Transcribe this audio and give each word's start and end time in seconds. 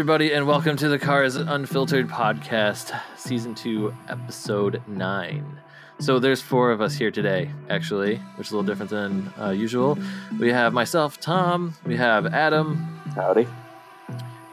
Hello, 0.00 0.14
everybody, 0.14 0.32
and 0.32 0.46
welcome 0.46 0.78
to 0.78 0.88
the 0.88 0.98
Cars 0.98 1.36
Unfiltered 1.36 2.08
podcast, 2.08 2.98
season 3.18 3.54
two, 3.54 3.94
episode 4.08 4.80
nine. 4.88 5.60
So, 5.98 6.18
there's 6.18 6.40
four 6.40 6.70
of 6.72 6.80
us 6.80 6.94
here 6.94 7.10
today, 7.10 7.50
actually, 7.68 8.16
which 8.36 8.46
is 8.46 8.52
a 8.52 8.56
little 8.56 8.66
different 8.66 8.90
than 8.90 9.30
uh, 9.38 9.50
usual. 9.50 9.98
We 10.38 10.48
have 10.52 10.72
myself, 10.72 11.20
Tom, 11.20 11.74
we 11.84 11.98
have 11.98 12.24
Adam, 12.24 12.76
Howdy. 13.14 13.46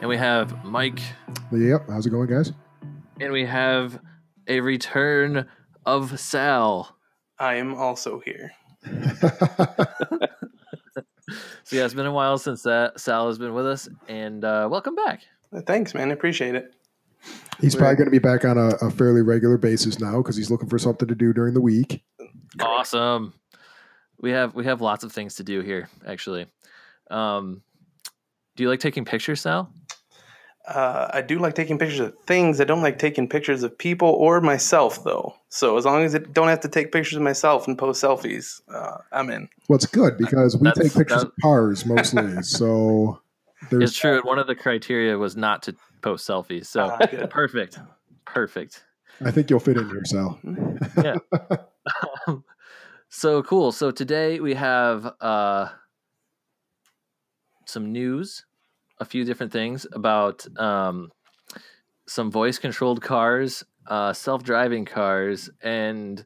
and 0.02 0.10
we 0.10 0.18
have 0.18 0.66
Mike, 0.66 1.00
Yep. 1.50 1.88
How's 1.88 2.04
it 2.04 2.10
going, 2.10 2.28
guys? 2.28 2.52
and 3.18 3.32
we 3.32 3.46
have 3.46 3.98
a 4.48 4.60
return 4.60 5.48
of 5.86 6.20
Sal. 6.20 6.94
I 7.38 7.54
am 7.54 7.74
also 7.74 8.20
here. 8.20 8.52
So, 11.64 11.76
yeah, 11.76 11.84
it's 11.84 11.92
been 11.92 12.06
a 12.06 12.12
while 12.12 12.38
since 12.38 12.62
that 12.62 12.98
Sal 12.98 13.26
has 13.26 13.38
been 13.38 13.52
with 13.52 13.66
us, 13.66 13.90
and 14.08 14.42
uh, 14.42 14.66
welcome 14.70 14.94
back. 14.94 15.20
Thanks, 15.66 15.94
man. 15.94 16.10
I 16.10 16.12
appreciate 16.14 16.54
it. 16.54 16.72
he's 17.60 17.74
probably 17.74 17.96
going 17.96 18.06
to 18.06 18.10
be 18.10 18.18
back 18.18 18.44
on 18.44 18.58
a, 18.58 18.68
a 18.80 18.90
fairly 18.90 19.22
regular 19.22 19.56
basis 19.58 19.98
now 19.98 20.18
because 20.18 20.36
he's 20.36 20.50
looking 20.50 20.68
for 20.68 20.78
something 20.78 21.08
to 21.08 21.14
do 21.14 21.32
during 21.32 21.54
the 21.54 21.60
week. 21.60 22.02
Awesome. 22.60 23.34
We 24.20 24.30
have 24.30 24.54
we 24.54 24.64
have 24.64 24.80
lots 24.80 25.04
of 25.04 25.12
things 25.12 25.36
to 25.36 25.44
do 25.44 25.60
here, 25.60 25.88
actually. 26.06 26.46
Um, 27.10 27.62
do 28.56 28.64
you 28.64 28.68
like 28.68 28.80
taking 28.80 29.04
pictures, 29.04 29.40
Sal? 29.40 29.70
Uh, 30.66 31.08
I 31.14 31.22
do 31.22 31.38
like 31.38 31.54
taking 31.54 31.78
pictures 31.78 32.00
of 32.00 32.18
things. 32.26 32.60
I 32.60 32.64
don't 32.64 32.82
like 32.82 32.98
taking 32.98 33.26
pictures 33.28 33.62
of 33.62 33.78
people 33.78 34.08
or 34.08 34.40
myself, 34.42 35.02
though. 35.02 35.34
So 35.48 35.78
as 35.78 35.86
long 35.86 36.02
as 36.04 36.14
I 36.14 36.18
don't 36.18 36.48
have 36.48 36.60
to 36.60 36.68
take 36.68 36.92
pictures 36.92 37.16
of 37.16 37.22
myself 37.22 37.66
and 37.66 37.78
post 37.78 38.02
selfies, 38.04 38.60
uh, 38.72 38.98
I'm 39.10 39.30
in. 39.30 39.48
Well, 39.68 39.76
it's 39.76 39.86
good 39.86 40.18
because 40.18 40.56
we 40.58 40.64
That's- 40.64 40.88
take 40.88 40.94
pictures 40.98 41.22
that- 41.22 41.28
of 41.28 41.32
cars 41.40 41.86
mostly. 41.86 42.42
so 42.42 43.18
It's 43.70 43.96
true. 43.96 44.20
One 44.24 44.38
of 44.38 44.46
the 44.46 44.54
criteria 44.54 45.16
was 45.18 45.36
not 45.36 45.62
to 45.64 45.76
post 46.02 46.28
selfies. 46.28 46.66
So 46.66 46.96
good. 47.10 47.30
perfect, 47.30 47.78
perfect. 48.24 48.84
I 49.24 49.30
think 49.30 49.50
you'll 49.50 49.60
fit 49.60 49.76
in 49.76 49.88
here, 49.88 50.04
Sal. 50.04 50.38
Yeah. 51.02 51.16
So 53.10 53.42
cool. 53.42 53.72
So 53.72 53.90
today 53.90 54.38
we 54.38 54.54
have 54.54 55.10
uh, 55.20 55.68
some 57.64 57.90
news, 57.90 58.44
a 58.98 59.04
few 59.06 59.24
different 59.24 59.50
things 59.50 59.86
about 59.92 60.46
um, 60.58 61.10
some 62.06 62.30
voice 62.30 62.58
controlled 62.58 63.00
cars, 63.00 63.64
uh, 63.86 64.12
self 64.12 64.42
driving 64.42 64.84
cars, 64.84 65.48
and 65.62 66.22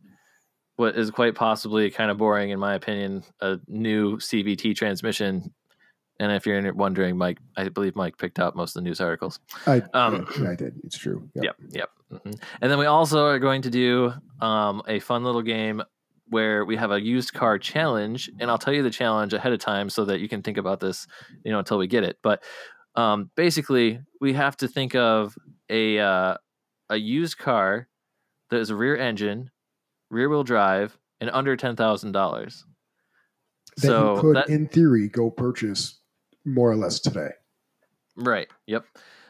what 0.74 0.96
is 0.96 1.12
quite 1.12 1.36
possibly 1.36 1.88
kind 1.90 2.10
of 2.10 2.18
boring, 2.18 2.50
in 2.50 2.58
my 2.58 2.74
opinion, 2.74 3.22
a 3.40 3.60
new 3.68 4.16
CVT 4.16 4.74
transmission. 4.74 5.52
And 6.22 6.30
if 6.30 6.46
you're 6.46 6.72
wondering, 6.72 7.18
Mike, 7.18 7.38
I 7.56 7.68
believe 7.68 7.96
Mike 7.96 8.16
picked 8.16 8.38
out 8.38 8.54
most 8.54 8.76
of 8.76 8.82
the 8.82 8.88
news 8.88 9.00
articles. 9.00 9.40
I, 9.66 9.82
Um, 9.92 10.24
I 10.46 10.54
did. 10.54 10.74
It's 10.84 10.96
true. 10.96 11.28
Yep. 11.34 11.44
Yep, 11.44 11.56
yep. 11.70 11.90
mhm. 12.12 12.40
And 12.60 12.70
then 12.70 12.78
we 12.78 12.86
also 12.86 13.26
are 13.26 13.40
going 13.40 13.62
to 13.62 13.70
do 13.70 14.12
um, 14.40 14.82
a 14.86 15.00
fun 15.00 15.24
little 15.24 15.42
game 15.42 15.82
where 16.28 16.64
we 16.64 16.76
have 16.76 16.92
a 16.92 17.00
used 17.00 17.32
car 17.32 17.58
challenge, 17.58 18.30
and 18.38 18.48
I'll 18.52 18.56
tell 18.56 18.72
you 18.72 18.84
the 18.84 18.90
challenge 18.90 19.32
ahead 19.32 19.52
of 19.52 19.58
time 19.58 19.90
so 19.90 20.04
that 20.04 20.20
you 20.20 20.28
can 20.28 20.42
think 20.42 20.58
about 20.58 20.78
this, 20.78 21.08
you 21.44 21.50
know, 21.50 21.58
until 21.58 21.76
we 21.76 21.88
get 21.88 22.04
it. 22.04 22.18
But 22.22 22.44
um, 22.94 23.32
basically, 23.34 23.98
we 24.20 24.32
have 24.34 24.56
to 24.58 24.68
think 24.68 24.94
of 24.94 25.36
a 25.68 25.98
uh, 25.98 26.36
a 26.88 26.96
used 26.96 27.36
car 27.36 27.88
that 28.50 28.60
is 28.60 28.70
a 28.70 28.76
rear 28.76 28.96
engine, 28.96 29.50
rear 30.08 30.28
wheel 30.28 30.44
drive, 30.44 30.96
and 31.20 31.30
under 31.30 31.56
ten 31.56 31.74
thousand 31.74 32.12
dollars. 32.12 32.64
That 33.78 33.88
So 33.88 34.14
you 34.14 34.20
could, 34.20 34.36
that, 34.36 34.48
in 34.50 34.68
theory, 34.68 35.08
go 35.08 35.28
purchase 35.28 35.98
more 36.44 36.70
or 36.70 36.76
less 36.76 37.00
today. 37.00 37.30
Right. 38.16 38.48
Yep. 38.66 38.84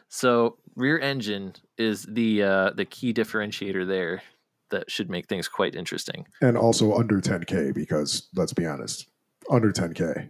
So 0.09 0.57
rear 0.75 0.99
engine 0.99 1.53
is 1.77 2.03
the 2.03 2.43
uh, 2.43 2.69
the 2.71 2.85
key 2.85 3.13
differentiator 3.13 3.87
there 3.87 4.21
that 4.69 4.89
should 4.91 5.09
make 5.09 5.27
things 5.27 5.47
quite 5.47 5.75
interesting. 5.75 6.27
And 6.41 6.57
also 6.57 6.93
under 6.95 7.19
10K 7.21 7.73
because 7.73 8.27
let's 8.35 8.53
be 8.53 8.65
honest, 8.65 9.07
under 9.49 9.71
10K. 9.71 10.29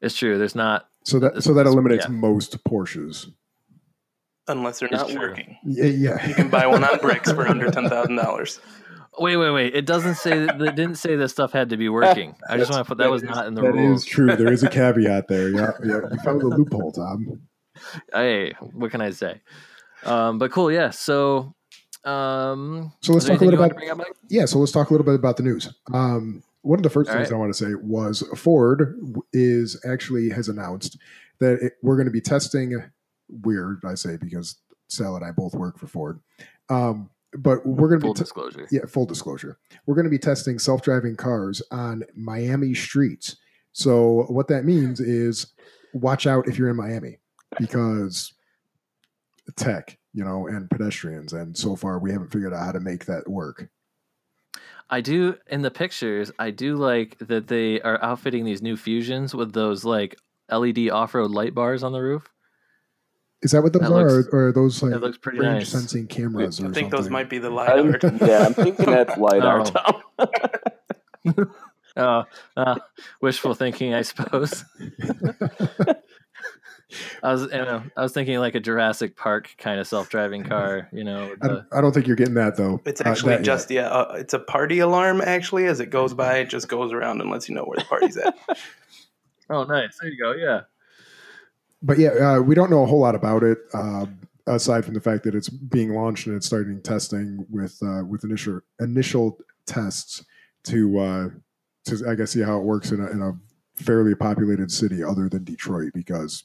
It's 0.00 0.16
true. 0.16 0.38
There's 0.38 0.54
not. 0.54 0.88
So 1.04 1.18
that 1.18 1.42
so 1.42 1.54
that 1.54 1.66
eliminates 1.66 2.04
yeah. 2.04 2.12
most 2.12 2.62
Porsches. 2.64 3.32
Unless 4.46 4.78
they're 4.78 4.88
It's 4.90 4.98
not 4.98 5.08
true. 5.08 5.20
working. 5.20 5.56
Yeah, 5.64 5.84
yeah. 5.86 6.28
You 6.28 6.34
can 6.34 6.50
buy 6.50 6.66
one 6.66 6.84
on 6.84 6.98
bricks 7.02 7.32
for 7.32 7.48
under 7.48 7.68
$10,000. 7.70 8.60
Wait, 9.18 9.36
wait, 9.36 9.50
wait. 9.50 9.74
It 9.74 9.86
doesn't 9.86 10.16
say. 10.16 10.44
that- 10.46 10.60
It 10.60 10.74
didn't 10.74 10.96
say 10.96 11.16
this 11.16 11.32
stuff 11.32 11.52
had 11.52 11.70
to 11.70 11.76
be 11.76 11.88
working. 11.88 12.34
I 12.48 12.56
just 12.56 12.70
want 12.70 12.84
to 12.84 12.88
put 12.88 12.98
that, 12.98 13.04
that 13.04 13.10
was 13.10 13.22
is- 13.22 13.28
not 13.30 13.46
in 13.46 13.54
the 13.54 13.62
That 13.62 13.72
rules. 13.72 14.00
is 14.02 14.06
true. 14.06 14.34
There 14.34 14.52
is 14.52 14.62
a 14.62 14.68
caveat 14.70 15.28
there. 15.28 15.48
Yeah, 15.50 15.70
yeah. 15.84 16.00
You 16.10 16.18
found 16.24 16.40
the 16.40 16.46
loophole, 16.48 16.92
Tom. 16.92 17.40
Hey, 18.12 18.52
what 18.72 18.90
can 18.90 19.00
I 19.00 19.10
say? 19.10 19.40
Um, 20.04 20.38
but 20.38 20.50
cool. 20.50 20.70
Yeah. 20.70 20.90
So. 20.90 21.54
Um, 22.04 22.92
So 23.00 23.12
let's 23.14 23.24
talk 23.26 23.40
a 23.40 23.44
little 23.44 23.62
about 23.62 24.06
yeah. 24.28 24.44
So 24.44 24.58
let's 24.58 24.72
talk 24.72 24.90
a 24.90 24.92
little 24.92 25.06
bit 25.06 25.14
about 25.14 25.36
the 25.38 25.42
news. 25.42 25.72
Um, 25.92 26.42
one 26.62 26.78
of 26.78 26.82
the 26.82 26.90
first 26.90 27.08
All 27.10 27.16
things 27.16 27.30
right. 27.30 27.36
I 27.36 27.38
want 27.38 27.54
to 27.54 27.64
say 27.64 27.74
was 27.74 28.22
Ford 28.36 28.98
is 29.32 29.80
actually 29.86 30.28
has 30.30 30.48
announced 30.48 30.98
that 31.40 31.54
it, 31.62 31.72
we're 31.82 31.96
going 31.96 32.06
to 32.06 32.12
be 32.12 32.20
testing. 32.20 32.74
Weird, 33.28 33.80
I 33.86 33.94
say 33.94 34.16
because 34.18 34.56
Sal 34.88 35.16
and 35.16 35.24
I 35.24 35.30
both 35.30 35.54
work 35.54 35.78
for 35.78 35.86
Ford, 35.86 36.20
um, 36.68 37.08
but 37.38 37.64
we're 37.66 37.88
going 37.88 38.00
to 38.00 38.06
Full 38.06 38.14
be 38.14 38.18
disclosure. 38.18 38.68
yeah, 38.70 38.86
full 38.86 39.06
disclosure. 39.06 39.58
We're 39.86 39.94
going 39.94 40.04
to 40.04 40.10
be 40.10 40.18
testing 40.18 40.58
self-driving 40.58 41.16
cars 41.16 41.62
on 41.70 42.04
Miami 42.14 42.74
streets. 42.74 43.36
So 43.72 44.26
what 44.28 44.48
that 44.48 44.64
means 44.64 45.00
is 45.00 45.48
watch 45.94 46.26
out 46.26 46.48
if 46.48 46.58
you're 46.58 46.70
in 46.70 46.76
Miami 46.76 47.18
because 47.58 48.32
tech, 49.56 49.98
you 50.12 50.24
know, 50.24 50.46
and 50.46 50.70
pedestrians 50.70 51.32
and 51.32 51.56
so 51.56 51.76
far 51.76 51.98
we 51.98 52.12
haven't 52.12 52.30
figured 52.30 52.54
out 52.54 52.64
how 52.64 52.72
to 52.72 52.80
make 52.80 53.04
that 53.06 53.28
work. 53.28 53.68
I 54.90 55.00
do 55.00 55.36
in 55.48 55.62
the 55.62 55.70
pictures. 55.70 56.30
I 56.38 56.50
do 56.50 56.76
like 56.76 57.16
that 57.18 57.48
they 57.48 57.80
are 57.80 58.02
outfitting 58.02 58.44
these 58.44 58.62
new 58.62 58.76
fusions 58.76 59.34
with 59.34 59.52
those 59.52 59.84
like 59.84 60.16
LED 60.50 60.90
off-road 60.90 61.30
light 61.30 61.54
bars 61.54 61.82
on 61.82 61.92
the 61.92 62.00
roof. 62.00 62.30
Is 63.44 63.50
that 63.52 63.62
what 63.62 63.72
those 63.72 63.82
That 63.82 63.92
are 63.92 64.10
looks- 64.10 64.28
or, 64.32 64.36
or 64.38 64.46
are 64.48 64.52
those 64.52 64.82
like 64.82 64.92
That 64.92 65.02
looks 65.02 65.18
pretty 65.18 65.38
range 65.38 65.52
nice. 65.60 65.68
sensing 65.68 66.06
cameras 66.08 66.58
or 66.60 66.64
I 66.64 66.66
think 66.70 66.74
something? 66.74 66.90
those 66.90 67.10
might 67.10 67.28
be 67.30 67.38
the 67.38 67.48
I'm, 67.48 67.92
LiDAR. 67.92 68.10
yeah, 68.26 68.46
I'm 68.46 68.54
thinking 68.54 68.86
that's 68.86 69.16
LiDAR, 69.18 69.60
Oh. 70.18 70.26
Tom. 71.26 71.50
Oh, 71.96 72.24
uh, 72.56 72.74
wishful 73.20 73.54
thinking, 73.54 73.94
I 73.94 74.02
suppose. 74.02 74.64
I 77.22 77.32
was, 77.32 77.42
you 77.42 77.48
know, 77.58 77.82
I 77.96 78.02
was 78.02 78.12
thinking 78.12 78.38
like 78.38 78.54
a 78.54 78.60
Jurassic 78.60 79.16
Park 79.16 79.54
kind 79.58 79.80
of 79.80 79.86
self-driving 79.86 80.44
car. 80.44 80.88
You 80.92 81.02
know, 81.04 81.28
with 81.30 81.38
I, 81.44 81.48
don't, 81.48 81.64
I 81.72 81.80
don't 81.80 81.92
think 81.92 82.06
you're 82.06 82.16
getting 82.16 82.34
that 82.34 82.56
though. 82.56 82.80
It's 82.84 83.00
Uh, 83.00 83.04
actually 83.08 83.32
yet. 83.34 83.42
just, 83.42 83.70
yeah, 83.70 83.88
uh, 83.88 84.14
it's 84.16 84.34
a 84.34 84.38
party 84.38 84.78
alarm, 84.80 85.20
actually. 85.20 85.66
As 85.66 85.80
it 85.80 85.86
goes 85.90 86.14
by, 86.14 86.38
it 86.38 86.50
just 86.50 86.68
goes 86.68 86.92
around 86.92 87.20
and 87.20 87.30
lets 87.30 87.48
you 87.48 87.54
know 87.54 87.64
where 87.64 87.78
the 87.78 87.84
party's 87.84 88.16
at. 88.16 88.34
oh, 89.50 89.64
nice. 89.64 89.96
There 90.00 90.10
you 90.10 90.18
go. 90.22 90.32
Yeah. 90.32 90.60
But 91.84 91.98
yeah, 91.98 92.10
uh, 92.10 92.40
we 92.40 92.54
don't 92.54 92.70
know 92.70 92.82
a 92.82 92.86
whole 92.86 93.00
lot 93.00 93.14
about 93.14 93.42
it 93.42 93.58
uh, 93.74 94.06
aside 94.46 94.84
from 94.84 94.94
the 94.94 95.00
fact 95.00 95.22
that 95.24 95.34
it's 95.34 95.48
being 95.48 95.94
launched 95.94 96.26
and 96.26 96.34
it's 96.34 96.46
starting 96.46 96.80
testing 96.82 97.46
with 97.50 97.78
uh, 97.82 98.02
with 98.04 98.24
initial 98.24 98.60
initial 98.80 99.38
tests 99.66 100.24
to 100.64 100.98
uh, 100.98 101.28
to 101.86 102.08
I 102.08 102.14
guess 102.14 102.32
see 102.32 102.40
how 102.42 102.58
it 102.58 102.64
works 102.64 102.90
in 102.90 103.00
a, 103.00 103.06
in 103.10 103.22
a 103.22 103.32
fairly 103.82 104.14
populated 104.14 104.70
city 104.72 105.04
other 105.04 105.28
than 105.28 105.44
Detroit 105.44 105.92
because 105.94 106.44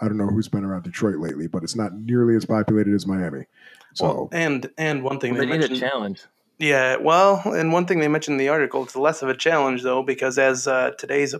I 0.00 0.08
don't 0.08 0.16
know 0.16 0.26
who's 0.26 0.48
been 0.48 0.64
around 0.64 0.82
Detroit 0.82 1.18
lately, 1.18 1.46
but 1.46 1.62
it's 1.62 1.76
not 1.76 1.94
nearly 1.94 2.34
as 2.34 2.44
populated 2.44 2.94
as 2.94 3.06
Miami. 3.06 3.46
So 3.94 4.04
Well, 4.04 4.28
and 4.32 4.68
and 4.76 5.04
one 5.04 5.20
thing 5.20 5.34
They 5.34 5.40
they, 5.40 5.46
need 5.46 5.52
a 5.52 5.58
mentioned, 5.60 5.78
challenge. 5.80 6.22
yeah, 6.58 6.96
well, 6.96 7.42
and 7.46 7.72
one 7.72 7.86
thing 7.86 8.00
they 8.00 8.08
mentioned 8.08 8.34
in 8.34 8.38
the 8.38 8.48
article, 8.48 8.82
it's 8.82 8.96
less 8.96 9.22
of 9.22 9.28
a 9.28 9.36
challenge 9.36 9.82
though, 9.82 10.02
because 10.02 10.36
as 10.38 10.66
uh, 10.66 10.90
today's 10.98 11.34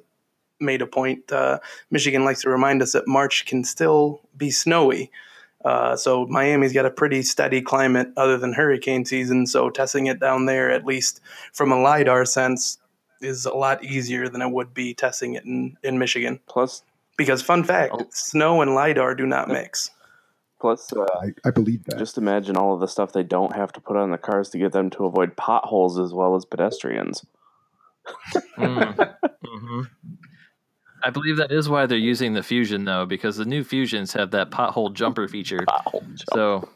made 0.60 0.82
a 0.82 0.86
point, 0.86 1.30
uh, 1.32 1.58
Michigan 1.90 2.24
likes 2.24 2.42
to 2.42 2.50
remind 2.50 2.82
us 2.82 2.92
that 2.92 3.06
March 3.08 3.44
can 3.46 3.64
still 3.64 4.20
be 4.36 4.50
snowy. 4.50 5.10
Uh, 5.64 5.96
so 5.96 6.26
Miami's 6.26 6.72
got 6.74 6.84
a 6.86 6.90
pretty 6.90 7.22
steady 7.22 7.62
climate 7.62 8.08
other 8.16 8.36
than 8.36 8.52
hurricane 8.52 9.04
season. 9.04 9.46
So 9.46 9.70
testing 9.70 10.06
it 10.06 10.20
down 10.20 10.46
there, 10.46 10.70
at 10.70 10.84
least 10.84 11.20
from 11.52 11.72
a 11.72 11.80
lidar 11.80 12.24
sense, 12.26 12.78
is 13.20 13.46
a 13.46 13.54
lot 13.54 13.82
easier 13.82 14.28
than 14.28 14.42
it 14.42 14.50
would 14.50 14.74
be 14.74 14.92
testing 14.92 15.34
it 15.34 15.44
in, 15.44 15.76
in 15.82 15.98
Michigan. 15.98 16.38
Plus, 16.46 16.82
Because 17.16 17.40
fun 17.42 17.64
fact, 17.64 17.92
Oh. 17.94 18.06
snow 18.10 18.60
and 18.60 18.74
lidar 18.74 19.14
do 19.14 19.24
not 19.26 19.48
mix. 19.48 19.90
plus, 20.60 20.92
uh, 20.92 21.06
I, 21.22 21.32
I 21.46 21.50
believe 21.50 21.84
that. 21.84 21.98
just 21.98 22.18
imagine 22.18 22.56
all 22.56 22.74
of 22.74 22.80
the 22.80 22.88
stuff 22.88 23.12
they 23.12 23.22
don't 23.22 23.54
have 23.54 23.72
to 23.72 23.80
put 23.80 23.96
on 23.96 24.10
the 24.10 24.18
cars 24.18 24.50
to 24.50 24.58
get 24.58 24.72
them 24.72 24.90
to 24.90 25.04
avoid 25.06 25.36
potholes 25.36 25.98
as 25.98 26.12
well 26.12 26.34
as 26.36 26.44
pedestrians. 26.44 27.24
Mm. 28.58 29.14
hmm 29.44 29.80
I 31.04 31.10
believe 31.10 31.36
that 31.36 31.52
is 31.52 31.68
why 31.68 31.86
they're 31.86 31.98
using 31.98 32.32
the 32.34 32.42
Fusion 32.42 32.84
though, 32.84 33.04
because 33.06 33.36
the 33.36 33.44
new 33.44 33.62
Fusions 33.64 34.12
have 34.14 34.30
that 34.32 34.50
pothole 34.50 34.92
jumper 34.92 35.28
feature. 35.28 35.58
Pothole 35.68 36.02
jump. 36.06 36.20
So, 36.34 36.68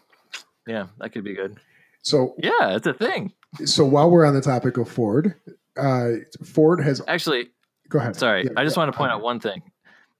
yeah, 0.67 0.87
that 0.99 1.11
could 1.11 1.25
be 1.25 1.35
good. 1.35 1.57
so 2.03 2.35
Yeah, 2.39 2.75
it's 2.77 2.87
a 2.87 2.95
thing. 2.95 3.33
so 3.65 3.85
while 3.85 4.11
we're 4.11 4.27
on 4.27 4.35
the 4.35 4.41
topic 4.43 4.77
of 4.77 4.89
Ford, 4.89 5.35
uh, 5.77 6.11
Ford 6.45 6.81
has 6.83 7.01
Actually, 7.09 7.49
go 7.89 7.99
ahead. 7.99 8.17
sorry, 8.17 8.45
Yeah, 8.45 8.51
I 8.57 8.65
just 8.65 8.77
yeah. 8.77 8.83
want 8.83 8.93
to 8.93 8.97
point 8.99 9.13
out 9.13 9.23
one 9.23 9.41
thing. 9.41 9.63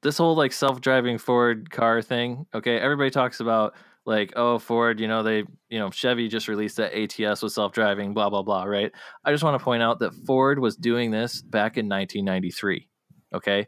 this 0.03 0.17
whole 0.19 0.35
like 0.37 0.53
self-driving 0.53 1.19
Ford 1.19 1.71
car 1.71 2.01
thing. 2.01 2.47
Okay, 2.55 2.79
everybody 2.79 3.11
talks 3.11 3.41
about 3.41 3.75
like 4.07 4.33
oh 4.37 4.59
Ford, 4.59 5.01
you 5.01 5.09
know 5.09 5.23
they 5.23 5.45
you 5.69 5.79
know 5.79 5.91
Chevy 5.91 6.29
just 6.29 6.49
released 6.49 6.79
that 6.79 6.95
ATS 6.97 7.43
with 7.43 7.53
self-driving, 7.53 8.15
blah 8.15 8.31
blah 8.31 8.43
blah. 8.43 8.65
Right. 8.65 8.91
I 9.25 9.33
just 9.33 9.45
want 9.45 9.59
to 9.59 9.63
point 9.63 9.83
out 9.83 9.99
that 9.99 10.15
Ford 10.15 10.59
was 10.61 10.77
doing 10.77 11.11
this 11.11 11.43
back 11.43 11.77
in 11.77 11.87
1993. 11.91 12.88
Okay, 13.35 13.67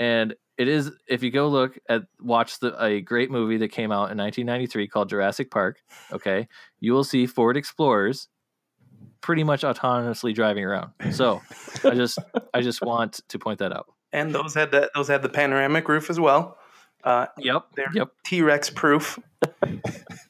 and 0.00 0.34
it 0.58 0.68
is 0.68 0.90
if 1.08 1.22
you 1.22 1.30
go 1.30 1.48
look 1.48 1.78
at 1.88 2.02
watch 2.20 2.58
the 2.60 2.82
a 2.82 3.00
great 3.00 3.30
movie 3.30 3.58
that 3.58 3.68
came 3.68 3.92
out 3.92 4.10
in 4.10 4.18
1993 4.18 4.88
called 4.88 5.08
Jurassic 5.08 5.50
Park. 5.50 5.78
Okay, 6.12 6.48
you 6.80 6.92
will 6.92 7.04
see 7.04 7.26
Ford 7.26 7.56
Explorers 7.56 8.28
pretty 9.20 9.44
much 9.44 9.62
autonomously 9.62 10.34
driving 10.34 10.64
around. 10.64 10.90
So 11.12 11.42
I 11.84 11.90
just 11.94 12.18
I 12.54 12.60
just 12.62 12.82
want 12.82 13.20
to 13.28 13.38
point 13.38 13.58
that 13.60 13.72
out. 13.72 13.86
And 14.12 14.34
those 14.34 14.54
had 14.54 14.70
that 14.72 14.90
those 14.94 15.08
had 15.08 15.22
the 15.22 15.28
panoramic 15.28 15.88
roof 15.88 16.10
as 16.10 16.18
well. 16.18 16.58
Uh, 17.04 17.26
Yep. 17.38 17.66
they're 17.76 17.90
Yep. 17.94 18.08
T 18.24 18.42
Rex 18.42 18.70
proof. 18.70 19.18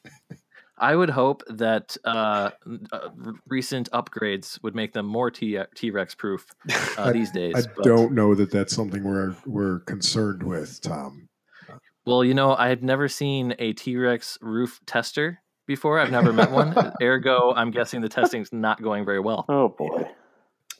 I 0.79 0.95
would 0.95 1.09
hope 1.09 1.43
that 1.47 1.97
uh, 2.05 2.51
uh, 2.91 3.09
recent 3.47 3.89
upgrades 3.91 4.61
would 4.61 4.75
make 4.75 4.93
them 4.93 5.05
more 5.05 5.31
T 5.31 5.57
Rex 5.91 6.15
proof 6.15 6.45
uh, 6.97 7.11
these 7.11 7.31
days. 7.31 7.55
I 7.55 7.69
but- 7.75 7.83
don't 7.83 8.13
know 8.13 8.35
that 8.35 8.51
that's 8.51 8.75
something 8.75 9.03
we're 9.03 9.35
we're 9.45 9.79
concerned 9.79 10.43
with, 10.43 10.79
Tom. 10.81 11.29
Well, 12.05 12.23
you 12.23 12.33
know, 12.33 12.55
I 12.55 12.69
had 12.69 12.83
never 12.83 13.09
seen 13.09 13.55
a 13.59 13.73
T 13.73 13.97
Rex 13.97 14.37
roof 14.41 14.79
tester 14.85 15.41
before. 15.65 15.99
I've 15.99 16.11
never 16.11 16.31
met 16.31 16.51
one. 16.51 16.93
Ergo, 17.01 17.53
I'm 17.55 17.71
guessing 17.71 18.01
the 18.01 18.09
testing's 18.09 18.53
not 18.53 18.81
going 18.81 19.03
very 19.03 19.19
well. 19.19 19.45
Oh 19.49 19.69
boy. 19.69 20.07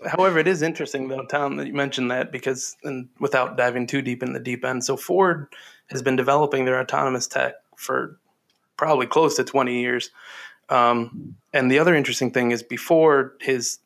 However, 0.05 0.37
it 0.37 0.47
is 0.47 0.61
interesting 0.61 1.07
though, 1.07 1.25
Tom, 1.25 1.57
that 1.57 1.67
you 1.67 1.73
mentioned 1.73 2.11
that 2.11 2.31
because, 2.31 2.77
and 2.83 3.09
without 3.19 3.57
diving 3.57 3.87
too 3.87 4.01
deep 4.01 4.21
in 4.21 4.33
the 4.33 4.39
deep 4.39 4.63
end, 4.63 4.85
so 4.85 4.95
Ford 4.95 5.47
has 5.89 6.01
been 6.01 6.15
developing 6.15 6.65
their 6.65 6.79
autonomous 6.79 7.27
tech 7.27 7.55
for 7.75 8.19
probably 8.77 9.07
close 9.07 9.35
to 9.35 9.43
20 9.43 9.81
years. 9.81 10.11
Um, 10.69 11.35
and 11.53 11.71
the 11.71 11.79
other 11.79 11.95
interesting 11.95 12.31
thing 12.31 12.51
is 12.51 12.63
before 12.63 13.33
his 13.41 13.79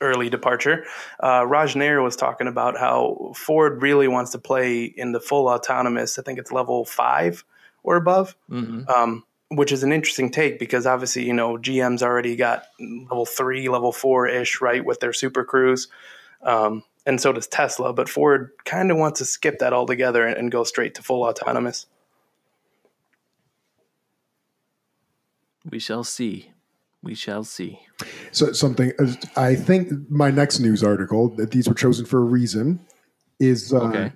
early 0.00 0.28
departure, 0.28 0.84
uh, 1.22 1.44
Raj 1.46 1.76
Nair 1.76 2.02
was 2.02 2.16
talking 2.16 2.46
about 2.46 2.78
how 2.78 3.32
Ford 3.34 3.82
really 3.82 4.08
wants 4.08 4.32
to 4.32 4.38
play 4.38 4.84
in 4.84 5.12
the 5.12 5.20
full 5.20 5.48
autonomous. 5.48 6.18
I 6.18 6.22
think 6.22 6.38
it's 6.38 6.52
level 6.52 6.84
five 6.84 7.44
or 7.82 7.96
above 7.96 8.34
hmm 8.48 8.82
um, 8.94 9.24
which 9.48 9.72
is 9.72 9.82
an 9.82 9.92
interesting 9.92 10.30
take 10.30 10.58
because 10.58 10.86
obviously 10.86 11.24
you 11.24 11.32
know 11.32 11.56
GM's 11.56 12.02
already 12.02 12.36
got 12.36 12.64
level 12.80 13.26
three, 13.26 13.68
level 13.68 13.92
four 13.92 14.26
ish, 14.26 14.60
right, 14.60 14.84
with 14.84 15.00
their 15.00 15.12
Super 15.12 15.44
Cruise, 15.44 15.88
um, 16.42 16.82
and 17.06 17.20
so 17.20 17.32
does 17.32 17.46
Tesla. 17.46 17.92
But 17.92 18.08
Ford 18.08 18.50
kind 18.64 18.90
of 18.90 18.96
wants 18.96 19.18
to 19.20 19.24
skip 19.24 19.58
that 19.60 19.72
altogether 19.72 20.26
and, 20.26 20.36
and 20.36 20.50
go 20.50 20.64
straight 20.64 20.94
to 20.96 21.02
full 21.02 21.22
autonomous. 21.22 21.86
We 25.70 25.78
shall 25.78 26.04
see. 26.04 26.50
We 27.02 27.14
shall 27.14 27.44
see. 27.44 27.78
So 28.32 28.52
something 28.52 28.92
I 29.36 29.54
think 29.54 29.90
my 30.10 30.30
next 30.30 30.58
news 30.60 30.82
article 30.82 31.28
that 31.36 31.50
these 31.50 31.68
were 31.68 31.74
chosen 31.74 32.06
for 32.06 32.18
a 32.18 32.24
reason 32.24 32.80
is 33.40 33.72
uh, 33.72 33.80
Okay. 33.88 34.12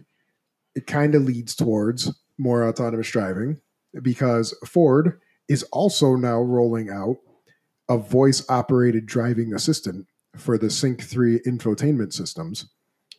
it 0.74 0.86
kind 0.86 1.14
of 1.14 1.22
leads 1.24 1.54
towards 1.54 2.12
more 2.38 2.66
autonomous 2.66 3.10
driving 3.10 3.60
because 4.02 4.56
Ford 4.66 5.20
is 5.48 5.62
also 5.64 6.14
now 6.16 6.40
rolling 6.40 6.88
out 6.90 7.16
a 7.90 7.98
voice 7.98 8.44
operated 8.48 9.06
driving 9.06 9.52
assistant 9.54 10.06
for 10.36 10.56
the 10.58 10.70
Sync 10.70 11.02
3 11.02 11.40
infotainment 11.40 12.12
systems, 12.12 12.68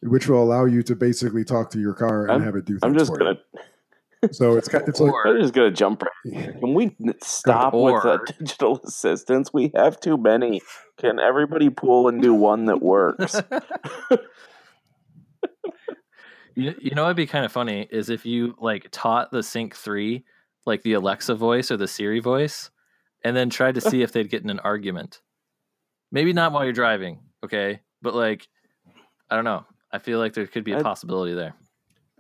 which 0.03 0.27
will 0.27 0.41
allow 0.43 0.65
you 0.65 0.81
to 0.83 0.95
basically 0.95 1.43
talk 1.43 1.69
to 1.71 1.79
your 1.79 1.93
car 1.93 2.23
and 2.23 2.31
I'm- 2.31 2.41
have 2.43 2.55
it 2.55 2.65
do 2.65 2.73
things 2.73 2.83
I'm 2.83 2.97
just 2.97 3.11
gonna 3.11 3.31
you. 3.31 3.37
So 4.31 4.57
it's 4.57 4.67
kind 4.67 4.81
of, 4.83 4.89
it's 4.89 4.99
like 4.99 5.13
Or- 5.13 5.27
I'm 5.27 5.41
just 5.41 5.53
gonna 5.53 5.71
jump 5.71 6.03
right 6.03 6.59
Can 6.59 6.73
we 6.73 6.95
n- 7.03 7.13
stop 7.23 7.73
with 7.73 8.03
the 8.03 8.33
digital 8.39 8.79
assistants? 8.83 9.53
We 9.53 9.71
have 9.75 9.99
too 9.99 10.17
many. 10.17 10.61
Can 10.97 11.19
everybody 11.19 11.69
pool 11.69 12.07
and 12.09 12.21
do 12.21 12.33
one 12.33 12.65
that 12.65 12.81
works? 12.81 13.39
You, 16.55 16.75
you 16.81 16.91
know 16.93 17.03
what'd 17.03 17.15
be 17.15 17.27
kind 17.27 17.45
of 17.45 17.53
funny 17.53 17.87
is 17.89 18.09
if 18.09 18.25
you 18.25 18.55
like 18.59 18.87
taught 18.91 19.31
the 19.31 19.41
Sync 19.43 19.75
3 19.75 20.25
like 20.65 20.81
the 20.81 20.93
Alexa 20.93 21.35
voice 21.35 21.71
or 21.71 21.77
the 21.77 21.87
Siri 21.87 22.19
voice 22.19 22.69
and 23.23 23.33
then 23.35 23.49
tried 23.49 23.75
to 23.75 23.81
see 23.81 24.01
if 24.01 24.11
they'd 24.11 24.29
get 24.29 24.43
in 24.43 24.49
an 24.49 24.59
argument. 24.59 25.21
Maybe 26.11 26.33
not 26.33 26.51
while 26.51 26.65
you're 26.65 26.73
driving, 26.73 27.19
okay? 27.45 27.79
But 28.01 28.13
like 28.13 28.47
I 29.29 29.35
don't 29.35 29.45
know. 29.45 29.63
I 29.91 29.99
feel 29.99 30.19
like 30.19 30.33
there 30.33 30.47
could 30.47 30.65
be 30.65 30.73
a 30.73 30.77
I'd- 30.77 30.83
possibility 30.83 31.33
there. 31.33 31.53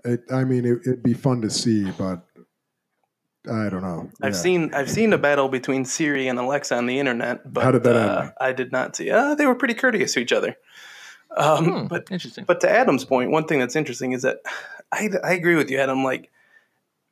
It, 0.05 0.21
I 0.31 0.43
mean 0.43 0.65
it, 0.65 0.79
it'd 0.85 1.03
be 1.03 1.13
fun 1.13 1.41
to 1.41 1.49
see, 1.49 1.91
but 1.91 2.25
I 3.49 3.69
don't 3.69 3.81
know. 3.81 4.09
I've 4.21 4.33
Yeah. 4.33 4.39
seen 4.39 4.73
I've 4.73 4.89
seen 4.89 5.13
a 5.13 5.17
battle 5.17 5.49
between 5.49 5.85
Siri 5.85 6.27
and 6.27 6.37
Alexa 6.37 6.75
on 6.75 6.85
the 6.85 6.99
internet, 6.99 7.51
but 7.51 7.63
How 7.63 7.71
did 7.71 7.83
that 7.83 7.95
uh, 7.95 8.21
end? 8.21 8.33
I 8.39 8.51
did 8.53 8.71
not 8.71 8.95
see. 8.95 9.09
Uh, 9.09 9.35
they 9.35 9.45
were 9.45 9.55
pretty 9.55 9.73
courteous 9.73 10.13
to 10.13 10.19
each 10.19 10.33
other. 10.33 10.55
Um, 11.35 11.65
Hmm, 11.65 11.87
but 11.87 12.07
interesting. 12.11 12.43
But 12.45 12.59
to 12.61 12.69
Adam's 12.69 13.05
point, 13.05 13.31
one 13.31 13.45
thing 13.45 13.59
that's 13.59 13.75
interesting 13.75 14.13
is 14.13 14.23
that 14.23 14.39
I, 14.91 15.09
I 15.23 15.33
agree 15.33 15.55
with 15.55 15.69
you, 15.69 15.77
Adam. 15.77 16.03
Like, 16.03 16.31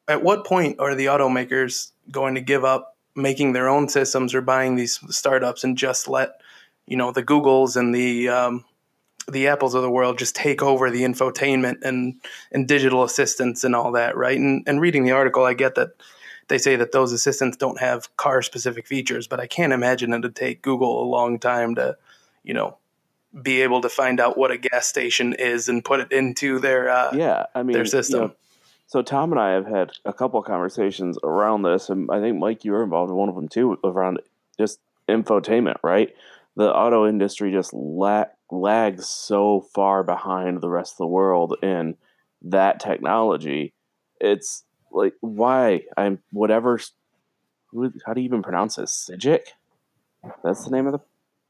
at 0.08 0.24
what 0.24 0.46
point 0.46 0.80
are 0.80 0.96
the 0.96 1.06
automakers 1.06 1.92
going 2.12 2.36
to 2.36 2.42
give 2.42 2.66
up 2.66 2.96
making 3.16 3.54
their 3.54 3.70
own 3.70 3.90
systems 3.90 4.34
or 4.34 4.42
buying 4.42 4.76
these 4.76 5.00
startups 5.16 5.64
and 5.64 5.78
just 5.78 6.08
let 6.08 6.42
you 6.88 6.98
know 6.98 7.12
the 7.12 7.24
Googles 7.24 7.76
and 7.76 7.94
the 7.94 8.30
um, 8.30 8.66
the 9.30 9.48
Apples 9.48 9.76
of 9.76 9.82
the 9.82 9.92
world 9.92 10.18
just 10.18 10.36
take 10.36 10.64
over 10.64 10.90
the 10.90 11.04
infotainment 11.04 11.84
and 11.84 12.16
and 12.52 12.68
digital 12.68 13.04
assistants 13.04 13.64
and 13.64 13.76
all 13.76 13.92
that, 13.94 14.16
right? 14.16 14.38
And 14.38 14.64
and 14.68 14.82
reading 14.82 15.04
the 15.04 15.12
article, 15.12 15.44
I 15.44 15.54
get 15.54 15.76
that 15.76 15.90
they 16.48 16.58
say 16.58 16.76
that 16.78 16.92
those 16.92 17.12
assistants 17.12 17.58
don't 17.58 17.80
have 17.80 18.16
car 18.16 18.42
specific 18.42 18.88
features, 18.88 19.28
but 19.28 19.40
I 19.40 19.48
can't 19.48 19.74
imagine 19.74 20.14
it'd 20.14 20.36
take 20.36 20.62
Google 20.62 21.04
a 21.04 21.08
long 21.08 21.40
time 21.40 21.76
to, 21.76 21.98
you 22.44 22.54
know, 22.54 22.78
be 23.42 23.62
able 23.62 23.82
to 23.82 23.90
find 23.90 24.20
out 24.20 24.38
what 24.38 24.52
a 24.52 24.58
gas 24.58 24.88
station 24.88 25.34
is 25.34 25.68
and 25.68 25.84
put 25.84 26.00
it 26.00 26.12
into 26.12 26.60
their 26.60 26.90
uh, 26.90 27.14
yeah, 27.14 27.46
I 27.54 27.64
mean, 27.64 27.74
their 27.74 27.84
you 27.84 27.90
system. 27.90 28.20
know, 28.20 28.32
so 28.88 29.02
Tom 29.02 29.34
and 29.34 29.42
I 29.42 29.52
have 29.52 29.68
had 29.68 29.92
a 30.06 30.14
couple 30.14 30.40
of 30.40 30.46
conversations 30.46 31.18
around 31.24 31.64
this, 31.64 31.90
and 31.90 32.10
I 32.10 32.22
think 32.22 32.38
Mike, 32.38 32.64
you 32.64 32.72
were 32.72 32.84
involved 32.84 33.12
in 33.12 33.18
one 33.18 33.28
of 33.30 33.36
them 33.36 33.50
too, 33.50 33.78
around 33.84 34.22
just 34.58 34.80
infotainment. 35.10 35.76
Right, 35.84 36.16
the 36.56 36.74
auto 36.74 37.06
industry 37.06 37.52
just 37.52 37.74
la- 37.74 38.26
lags 38.52 39.08
so 39.08 39.62
far 39.62 40.04
behind 40.04 40.62
the 40.62 40.70
rest 40.70 40.94
of 40.94 40.98
the 41.00 41.08
world 41.08 41.56
in 41.62 41.96
that 42.42 42.80
technology. 42.80 43.74
It's 44.20 44.64
like 44.92 45.14
why 45.22 45.84
I'm 45.98 46.20
whatever. 46.32 46.80
who- 47.72 47.92
How 48.06 48.14
do 48.14 48.22
you 48.22 48.26
even 48.26 48.44
pronounce 48.44 48.76
this? 48.78 49.10
Sijic? 49.12 49.42
That's 50.44 50.66
the 50.66 50.72
name 50.72 50.88
of 50.88 50.94
the 50.94 51.02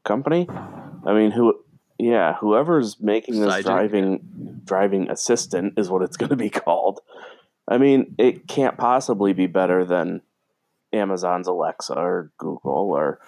company. 0.03 0.47
I 0.49 1.13
mean, 1.13 1.31
who? 1.31 1.59
Yeah, 1.99 2.35
whoever's 2.35 2.99
making 3.01 3.39
this 3.39 3.53
Sygic, 3.55 3.63
driving 3.63 4.61
driving 4.65 5.09
assistant 5.09 5.73
is 5.77 5.89
what 5.89 6.01
it's 6.03 6.17
going 6.21 6.29
to 6.29 6.35
be 6.35 6.49
called. 6.49 6.99
I 7.67 7.77
mean, 7.77 8.15
it 8.17 8.47
can't 8.47 8.77
possibly 8.77 9.33
be 9.33 9.47
better 9.47 9.83
than 9.85 10.21
Amazon's 10.93 11.47
Alexa 11.47 11.93
or 11.93 12.31
Google 12.37 12.91
or 12.91 13.19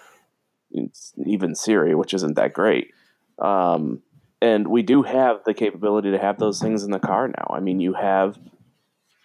even 1.25 1.55
Siri, 1.55 1.95
which 1.95 2.13
isn't 2.13 2.35
that 2.35 2.53
great. 2.53 2.91
Um, 3.41 4.01
and 4.41 4.67
we 4.67 4.83
do 4.83 5.03
have 5.03 5.43
the 5.45 5.53
capability 5.53 6.11
to 6.11 6.19
have 6.19 6.39
those 6.39 6.61
things 6.61 6.83
in 6.83 6.91
the 6.91 6.99
car 6.99 7.27
now. 7.27 7.53
I 7.53 7.59
mean, 7.59 7.79
you 7.79 7.93
have 7.93 8.37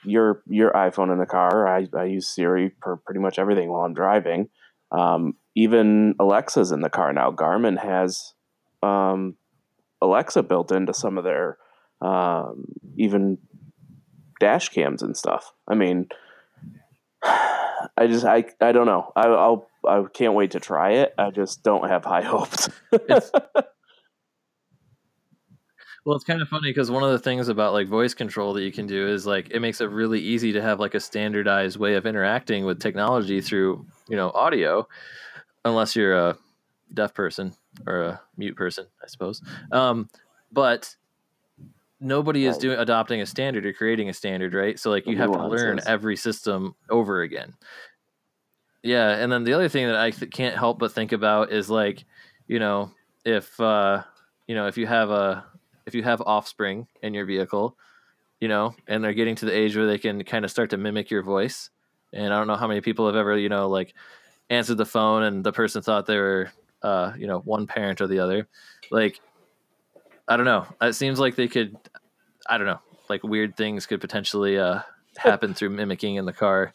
your 0.05 0.43
your 0.47 0.73
iPhone 0.73 1.13
in 1.13 1.19
the 1.19 1.27
car. 1.27 1.69
I, 1.69 1.87
I 1.97 2.05
use 2.05 2.29
Siri 2.29 2.73
for 2.83 2.97
pretty 2.99 3.21
much 3.21 3.39
everything 3.39 3.71
while 3.71 3.85
I'm 3.85 3.95
driving. 3.95 4.49
Um, 4.91 5.35
even 5.57 6.15
Alexa's 6.19 6.73
in 6.73 6.81
the 6.81 6.91
car 6.91 7.13
now. 7.13 7.31
Garmin 7.31 7.79
has 7.79 8.35
um, 8.83 9.37
Alexa 10.01 10.43
built 10.43 10.73
into 10.73 10.93
some 10.93 11.17
of 11.17 11.25
their 11.25 11.59
um, 12.01 12.67
even 12.97 13.39
dash 14.41 14.69
cams 14.69 15.03
and 15.03 15.17
stuff. 15.17 15.53
I 15.69 15.75
mean, 15.75 16.09
I 17.23 18.07
just 18.07 18.25
I 18.25 18.45
I 18.61 18.73
don't 18.73 18.87
know. 18.87 19.13
I, 19.15 19.27
I'll 19.27 19.69
I 19.87 20.05
can't 20.13 20.35
wait 20.35 20.53
to 20.53 20.61
try 20.61 20.93
it. 20.93 21.15
I 21.19 21.31
just 21.31 21.63
don't 21.63 21.89
have 21.89 22.05
high 22.05 22.23
hopes. 22.23 22.69
Well, 26.05 26.17
it's 26.17 26.25
kind 26.25 26.43
of 26.43 26.49
funny 26.49 26.69
because 26.69 26.91
one 26.91 27.03
of 27.03 27.13
the 27.13 27.19
things 27.19 27.49
about 27.49 27.73
like 27.73 27.89
voice 27.89 28.13
control 28.13 28.53
that 28.55 28.63
you 28.63 28.73
can 28.73 28.87
do 28.87 29.09
is 29.09 29.27
like 29.27 29.51
it 29.51 29.61
makes 29.61 29.81
it 29.81 29.87
really 29.87 30.21
easy 30.21 30.53
to 30.53 30.61
have 30.61 30.79
like 30.79 30.95
a 30.95 31.01
standardized 31.01 31.79
way 31.79 31.95
of 31.95 32.05
interacting 32.05 32.67
with 32.67 32.81
technology 32.81 33.41
through 33.41 33.87
you 34.09 34.17
know 34.17 34.31
audio, 34.35 34.87
unless 35.65 35.97
you're 35.97 36.15
a 36.15 36.37
deaf 36.93 37.15
person 37.15 37.55
or 37.87 38.03
a 38.03 38.21
mute 38.37 38.55
person, 38.55 38.87
I 39.03 39.07
suppose. 39.07 39.41
Um, 39.73 40.11
but 40.53 40.95
nobody 42.01 42.45
is 42.45 42.59
doing 42.59 42.79
adopting 42.79 43.23
a 43.23 43.27
standard 43.27 43.65
or 43.65 43.73
creating 43.73 44.11
a 44.11 44.13
standard, 44.13 44.53
right? 44.53 44.79
So 44.79 44.91
like 44.91 45.07
you 45.07 45.17
have 45.17 45.33
to 45.33 45.47
learn 45.47 45.81
every 45.87 46.17
system 46.17 46.75
over 46.91 47.23
again. 47.23 47.55
Yeah, 48.83 49.09
and 49.09 49.33
then 49.33 49.45
the 49.45 49.55
other 49.55 49.71
thing 49.71 49.87
that 49.87 49.97
I 49.97 50.11
th- 50.11 50.31
can't 50.31 50.55
help 50.55 50.79
but 50.79 50.93
think 50.93 51.13
about 51.13 51.51
is 51.51 51.71
like, 51.71 52.05
you 52.47 52.59
know, 52.59 52.91
if 53.25 53.59
uh, 53.59 54.03
you 54.47 54.55
know 54.55 54.67
if 54.67 54.77
you 54.77 54.87
have 54.87 55.09
a 55.09 55.47
if 55.87 55.95
you 55.95 56.03
have 56.03 56.21
offspring 56.23 56.87
in 57.03 57.15
your 57.15 57.27
vehicle, 57.27 57.77
you 58.41 58.49
know, 58.49 58.75
and 58.87 59.03
they're 59.03 59.13
getting 59.13 59.37
to 59.37 59.47
the 59.47 59.57
age 59.57 59.77
where 59.77 59.87
they 59.87 59.99
can 59.99 60.23
kind 60.25 60.45
of 60.45 60.51
start 60.51 60.71
to 60.71 60.77
mimic 60.77 61.11
your 61.11 61.23
voice. 61.23 61.71
And 62.13 62.33
I 62.33 62.39
don't 62.39 62.47
know 62.47 62.57
how 62.57 62.69
many 62.69 62.81
people 62.81 63.07
have 63.07 63.17
ever, 63.17 63.37
you 63.37 63.49
know, 63.49 63.69
like 63.69 63.95
answered 64.51 64.77
the 64.77 64.87
phone 64.87 65.23
and 65.23 65.45
the 65.45 65.53
person 65.53 65.83
thought 65.83 66.07
they 66.07 66.19
were, 66.19 66.51
uh, 66.83 67.13
you 67.17 67.27
know, 67.27 67.41
one 67.41 67.67
parent 67.67 68.01
or 68.01 68.07
the 68.07 68.19
other. 68.19 68.47
Like, 68.91 69.21
I 70.29 70.37
don't 70.37 70.47
know. 70.47 70.67
It 70.81 70.95
seems 70.95 71.19
like 71.19 71.37
they 71.37 71.49
could, 71.49 71.77
I 72.49 72.59
don't 72.59 72.67
know, 72.67 72.81
like 73.09 73.23
weird 73.23 73.57
things 73.57 73.87
could 73.87 74.01
potentially 74.01 74.59
uh, 74.59 74.81
happen 75.17 75.55
through 75.55 75.71
mimicking 75.71 76.17
in 76.17 76.25
the 76.25 76.33
car. 76.33 76.73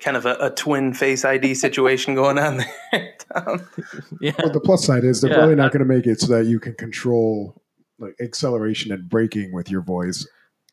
Kind 0.00 0.16
of 0.16 0.26
a, 0.26 0.34
a 0.40 0.50
twin 0.50 0.94
face 0.94 1.24
ID 1.24 1.54
situation 1.54 2.14
going 2.14 2.38
on 2.38 2.58
there. 2.92 3.14
Tom. 3.34 3.68
Yeah. 4.20 4.32
But 4.38 4.52
the 4.52 4.60
plus 4.60 4.84
side 4.84 5.04
is 5.04 5.20
they're 5.20 5.30
Yeah. 5.30 5.36
probably 5.38 5.54
not 5.56 5.72
going 5.72 5.80
to 5.86 5.92
make 5.94 6.06
it 6.06 6.20
so 6.20 6.26
that 6.34 6.46
you 6.46 6.58
can 6.60 6.74
control 6.74 7.60
like 7.98 8.14
acceleration 8.20 8.92
and 8.92 9.08
braking 9.08 9.52
with 9.52 9.70
your 9.70 9.82
voice 9.82 10.26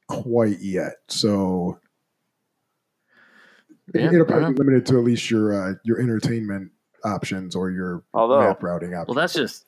quite 0.07 0.59
yet. 0.59 0.93
So 1.07 1.79
it- 3.93 4.01
Yeah, 4.01 4.13
it'll 4.13 4.25
probably 4.25 4.43
don't 4.45 4.53
be 4.53 4.59
limited 4.59 4.85
to 4.87 4.97
at 4.99 5.03
least 5.03 5.29
your 5.29 5.53
uh, 5.53 5.73
your 5.83 5.99
entertainment 5.99 6.71
options 7.03 7.55
or 7.55 7.71
your 7.71 8.03
Although- 8.13 8.41
map 8.41 8.61
routing 8.63 8.93
options. 8.93 9.15
Well, 9.15 9.21
that's 9.23 9.33
just 9.33 9.65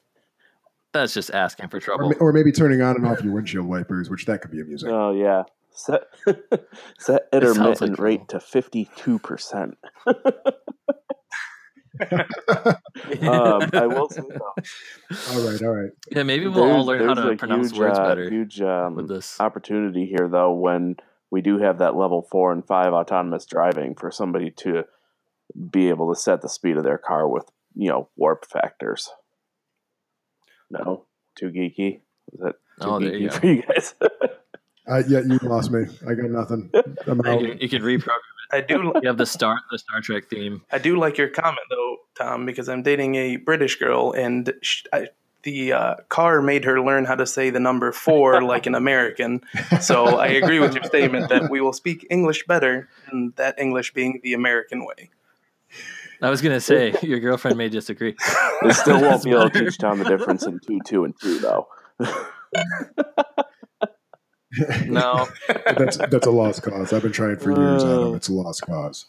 that's 0.93 1.13
just 1.13 1.31
asking 1.31 1.69
for 1.69 1.79
trouble. 1.79 2.09
ma- 2.09 2.15
or 2.19 2.31
maybe 2.31 2.51
turning 2.51 2.81
on 2.81 2.95
and 2.95 3.05
off 3.05 3.21
your 3.23 3.33
windshield 3.33 3.67
wipers, 3.67 4.09
which 4.09 4.25
that 4.25 4.41
could 4.41 4.51
be 4.51 4.61
amusing. 4.61 4.89
Oh 4.89 5.11
yeah. 5.13 5.43
Set 5.77 6.01
set 6.99 7.27
intermittent 7.31 7.91
like 7.91 7.99
rate 7.99 8.27
trouble. 8.27 8.39
to 8.39 8.39
fifty 8.39 8.89
two 8.95 9.19
percent. 9.19 9.77
Um, 12.01 13.69
I 13.73 13.87
will 13.87 14.07
say 14.09 14.21
though, 14.21 14.53
all 15.31 15.49
right, 15.51 15.61
all 15.63 15.69
right. 15.75 15.89
yeah, 16.11 16.21
maybe 16.23 16.47
we'll 16.47 16.63
all 16.71 16.85
learn 16.85 17.07
how 17.07 17.15
to 17.15 17.35
pronounce 17.35 17.69
huge, 17.71 17.79
words 17.79 17.97
uh, 17.97 18.03
better 18.07 18.29
Huge 18.29 18.59
with 18.59 18.69
um, 18.69 19.07
this. 19.07 19.39
opportunity 19.39 20.05
here, 20.05 20.27
though, 20.27 20.51
when 20.53 20.97
we 21.31 21.41
do 21.41 21.57
have 21.57 21.79
that 21.79 21.95
level 21.95 22.21
four 22.29 22.51
and 22.51 22.65
five 22.65 22.93
autonomous 22.93 23.45
driving 23.47 23.95
for 23.95 24.11
somebody 24.11 24.51
to 24.57 24.83
be 25.71 25.89
able 25.89 26.13
to 26.13 26.19
set 26.19 26.41
the 26.41 26.49
speed 26.49 26.77
of 26.77 26.83
their 26.83 26.99
car 26.99 27.27
with 27.27 27.49
you 27.75 27.89
know 27.89 28.09
warp 28.15 28.45
factors. 28.45 29.09
No, 30.69 31.05
too 31.35 31.49
geeky. 31.49 32.01
Is 32.33 32.39
that 32.41 32.55
too 32.81 32.87
Oh, 32.89 32.99
there 32.99 33.15
you 33.15 33.29
geeky 33.29 33.31
go. 33.31 33.39
for 33.39 33.45
you 33.47 33.61
guys? 33.63 33.95
Uh, 34.87 35.03
yeah, 35.07 35.19
you 35.19 35.37
lost 35.43 35.71
me. 35.71 35.85
I 36.07 36.13
got 36.13 36.29
nothing. 36.29 36.69
I'm 37.05 37.21
You 37.25 37.31
out. 37.31 37.39
can, 37.41 37.57
you 37.59 37.69
can 37.69 37.81
reprogram. 37.81 38.07
It. 38.07 38.55
I 38.55 38.61
do 38.61 38.93
You 39.01 39.07
have 39.09 39.17
the 39.17 39.25
Star 39.25 39.59
the 39.71 39.77
Star 39.77 39.99
Trek 40.01 40.29
theme. 40.29 40.61
I 40.71 40.77
do 40.77 40.97
like 40.97 41.17
your 41.17 41.27
comment 41.27 41.59
though, 41.69 41.97
Tom, 42.17 42.45
because 42.45 42.69
I'm 42.69 42.81
dating 42.83 43.15
a 43.15 43.35
British 43.35 43.75
girl, 43.77 44.13
and 44.13 44.53
sh 44.61 44.83
I, 44.93 45.07
the 45.43 45.73
uh, 45.73 45.95
car 46.09 46.41
made 46.41 46.63
her 46.65 46.81
learn 46.81 47.05
how 47.05 47.15
to 47.15 47.25
say 47.25 47.49
the 47.49 47.59
number 47.59 47.91
four 47.91 48.41
like 48.53 48.65
an 48.65 48.75
American. 48.75 49.41
So 49.81 50.17
I 50.17 50.27
agree 50.27 50.59
with 50.59 50.73
your 50.73 50.83
statement 50.85 51.29
that 51.29 51.49
we 51.49 51.59
will 51.59 51.73
speak 51.73 52.07
English 52.09 52.45
better, 52.47 52.87
and 53.11 53.35
that 53.35 53.59
English 53.59 53.93
being 53.93 54.21
the 54.23 54.33
American 54.33 54.85
way. 54.85 55.09
I 56.21 56.29
was 56.29 56.41
gonna 56.41 56.61
say 56.61 56.95
your 57.01 57.19
girlfriend 57.19 57.57
may 57.57 57.67
disagree. 57.69 58.15
they 58.61 58.71
still 58.71 59.01
won't 59.07 59.23
be 59.23 59.31
able 59.31 59.49
to 59.49 59.59
teach 59.65 59.77
Tom 59.77 59.99
the 59.99 60.05
difference 60.05 60.45
in 60.45 60.59
two, 60.65 60.79
two, 60.85 61.03
and 61.03 61.13
two, 61.19 61.39
though. 61.39 61.67
No, 64.85 65.27
that's 65.65 65.97
that's 65.97 66.25
a 66.25 66.31
lost 66.31 66.63
cause. 66.63 66.93
I've 66.93 67.01
been 67.01 67.11
trying 67.11 67.37
for 67.37 67.51
years. 67.51 67.83
Adam. 67.83 68.15
It's 68.15 68.29
a 68.29 68.33
lost 68.33 68.61
cause. 68.61 69.05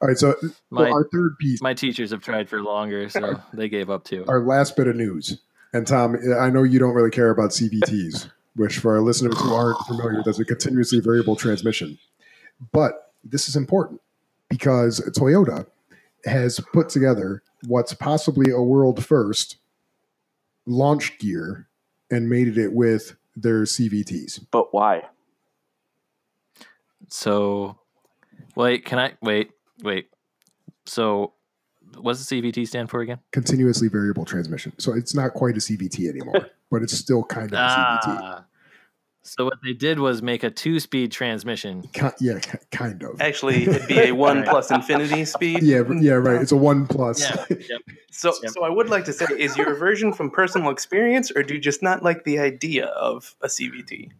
All 0.00 0.06
right, 0.06 0.16
so 0.16 0.30
uh, 0.30 0.34
my 0.70 0.82
well, 0.82 0.94
our 0.94 1.08
third 1.12 1.36
piece, 1.38 1.60
my 1.60 1.74
teachers 1.74 2.12
have 2.12 2.22
tried 2.22 2.48
for 2.48 2.62
longer, 2.62 3.08
so 3.08 3.40
they 3.52 3.68
gave 3.68 3.90
up 3.90 4.04
too. 4.04 4.24
our 4.28 4.40
last 4.40 4.76
bit 4.76 4.86
of 4.86 4.94
news. 4.94 5.40
And 5.72 5.86
Tom, 5.86 6.16
I 6.38 6.50
know 6.50 6.62
you 6.62 6.78
don't 6.78 6.94
really 6.94 7.10
care 7.10 7.30
about 7.30 7.50
CVTs, 7.50 8.30
which 8.54 8.78
for 8.78 8.94
our 8.94 9.02
listeners 9.02 9.38
who 9.38 9.52
aren't 9.52 9.78
familiar, 9.80 10.22
that's 10.24 10.38
a 10.38 10.44
continuously 10.44 11.00
variable 11.00 11.36
transmission. 11.36 11.98
But 12.72 13.12
this 13.24 13.48
is 13.48 13.56
important 13.56 14.00
because 14.48 15.00
Toyota 15.10 15.66
has 16.24 16.60
put 16.72 16.88
together 16.88 17.42
what's 17.66 17.92
possibly 17.92 18.50
a 18.50 18.60
world 18.60 19.04
first 19.04 19.56
launch 20.66 21.18
gear 21.18 21.68
and 22.10 22.28
mated 22.28 22.56
it 22.56 22.72
with 22.72 23.16
their 23.42 23.62
CVTs. 23.62 24.46
But 24.50 24.72
why? 24.72 25.04
So, 27.08 27.78
wait, 28.54 28.84
can 28.84 28.98
I 28.98 29.12
wait? 29.22 29.50
Wait. 29.82 30.08
So, 30.86 31.32
what's 31.98 32.26
the 32.26 32.42
CVT 32.42 32.66
stand 32.66 32.90
for 32.90 33.00
again? 33.00 33.18
Continuously 33.32 33.88
variable 33.88 34.24
transmission. 34.24 34.72
So 34.78 34.92
it's 34.94 35.14
not 35.14 35.34
quite 35.34 35.56
a 35.56 35.60
CVT 35.60 36.08
anymore, 36.08 36.48
but 36.70 36.82
it's 36.82 36.96
still 36.96 37.22
kind 37.24 37.52
of 37.52 37.54
a 37.54 37.56
CVT. 37.56 38.00
Ah. 38.06 38.44
So 39.28 39.44
what 39.44 39.58
they 39.62 39.74
did 39.74 39.98
was 39.98 40.22
make 40.22 40.42
a 40.42 40.50
two-speed 40.50 41.12
transmission. 41.12 41.82
Ki- 41.92 42.08
yeah, 42.20 42.38
ki- 42.38 42.58
kind 42.70 43.02
of. 43.02 43.20
Actually, 43.20 43.64
it'd 43.68 43.86
be 43.86 43.98
a 43.98 44.12
one 44.12 44.42
plus 44.44 44.70
infinity 44.70 45.24
speed. 45.24 45.62
Yeah, 45.62 45.82
yeah, 46.00 46.12
right. 46.14 46.40
It's 46.40 46.52
a 46.52 46.56
one 46.56 46.86
plus. 46.86 47.20
Yeah. 47.20 47.44
Yep. 47.68 47.80
So, 48.10 48.32
Yep. 48.42 48.52
so 48.52 48.64
I 48.64 48.70
would 48.70 48.88
like 48.88 49.04
to 49.04 49.12
say, 49.12 49.26
is 49.36 49.56
your 49.56 49.74
version 49.74 50.12
from 50.12 50.30
personal 50.30 50.70
experience, 50.70 51.30
or 51.30 51.42
do 51.42 51.54
you 51.54 51.60
just 51.60 51.82
not 51.82 52.02
like 52.02 52.24
the 52.24 52.38
idea 52.38 52.86
of 52.86 53.34
a 53.42 53.46
CVT? 53.48 54.10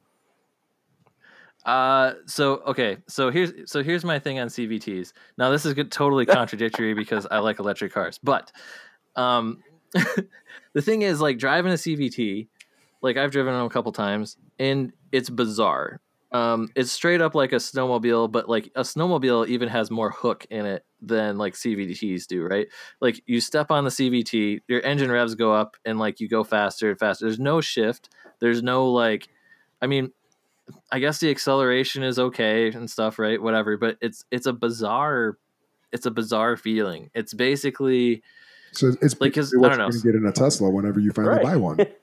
Uh, 1.65 2.15
so 2.27 2.59
okay, 2.67 2.99
so 3.09 3.31
here's 3.31 3.53
so 3.71 3.83
here's 3.83 4.05
my 4.05 4.19
thing 4.19 4.39
on 4.39 4.49
CVTs. 4.49 5.13
Now 5.37 5.51
this 5.51 5.67
is 5.67 5.75
good, 5.75 5.91
totally 5.91 6.27
contradictory 6.27 6.95
because 6.95 7.27
I 7.31 7.39
like 7.41 7.59
electric 7.59 7.93
cars, 7.93 8.19
but 8.23 8.53
um, 9.17 9.63
the 10.73 10.83
thing 10.83 11.03
is, 11.03 11.21
like 11.21 11.39
driving 11.39 11.73
a 11.73 11.77
CVT, 11.77 12.49
like 13.03 13.17
I've 13.17 13.31
driven 13.31 13.55
them 13.55 13.65
a 13.67 13.71
couple 13.71 13.93
times, 13.93 14.37
and 14.59 14.93
it's 15.13 15.31
bizarre. 15.31 16.01
Um, 16.31 16.69
it's 16.77 16.93
straight 16.93 17.23
up 17.23 17.35
like 17.35 17.53
a 17.53 17.57
snowmobile, 17.57 18.31
but 18.31 18.49
like 18.51 18.71
a 18.75 18.83
snowmobile 18.83 19.49
even 19.49 19.69
has 19.69 19.91
more 19.91 20.11
hook 20.11 20.47
in 20.51 20.67
it 20.67 20.85
than 21.01 21.39
like 21.39 21.55
CVTs 21.55 22.27
do, 22.27 22.43
right? 22.43 22.67
Like 23.01 23.23
you 23.27 23.41
step 23.41 23.71
on 23.71 23.85
the 23.85 23.91
CVT, 23.91 24.61
your 24.69 24.83
engine 24.83 25.11
revs 25.11 25.35
go 25.35 25.55
up, 25.55 25.77
and 25.87 25.99
like 25.99 26.21
you 26.21 26.29
go 26.29 26.45
faster 26.45 26.91
and 26.91 26.99
faster. 26.99 27.25
There's 27.25 27.39
no 27.39 27.61
shift. 27.63 28.11
There's 28.41 28.63
no 28.63 28.91
like, 28.91 29.29
I 29.81 29.87
mean, 29.87 30.13
I 30.93 30.99
guess 30.99 31.19
the 31.19 31.31
acceleration 31.31 32.03
is 32.03 32.19
okay 32.19 32.71
and 32.73 32.91
stuff, 32.91 33.19
right? 33.19 33.41
Whatever, 33.41 33.79
but 33.79 33.97
it's 34.03 34.25
it's 34.31 34.47
a 34.47 34.53
bizarre, 34.53 35.39
it's 35.93 36.05
a 36.05 36.11
bizarre 36.11 36.59
feeling. 36.59 37.11
It's 37.15 37.33
basically 37.33 38.23
So 38.73 38.89
it's 39.01 39.19
Like, 39.19 39.33
'cause- 39.33 39.47
basically 39.47 39.59
what 39.61 39.67
I 39.73 39.77
don't 39.77 39.79
you're 39.79 39.87
know. 39.87 39.93
going 39.93 40.13
get 40.13 40.15
in 40.15 40.27
a 40.27 40.33
Tesla 40.33 40.69
whenever 40.69 41.01
you 41.01 41.11
finally 41.13 41.37
Right. 41.37 41.43
buy 41.43 41.57
one. 41.57 41.79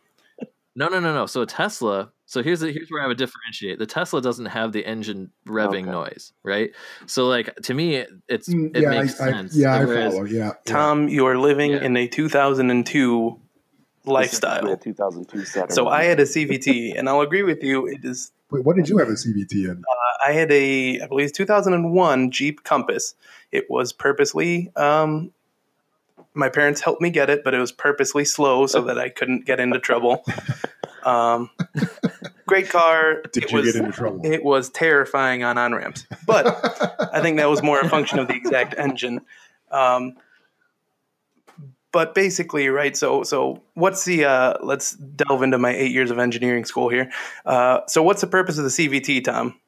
no, 0.75 0.87
no, 0.89 0.99
no, 0.99 1.13
no. 1.13 1.25
So 1.25 1.41
a 1.41 1.45
Tesla. 1.45 2.11
So 2.27 2.41
here's 2.41 2.59
the, 2.61 2.71
here's 2.71 2.89
where 2.89 3.03
I 3.03 3.07
would 3.07 3.17
differentiate. 3.17 3.77
The 3.79 3.85
Tesla 3.85 4.21
doesn't 4.21 4.47
have 4.47 4.71
the 4.71 4.83
engine 4.85 5.31
revving 5.47 5.83
Okay. 5.83 5.91
noise, 5.91 6.33
right? 6.43 6.71
So 7.05 7.27
like 7.27 7.55
to 7.63 7.73
me, 7.73 8.03
it's 8.27 8.49
it 8.49 8.53
Mm, 8.55 8.81
yeah, 8.81 8.89
makes 8.89 9.21
I, 9.21 9.27
I, 9.27 9.31
sense. 9.31 9.55
yeah, 9.55 9.75
I 9.75 9.85
follow. 9.85 10.23
Yeah, 10.25 10.43
yeah. 10.45 10.51
Tom, 10.65 11.07
you 11.07 11.27
are 11.27 11.37
living 11.37 11.71
Yeah. 11.71 11.83
in 11.83 11.95
a 11.95 12.07
2002 12.07 13.39
lifestyle. 14.05 14.75
Two 14.77 14.93
thousand 14.93 15.27
two 15.29 15.45
Saturn. 15.45 15.71
So 15.71 15.87
I 15.87 16.03
had 16.03 16.19
a 16.19 16.23
CVT, 16.25 16.97
and 16.97 17.07
I'll 17.09 17.21
agree 17.21 17.43
with 17.43 17.63
you. 17.63 17.87
It 17.87 18.03
is. 18.03 18.31
Wait, 18.51 18.63
what 18.63 18.75
did 18.75 18.87
you 18.89 18.97
have 18.97 19.07
a 19.07 19.13
CVT 19.13 19.53
in? 19.69 19.83
I 20.25 20.31
had 20.31 20.51
a, 20.51 21.01
I 21.01 21.07
believe, 21.07 21.33
2001 21.33 22.31
Jeep 22.31 22.63
Compass. 22.63 23.15
It 23.51 23.69
was 23.69 23.91
purposely. 23.93 24.71
Um, 24.75 25.31
my 26.35 26.49
parents 26.49 26.81
helped 26.81 27.01
me 27.01 27.09
get 27.09 27.29
it, 27.29 27.43
but 27.43 27.53
it 27.53 27.59
was 27.59 27.71
purposely 27.71 28.25
slow 28.25 28.67
so 28.67 28.81
that 28.83 28.99
I 28.99 29.09
couldn't 29.09 29.45
get 29.45 29.59
into 29.59 29.79
trouble. 29.79 30.23
Um, 31.05 31.51
great 32.47 32.67
car. 32.67 33.21
Did 33.31 33.43
it 33.43 33.51
you 33.51 33.57
was, 33.59 33.71
get 33.71 33.75
into 33.75 33.91
trouble? 33.91 34.21
It 34.23 34.43
was 34.43 34.71
terrifying 34.71 35.43
on 35.43 35.59
on 35.59 35.71
ramps, 35.71 36.07
but 36.25 36.47
I 37.13 37.21
think 37.21 37.37
that 37.37 37.47
was 37.47 37.61
more 37.61 37.79
a 37.79 37.87
function 37.87 38.17
of 38.17 38.27
the 38.27 38.33
exact 38.33 38.73
engine. 38.75 39.21
Um, 39.69 40.15
but 41.91 42.13
basically, 42.13 42.67
right. 42.69 42.97
So, 42.97 43.23
so 43.23 43.63
what's 43.75 44.03
the? 44.03 44.25
Uh, 44.25 44.55
let's 44.61 44.95
delve 44.95 45.43
into 45.43 45.57
my 45.57 45.73
eight 45.73 45.91
years 45.91 46.11
of 46.11 46.19
engineering 46.19 46.65
school 46.65 46.89
here. 46.89 47.11
Uh, 47.45 47.81
so, 47.87 48.03
what's 48.03 48.21
the 48.21 48.27
purpose 48.27 48.57
of 48.57 48.63
the 48.63 48.69
CVT, 48.69 49.23
Tom? 49.23 49.59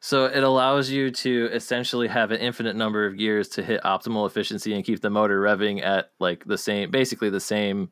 So 0.00 0.26
it 0.26 0.42
allows 0.42 0.90
you 0.90 1.10
to 1.10 1.50
essentially 1.52 2.08
have 2.08 2.30
an 2.30 2.38
infinite 2.40 2.76
number 2.76 3.06
of 3.06 3.16
gears 3.16 3.48
to 3.50 3.62
hit 3.62 3.82
optimal 3.82 4.26
efficiency 4.26 4.74
and 4.74 4.84
keep 4.84 5.00
the 5.00 5.10
motor 5.10 5.40
revving 5.40 5.82
at 5.82 6.12
like 6.20 6.44
the 6.44 6.58
same, 6.58 6.90
basically 6.90 7.30
the 7.30 7.40
same 7.40 7.90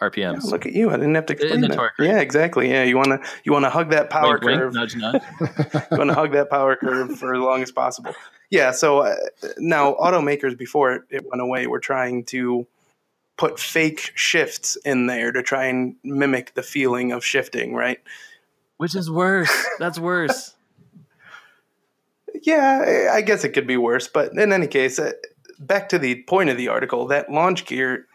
RPMs. 0.00 0.44
Look 0.44 0.64
at 0.64 0.72
you! 0.72 0.88
I 0.90 0.96
didn't 0.96 1.14
have 1.14 1.26
to 1.26 1.34
explain 1.34 1.60
that. 1.60 1.72
torque, 1.72 1.92
right? 1.98 2.08
Yeah, 2.08 2.20
exactly. 2.20 2.70
Yeah, 2.70 2.84
you 2.84 2.96
want 2.96 3.08
to 3.08 3.20
you 3.44 3.52
want 3.52 3.64
to 3.66 3.70
hug 3.70 3.90
that 3.90 4.08
power 4.08 4.32
Wink, 4.32 4.44
wink, 4.44 4.60
curve. 4.60 4.74
nudge, 4.74 4.96
nudge. 4.96 5.22
you 5.40 5.98
want 5.98 6.08
to 6.08 6.14
hug 6.14 6.32
that 6.32 6.48
power 6.48 6.74
curve 6.76 7.18
for 7.18 7.34
as 7.34 7.40
long 7.40 7.62
as 7.62 7.70
possible. 7.70 8.14
Yeah. 8.50 8.70
So 8.70 9.00
uh, 9.00 9.14
now 9.58 9.94
automakers 9.94 10.56
before 10.56 11.04
it 11.10 11.24
went 11.28 11.42
away 11.42 11.66
were 11.66 11.80
trying 11.80 12.24
to 12.26 12.66
put 13.36 13.60
fake 13.60 14.12
shifts 14.14 14.76
in 14.84 15.06
there 15.06 15.32
to 15.32 15.42
try 15.42 15.66
and 15.66 15.96
mimic 16.02 16.54
the 16.54 16.62
feeling 16.62 17.12
of 17.12 17.24
shifting, 17.24 17.74
right? 17.74 17.98
Which 18.78 18.96
is 18.96 19.10
worse. 19.10 19.52
That's 19.78 19.98
worse. 19.98 20.54
Yeah, 22.42 23.10
I 23.12 23.20
guess 23.20 23.44
it 23.44 23.50
could 23.50 23.66
be 23.66 23.76
worse, 23.76 24.08
but 24.08 24.32
in 24.32 24.52
any 24.52 24.66
case, 24.66 24.98
uh, 24.98 25.12
back 25.58 25.88
to 25.90 25.98
the 25.98 26.22
point 26.22 26.50
of 26.50 26.56
the 26.56 26.68
article, 26.68 27.06
that 27.08 27.30
launch 27.30 27.66
gear 27.66 28.06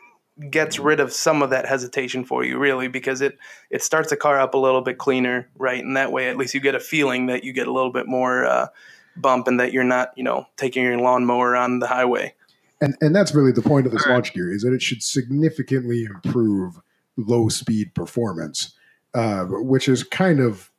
gets 0.50 0.80
rid 0.80 1.00
of 1.00 1.14
some 1.14 1.42
of 1.42 1.52
that 1.52 1.66
hesitation 1.66 2.26
for 2.26 2.44
you, 2.44 2.58
really, 2.58 2.88
because 2.88 3.22
it 3.22 3.38
it 3.70 3.84
starts 3.84 4.10
the 4.10 4.18
car 4.18 4.40
up 4.40 4.54
a 4.54 4.58
little 4.58 4.82
bit 4.82 4.98
cleaner, 4.98 5.48
right? 5.58 5.84
And 5.84 5.96
that 5.96 6.12
way, 6.12 6.28
at 6.28 6.38
least 6.38 6.54
you 6.54 6.60
get 6.60 6.76
a 6.76 6.80
feeling 6.80 7.28
that 7.28 7.44
you 7.44 7.54
get 7.54 7.68
a 7.68 7.72
little 7.72 7.92
bit 7.92 8.08
more 8.08 8.46
uh, 8.46 8.68
bump 9.16 9.48
and 9.48 9.60
that 9.60 9.72
you're 9.72 9.84
not, 9.84 10.12
you 10.16 10.24
know, 10.24 10.48
taking 10.58 10.84
your 10.84 10.98
lawnmower 10.98 11.56
on 11.56 11.80
the 11.80 11.88
highway. 11.88 12.34
And 12.82 12.96
and 13.00 13.16
that's 13.16 13.34
really 13.34 13.52
the 13.52 13.62
point 13.62 13.86
of 13.86 13.92
this 13.92 14.04
All 14.04 14.10
right. 14.10 14.16
launch 14.16 14.34
gear 14.34 14.52
is 14.52 14.64
that 14.64 14.74
it 14.74 14.82
should 14.82 15.04
significantly 15.04 16.04
improve 16.04 16.82
low 17.16 17.48
speed 17.48 17.94
performance, 17.94 18.74
uh, 19.14 19.46
which 19.46 19.88
is 19.88 20.04
kind 20.04 20.40
of 20.40 20.70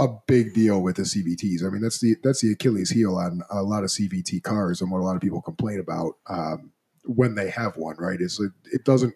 a 0.00 0.08
big 0.26 0.54
deal 0.54 0.82
with 0.82 0.96
the 0.96 1.02
CVTs. 1.02 1.64
I 1.64 1.68
mean, 1.68 1.82
that's 1.82 2.00
the 2.00 2.16
that's 2.24 2.40
the 2.40 2.52
Achilles 2.52 2.90
heel 2.90 3.16
on 3.16 3.42
a 3.50 3.62
lot 3.62 3.84
of 3.84 3.90
CVT 3.90 4.42
cars, 4.42 4.80
and 4.80 4.90
what 4.90 5.00
a 5.00 5.04
lot 5.04 5.14
of 5.14 5.22
people 5.22 5.42
complain 5.42 5.78
about 5.78 6.14
um, 6.28 6.72
when 7.04 7.34
they 7.34 7.50
have 7.50 7.76
one. 7.76 7.96
Right? 7.98 8.20
Is 8.20 8.40
it, 8.40 8.52
it 8.72 8.84
doesn't 8.84 9.14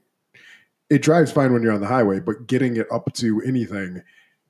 it 0.90 1.02
drives 1.02 1.32
fine 1.32 1.52
when 1.52 1.62
you're 1.62 1.72
on 1.72 1.80
the 1.80 1.86
highway, 1.86 2.20
but 2.20 2.46
getting 2.46 2.76
it 2.76 2.86
up 2.92 3.12
to 3.14 3.42
anything 3.42 4.02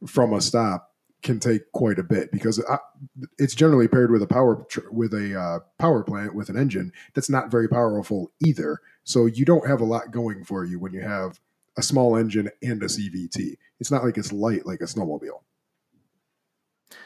from 0.06 0.32
a 0.32 0.40
stop 0.40 0.90
can 1.22 1.40
take 1.40 1.72
quite 1.72 1.98
a 1.98 2.02
bit 2.02 2.30
because 2.30 2.62
I, 2.68 2.78
it's 3.38 3.54
generally 3.54 3.88
paired 3.88 4.10
with 4.10 4.22
a 4.22 4.26
power 4.26 4.66
with 4.90 5.14
a 5.14 5.40
uh, 5.40 5.60
power 5.78 6.02
plant 6.02 6.34
with 6.34 6.50
an 6.50 6.56
engine 6.56 6.92
that's 7.14 7.30
not 7.30 7.50
very 7.50 7.68
powerful 7.68 8.30
either. 8.44 8.80
So 9.04 9.26
you 9.26 9.44
don't 9.44 9.66
have 9.66 9.80
a 9.80 9.86
lot 9.86 10.10
going 10.10 10.44
for 10.44 10.64
you 10.64 10.78
when 10.78 10.92
you 10.92 11.00
have 11.00 11.40
a 11.78 11.82
small 11.82 12.16
engine 12.16 12.50
and 12.62 12.82
a 12.82 12.86
CVT. 12.86 13.56
It's 13.80 13.90
not 13.90 14.04
like 14.04 14.18
it's 14.18 14.32
light 14.32 14.66
like 14.66 14.80
a 14.80 14.84
snowmobile. 14.84 15.40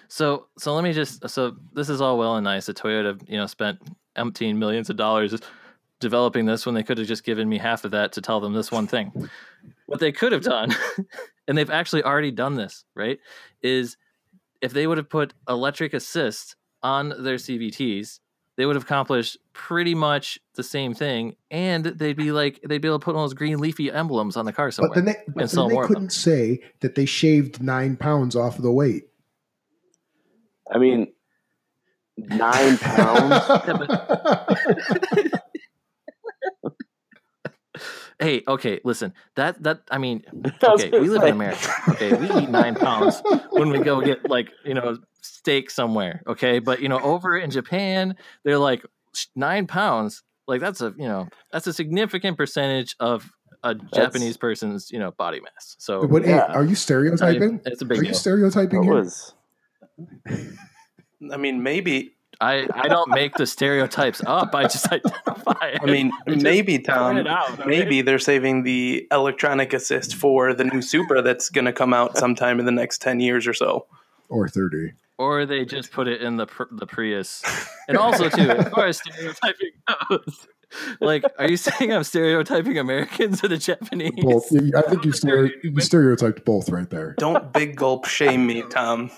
So 0.08 0.46
so 0.58 0.74
let 0.74 0.84
me 0.84 0.92
just 0.92 1.28
so 1.28 1.56
this 1.72 1.88
is 1.88 2.00
all 2.00 2.18
well 2.18 2.36
and 2.36 2.44
nice. 2.44 2.66
that 2.66 2.76
Toyota 2.76 3.20
you 3.28 3.36
know 3.36 3.46
spent 3.46 3.78
umpteen 4.16 4.56
millions 4.56 4.90
of 4.90 4.96
dollars 4.96 5.34
developing 6.00 6.46
this 6.46 6.64
when 6.64 6.74
they 6.74 6.82
could 6.82 6.98
have 6.98 7.06
just 7.06 7.24
given 7.24 7.48
me 7.48 7.58
half 7.58 7.84
of 7.84 7.90
that 7.90 8.12
to 8.12 8.20
tell 8.20 8.40
them 8.40 8.52
this 8.52 8.70
one 8.70 8.86
thing. 8.86 9.28
What 9.86 10.00
they 10.00 10.12
could 10.12 10.32
have 10.32 10.42
done, 10.42 10.74
and 11.48 11.56
they've 11.56 11.70
actually 11.70 12.02
already 12.02 12.30
done 12.30 12.54
this, 12.54 12.84
right? 12.94 13.18
Is 13.62 13.96
if 14.60 14.72
they 14.72 14.86
would 14.86 14.98
have 14.98 15.08
put 15.08 15.34
electric 15.48 15.94
assist 15.94 16.56
on 16.82 17.08
their 17.08 17.36
CVTs, 17.36 18.20
they 18.56 18.66
would 18.66 18.76
have 18.76 18.84
accomplished 18.84 19.38
pretty 19.52 19.94
much 19.94 20.38
the 20.54 20.62
same 20.62 20.94
thing, 20.94 21.36
and 21.50 21.84
they'd 21.84 22.16
be 22.16 22.32
like 22.32 22.60
they'd 22.66 22.80
be 22.80 22.88
able 22.88 22.98
to 22.98 23.04
put 23.04 23.14
all 23.14 23.22
those 23.22 23.34
green 23.34 23.58
leafy 23.58 23.90
emblems 23.90 24.36
on 24.36 24.44
the 24.44 24.52
car 24.52 24.70
somewhere. 24.70 24.90
But 24.90 25.04
then 25.04 25.04
they, 25.04 25.16
but 25.28 25.50
then 25.50 25.68
they 25.68 25.74
more 25.74 25.84
of 25.84 25.88
them. 25.88 25.94
couldn't 25.94 26.12
say 26.12 26.60
that 26.80 26.94
they 26.94 27.04
shaved 27.04 27.62
nine 27.62 27.96
pounds 27.96 28.34
off 28.34 28.56
of 28.56 28.62
the 28.62 28.72
weight. 28.72 29.07
I 30.72 30.78
mean, 30.78 31.12
nine 32.16 32.78
pounds. 32.78 33.44
Hey, 38.20 38.42
okay, 38.48 38.80
listen. 38.82 39.12
That 39.36 39.62
that 39.62 39.82
I 39.92 39.98
mean, 39.98 40.24
okay, 40.64 40.90
gonna 40.90 41.02
we 41.02 41.08
live 41.08 41.22
say. 41.22 41.28
in 41.28 41.34
America. 41.34 41.68
Okay, 41.90 42.14
we 42.14 42.26
eat 42.28 42.48
nine 42.50 42.74
pounds 42.74 43.22
when 43.52 43.70
we 43.70 43.78
go 43.78 44.00
get 44.00 44.28
like 44.28 44.48
you 44.64 44.74
know 44.74 44.98
steak 45.22 45.70
somewhere. 45.70 46.22
Okay, 46.26 46.58
but 46.58 46.80
you 46.80 46.88
know 46.88 46.98
over 46.98 47.38
in 47.38 47.50
Japan, 47.50 48.16
they're 48.44 48.58
like 48.58 48.84
nine 49.36 49.68
pounds. 49.68 50.24
Like 50.48 50.60
that's 50.60 50.80
a 50.80 50.92
you 50.98 51.06
know 51.06 51.28
that's 51.52 51.68
a 51.68 51.72
significant 51.72 52.36
percentage 52.36 52.96
of 52.98 53.30
a 53.62 53.76
Japanese 53.94 54.36
person's 54.36 54.90
you 54.90 54.98
know 54.98 55.12
body 55.12 55.40
mass. 55.40 55.76
So 55.78 56.08
But 56.08 56.24
hey, 56.24 56.30
Yeah. 56.32 56.46
are 56.46 56.64
you 56.64 56.74
stereotyping? 56.74 57.60
it's 57.64 57.82
a 57.82 57.84
big. 57.84 57.98
Are 57.98 58.00
big 58.00 58.08
you 58.08 58.12
deal. 58.14 58.18
stereotyping 58.18 58.78
What 58.80 58.84
here? 58.84 58.94
was 59.04 59.32
I 61.32 61.36
mean, 61.36 61.62
maybe. 61.62 62.14
I 62.40 62.68
I 62.72 62.86
don't 62.86 63.10
make 63.10 63.34
the 63.34 63.46
stereotypes 63.46 64.22
up. 64.24 64.54
I 64.54 64.62
just 64.62 64.86
identify. 64.92 65.76
I 65.82 65.84
mean, 65.86 66.12
I 66.28 66.36
maybe 66.36 66.78
Tom. 66.78 67.26
out, 67.26 67.58
okay? 67.58 67.68
Maybe 67.68 68.00
they're 68.00 68.20
saving 68.20 68.62
the 68.62 69.08
electronic 69.10 69.72
assist 69.72 70.14
for 70.14 70.54
the 70.54 70.62
new 70.62 70.80
Supra 70.80 71.20
that's 71.20 71.48
going 71.48 71.64
to 71.64 71.72
come 71.72 71.92
out 71.92 72.16
sometime 72.22 72.60
in 72.60 72.66
the 72.66 72.72
next 72.72 73.02
ten 73.02 73.18
years 73.18 73.48
or 73.48 73.54
so. 73.54 73.86
Or 74.28 74.46
thirty? 74.46 74.92
or 75.18 75.44
they 75.46 75.64
just 75.64 75.90
put 75.90 76.06
it 76.08 76.22
in 76.22 76.36
the 76.36 76.46
the 76.70 76.86
Prius. 76.86 77.42
And 77.88 77.96
also 77.96 78.28
too, 78.28 78.50
as 78.50 78.68
far 78.68 78.86
as 78.88 78.98
stereotyping 78.98 79.70
goes, 80.10 80.46
like, 81.00 81.24
are 81.38 81.48
you 81.48 81.56
saying 81.56 81.90
I'm 81.90 82.04
stereotyping 82.04 82.76
Americans 82.76 83.42
or 83.42 83.48
the 83.48 83.56
Japanese? 83.56 84.12
Both. 84.22 84.52
I 84.76 84.82
think 84.82 85.06
you, 85.06 85.12
stereo, 85.12 85.50
you 85.62 85.80
stereotyped 85.80 86.44
both 86.44 86.68
right 86.68 86.90
there. 86.90 87.14
Don't 87.16 87.50
big 87.50 87.76
gulp 87.76 88.04
shame 88.04 88.46
me, 88.46 88.62
Tom. 88.68 89.10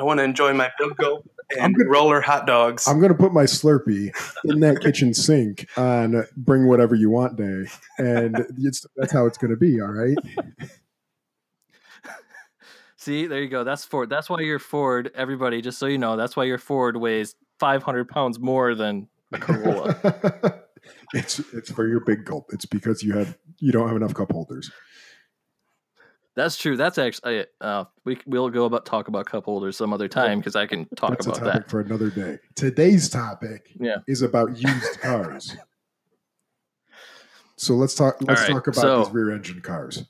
I 0.00 0.02
want 0.02 0.18
to 0.18 0.24
enjoy 0.24 0.54
my 0.54 0.70
big 0.78 0.96
gulp 0.96 1.28
and 1.58 1.76
gonna- 1.76 1.90
roller 1.90 2.22
hot 2.22 2.46
dogs. 2.46 2.88
I'm 2.88 3.00
gonna 3.00 3.14
put 3.14 3.34
my 3.34 3.44
Slurpee 3.44 4.10
in 4.44 4.60
that 4.60 4.80
kitchen 4.80 5.12
sink 5.12 5.68
on 5.76 6.24
"Bring 6.36 6.66
Whatever 6.66 6.94
You 6.94 7.10
Want" 7.10 7.36
day, 7.36 7.66
and 7.98 8.46
it's, 8.58 8.86
that's 8.96 9.12
how 9.12 9.26
it's 9.26 9.36
gonna 9.36 9.56
be. 9.56 9.80
All 9.80 9.88
right. 9.92 10.16
See, 12.96 13.26
there 13.26 13.42
you 13.42 13.48
go. 13.48 13.64
That's 13.64 13.84
Ford. 13.84 14.10
That's 14.10 14.28
why 14.28 14.40
your 14.40 14.58
Ford. 14.58 15.10
Everybody, 15.14 15.62
just 15.62 15.78
so 15.78 15.86
you 15.86 15.98
know, 15.98 16.16
that's 16.16 16.36
why 16.36 16.44
your 16.44 16.58
Ford 16.58 16.96
weighs 16.96 17.34
500 17.58 18.08
pounds 18.08 18.38
more 18.38 18.74
than 18.74 19.08
a 19.32 19.38
Corolla. 19.38 20.62
it's 21.14 21.38
it's 21.52 21.70
for 21.70 21.86
your 21.86 22.00
big 22.00 22.24
gulp. 22.24 22.46
It's 22.52 22.66
because 22.66 23.02
you 23.02 23.14
have 23.16 23.36
you 23.58 23.72
don't 23.72 23.88
have 23.88 23.96
enough 23.96 24.14
cup 24.14 24.32
holders. 24.32 24.70
That's 26.42 26.56
true. 26.56 26.76
That's 26.76 26.98
actually 26.98 27.44
uh, 27.60 27.84
we 28.04 28.18
we'll 28.26 28.48
go 28.50 28.64
about 28.64 28.86
talk 28.86 29.08
about 29.08 29.26
cup 29.26 29.44
holders 29.44 29.76
some 29.76 29.92
other 29.92 30.08
time 30.08 30.38
because 30.38 30.56
I 30.56 30.66
can 30.66 30.86
talk 30.96 31.10
That's 31.10 31.26
a 31.26 31.30
about 31.30 31.38
topic 31.40 31.62
that. 31.64 31.70
for 31.70 31.80
another 31.80 32.10
day. 32.10 32.38
Today's 32.54 33.08
topic 33.08 33.70
Yeah. 33.78 33.96
is 34.06 34.22
about 34.22 34.56
used 34.56 35.00
cars. 35.00 35.56
So 37.56 37.74
let's 37.74 37.94
talk. 37.94 38.16
Let's 38.22 38.40
right, 38.40 38.52
talk 38.52 38.68
about 38.68 38.80
so- 38.80 39.04
these 39.04 39.12
rear-engine 39.12 39.60
cars. 39.60 40.04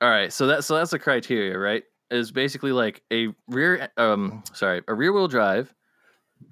All 0.00 0.08
right, 0.08 0.32
so 0.32 0.46
that 0.46 0.62
so 0.62 0.76
that's 0.76 0.92
the 0.92 0.98
criteria, 1.00 1.58
right? 1.58 1.82
Is 2.10 2.30
basically 2.30 2.70
like 2.70 3.02
a 3.12 3.28
rear 3.48 3.88
um 3.96 4.44
sorry, 4.52 4.82
a 4.86 4.94
rear 4.94 5.12
wheel 5.12 5.26
drive 5.26 5.74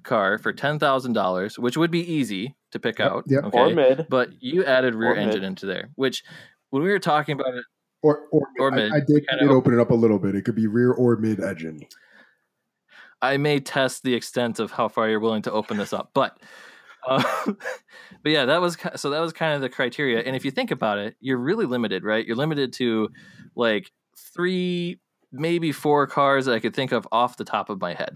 car 0.03 0.37
for 0.37 0.51
ten 0.51 0.79
thousand 0.79 1.13
dollars, 1.13 1.57
which 1.57 1.77
would 1.77 1.91
be 1.91 2.01
easy 2.11 2.57
to 2.71 2.79
pick 2.79 2.99
Yep, 2.99 3.09
out. 3.11 3.23
yep. 3.27 3.45
Okay. 3.45 3.57
or 3.57 3.73
mid? 3.73 4.07
But 4.09 4.31
you 4.43 4.65
added 4.65 4.93
rear 4.95 5.11
Or 5.11 5.15
mid. 5.15 5.27
engine 5.29 5.43
into 5.45 5.65
there, 5.65 5.91
which 5.95 6.23
when 6.71 6.83
we 6.83 6.89
were 6.89 6.99
talking 6.99 7.39
about 7.39 7.53
it, 7.53 7.63
Or 8.03 8.27
or, 8.31 8.47
Or 8.59 8.71
mid. 8.71 8.91
I, 8.91 8.99
did, 8.99 9.27
Kinda 9.27 9.39
did 9.45 9.49
open 9.51 9.73
it 9.73 9.79
up 9.79 9.91
a 9.91 9.95
little 9.95 10.19
bit. 10.19 10.35
It 10.35 10.45
could 10.45 10.55
be 10.55 10.67
rear 10.67 10.91
or 10.91 11.15
mid 11.17 11.39
engine. 11.39 11.81
I 13.21 13.37
may 13.37 13.59
test 13.59 14.03
the 14.03 14.13
extent 14.13 14.59
of 14.59 14.71
how 14.71 14.87
far 14.87 15.09
you're 15.09 15.19
willing 15.19 15.41
to 15.43 15.51
open 15.51 15.77
this 15.77 15.91
up, 15.93 16.11
but 16.13 16.39
uh, 17.07 17.23
but 17.45 18.29
yeah, 18.31 18.45
that 18.45 18.61
was 18.61 18.77
so 18.95 19.09
that 19.09 19.19
was 19.19 19.33
kind 19.33 19.53
of 19.55 19.61
the 19.61 19.69
criteria. 19.69 20.19
And 20.19 20.35
if 20.35 20.45
you 20.45 20.51
think 20.51 20.69
about 20.71 20.99
it, 20.99 21.15
you're 21.19 21.37
really 21.39 21.65
limited, 21.65 22.03
right? 22.03 22.25
You're 22.25 22.35
limited 22.35 22.73
to 22.73 23.09
like 23.55 23.91
three, 24.35 24.99
maybe 25.31 25.71
four 25.71 26.05
cars 26.05 26.45
that 26.45 26.53
I 26.53 26.59
could 26.59 26.75
think 26.75 26.91
of 26.91 27.07
off 27.11 27.37
the 27.37 27.45
top 27.45 27.69
of 27.71 27.81
my 27.81 27.93
head. 27.95 28.15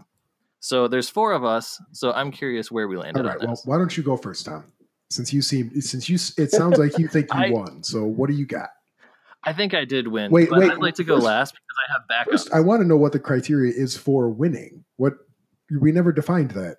So 0.60 0.88
there's 0.88 1.10
four 1.10 1.32
of 1.32 1.44
us. 1.44 1.82
So 1.92 2.12
I'm 2.12 2.30
curious 2.30 2.70
where 2.70 2.88
we 2.88 2.96
All 2.96 3.02
landed 3.02 3.26
right. 3.26 3.40
on 3.42 3.48
Well, 3.48 3.62
why 3.66 3.78
don't 3.80 3.98
you 3.98 4.04
go 4.04 4.16
first, 4.16 4.46
Tom? 4.46 4.66
Since 5.10 5.34
you 5.34 5.42
seem 5.42 5.82
since 5.82 6.08
you 6.08 6.16
it 6.38 6.52
sounds 6.52 6.78
like 6.78 7.00
you 7.00 7.08
think 7.08 7.34
you 7.34 7.40
I- 7.40 7.50
won. 7.50 7.82
So 7.84 8.06
what 8.06 8.30
do 8.30 8.36
you 8.36 8.46
got? 8.46 8.70
I 9.44 9.54
think 9.54 9.74
I 9.74 9.86
did 9.86 10.08
win. 10.08 10.32
Wait, 10.32 10.50
but 10.50 10.60
wait, 10.60 10.72
I'd 10.72 10.78
like 10.78 10.96
to 10.96 11.04
go 11.04 11.16
first- 11.16 11.26
last 11.26 11.54
because 11.54 11.78
I 11.88 11.94
have 11.94 12.02
backups. 12.28 12.32
First, 12.32 12.54
I 12.54 12.60
want 12.60 12.82
to 12.82 12.88
know 12.88 12.98
what 12.98 13.12
the 13.12 13.20
criteria 13.20 13.74
is 13.76 13.98
for 13.98 14.30
winning. 14.30 14.84
What 14.98 15.14
we 15.80 15.92
never 15.92 16.12
defined 16.12 16.52
that. 16.52 16.78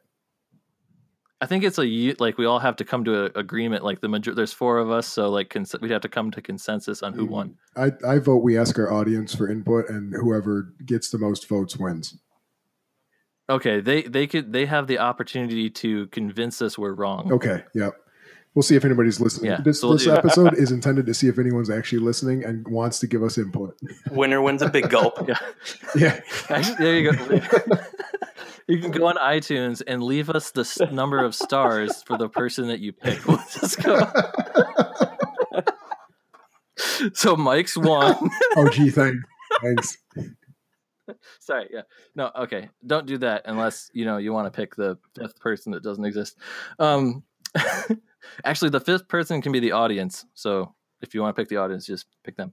I 1.40 1.46
think 1.46 1.64
it's 1.64 1.77
a 1.77 2.14
like 2.20 2.38
we 2.38 2.46
all 2.46 2.61
have 2.61 2.77
to 2.77 2.85
come 2.85 3.05
to 3.05 3.25
an 3.25 3.33
agreement. 3.35 3.83
Like 3.83 4.01
the 4.01 4.09
major, 4.09 4.33
there's 4.33 4.53
four 4.53 4.79
of 4.79 4.92
us, 4.92 5.09
so 5.09 5.29
like 5.29 5.51
cons- 5.51 5.75
we'd 5.81 5.90
have 5.90 6.03
to 6.03 6.09
come 6.09 6.31
to 6.31 6.40
consensus 6.40 7.03
on 7.03 7.14
who 7.14 7.27
won. 7.27 7.57
I, 7.77 7.90
I 8.07 8.20
vote 8.20 8.44
we 8.44 8.57
ask 8.57 8.79
our 8.79 8.92
audience 8.92 9.35
for 9.35 9.51
input, 9.51 9.88
and 9.88 10.14
whoever 10.14 10.72
gets 10.87 11.11
the 11.11 11.18
most 11.18 11.48
votes 11.48 11.77
wins. 11.77 12.16
Okay, 13.51 13.81
they 13.81 14.03
they 14.03 14.29
could 14.29 14.53
they 14.53 14.66
have 14.66 14.87
the 14.87 15.01
opportunity 15.01 15.68
to 15.68 16.07
convince 16.09 16.62
us 16.62 16.79
we're 16.79 16.94
wrong. 16.94 17.33
Okay. 17.33 17.64
Yep. 17.75 17.94
We'll 18.55 18.62
see 18.62 18.77
if 18.77 18.85
anybody's 18.85 19.19
listening. 19.19 19.51
Yeah, 19.51 19.61
this 19.62 19.81
so 19.81 19.88
we'll 19.88 19.99
this 19.99 20.07
episode 20.07 20.55
is 20.59 20.73
intended 20.73 21.07
to 21.07 21.15
see 21.15 21.29
if 21.29 21.38
anyone's 21.38 21.71
actually 21.71 22.01
listening 22.01 22.45
and 22.45 22.67
wants 22.69 22.99
to 22.99 23.07
give 23.07 23.23
us 23.23 23.38
input. 23.38 23.79
Winner 24.11 24.43
wins 24.43 24.61
a 24.61 24.69
big 24.69 24.91
gulp. 24.91 25.19
Yeah. 25.29 25.38
Yeah. 25.95 26.21
Actually, 26.49 26.77
there 26.77 26.99
you 26.99 27.12
go. 27.12 27.41
you 28.69 28.79
can 28.81 28.91
go 28.91 29.07
on 29.07 29.17
iTunes 29.17 29.81
and 29.87 30.03
leave 30.03 30.29
us 30.29 30.51
the 30.51 30.88
number 30.93 31.25
of 31.25 31.35
stars 31.35 32.03
for 32.03 32.19
the 32.19 32.29
person 32.29 32.69
that 32.69 32.81
you 32.81 32.93
pick. 32.93 33.27
We'll 33.27 33.38
just 33.38 33.83
go. 33.83 34.01
so 37.15 37.37
Mike's 37.37 37.77
one. 37.77 38.17
oh, 38.57 38.69
gee, 38.71 38.91
thanks. 38.91 39.23
Thanks. 39.62 39.99
Sorry, 41.41 41.69
yeah. 41.73 41.83
No, 42.15 42.31
okay. 42.37 42.69
Don't 42.87 43.07
do 43.07 43.19
that 43.19 43.43
unless 43.47 43.91
you 43.93 44.05
know 44.05 44.19
you 44.19 44.33
want 44.33 44.53
to 44.53 44.57
pick 44.57 44.75
the 44.75 44.99
fifth 45.15 45.38
person 45.41 45.73
that 45.73 45.83
doesn't 45.83 46.05
exist. 46.05 46.37
Um 46.79 47.23
actually 48.45 48.71
the 48.71 48.81
fifth 48.81 49.09
person 49.09 49.43
can 49.43 49.53
be 49.53 49.61
the 49.61 49.73
audience. 49.73 50.25
So 50.35 50.75
if 51.01 51.15
you 51.15 51.21
want 51.21 51.35
to 51.37 51.41
pick 51.41 51.49
the 51.49 51.57
audience, 51.57 51.87
just 51.87 52.07
pick 52.25 52.37
them. 52.37 52.53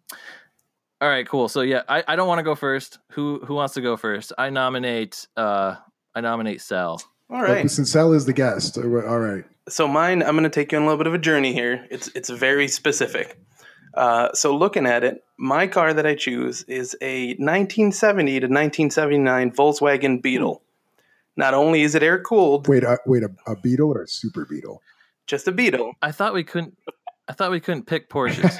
All 1.01 1.07
right, 1.07 1.27
cool. 1.27 1.47
So 1.47 1.61
yeah, 1.61 1.83
I, 1.87 2.03
I 2.07 2.15
don't 2.15 2.27
want 2.27 2.39
to 2.39 2.43
go 2.43 2.55
first. 2.55 2.99
Who 3.11 3.39
who 3.45 3.55
wants 3.55 3.73
to 3.75 3.81
go 3.81 3.95
first? 3.95 4.33
I 4.37 4.49
nominate 4.49 5.27
uh 5.37 5.75
I 6.13 6.21
nominate 6.21 6.61
Sal. 6.61 7.01
All 7.29 7.41
right. 7.41 7.69
Since 7.69 7.91
Sal 7.91 8.13
is 8.13 8.25
the 8.25 8.33
guest, 8.33 8.77
uh, 8.77 8.81
all 8.81 9.19
right. 9.19 9.45
so 9.69 9.87
mine, 9.87 10.23
I'm 10.23 10.31
going 10.31 10.43
to 10.43 10.49
take 10.49 10.71
you 10.71 10.79
on 10.79 10.83
a 10.83 10.87
little 10.87 10.97
bit 10.97 11.05
of 11.05 11.13
a 11.13 11.19
journey 11.19 11.53
here. 11.53 11.85
It's 11.91 12.07
it's 12.15 12.29
very 12.29 12.67
specific. 12.67 13.39
Uh, 13.93 14.33
so 14.33 14.55
looking 14.55 14.85
at 14.85 15.03
it, 15.03 15.23
my 15.37 15.67
car 15.67 15.93
that 15.93 16.05
I 16.05 16.15
choose 16.15 16.63
is 16.63 16.95
a 17.01 17.29
1970 17.35 18.31
to 18.31 18.35
1979 18.47 19.51
Volkswagen 19.51 20.21
Beetle. 20.21 20.61
Not 21.37 21.53
only 21.53 21.83
is 21.83 21.95
it 21.95 22.03
air 22.03 22.19
cooled, 22.19 22.67
Wait, 22.67 22.83
uh, 22.83 22.97
wait, 23.05 23.23
a, 23.23 23.29
a 23.47 23.55
beetle 23.55 23.91
or 23.95 24.03
a 24.03 24.07
super 24.07 24.45
beetle? 24.45 24.81
Just 25.29 25.47
a 25.47 25.51
Beetle. 25.51 25.93
I 26.01 26.11
thought 26.11 26.33
we 26.33 26.43
couldn't. 26.43 26.77
I 27.27 27.33
thought 27.33 27.51
we 27.51 27.59
couldn't 27.59 27.85
pick 27.85 28.09
Porsches. 28.09 28.51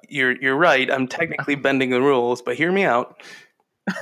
You're 0.08 0.40
you're 0.40 0.56
right. 0.56 0.90
I'm 0.90 1.08
technically 1.08 1.54
bending 1.54 1.90
the 1.90 2.00
rules, 2.02 2.42
but 2.42 2.56
hear 2.56 2.70
me 2.70 2.84
out. 2.84 3.22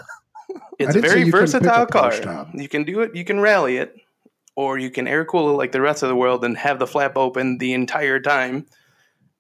It's 0.79 0.97
a 0.97 1.01
very 1.01 1.21
you 1.21 1.33
couldn't 1.33 1.53
pick 1.53 1.63
versatile 1.63 1.83
a 1.85 1.87
car. 1.87 2.11
Porsche. 2.11 2.61
You 2.61 2.69
can 2.69 2.83
do 2.85 3.01
it. 3.01 3.15
You 3.15 3.25
can 3.25 3.41
rally 3.41 3.77
it, 3.77 3.97
or 4.57 4.79
you 4.79 4.91
can 4.91 5.07
air 5.07 5.25
cool 5.25 5.51
it 5.51 5.53
like 5.53 5.71
the 5.73 5.81
rest 5.81 6.03
of 6.03 6.09
the 6.09 6.17
world 6.17 6.45
and 6.45 6.59
have 6.59 6.79
the 6.79 6.87
flap 6.87 7.17
open 7.17 7.59
the 7.59 7.73
entire 7.73 8.19
time. 8.19 8.67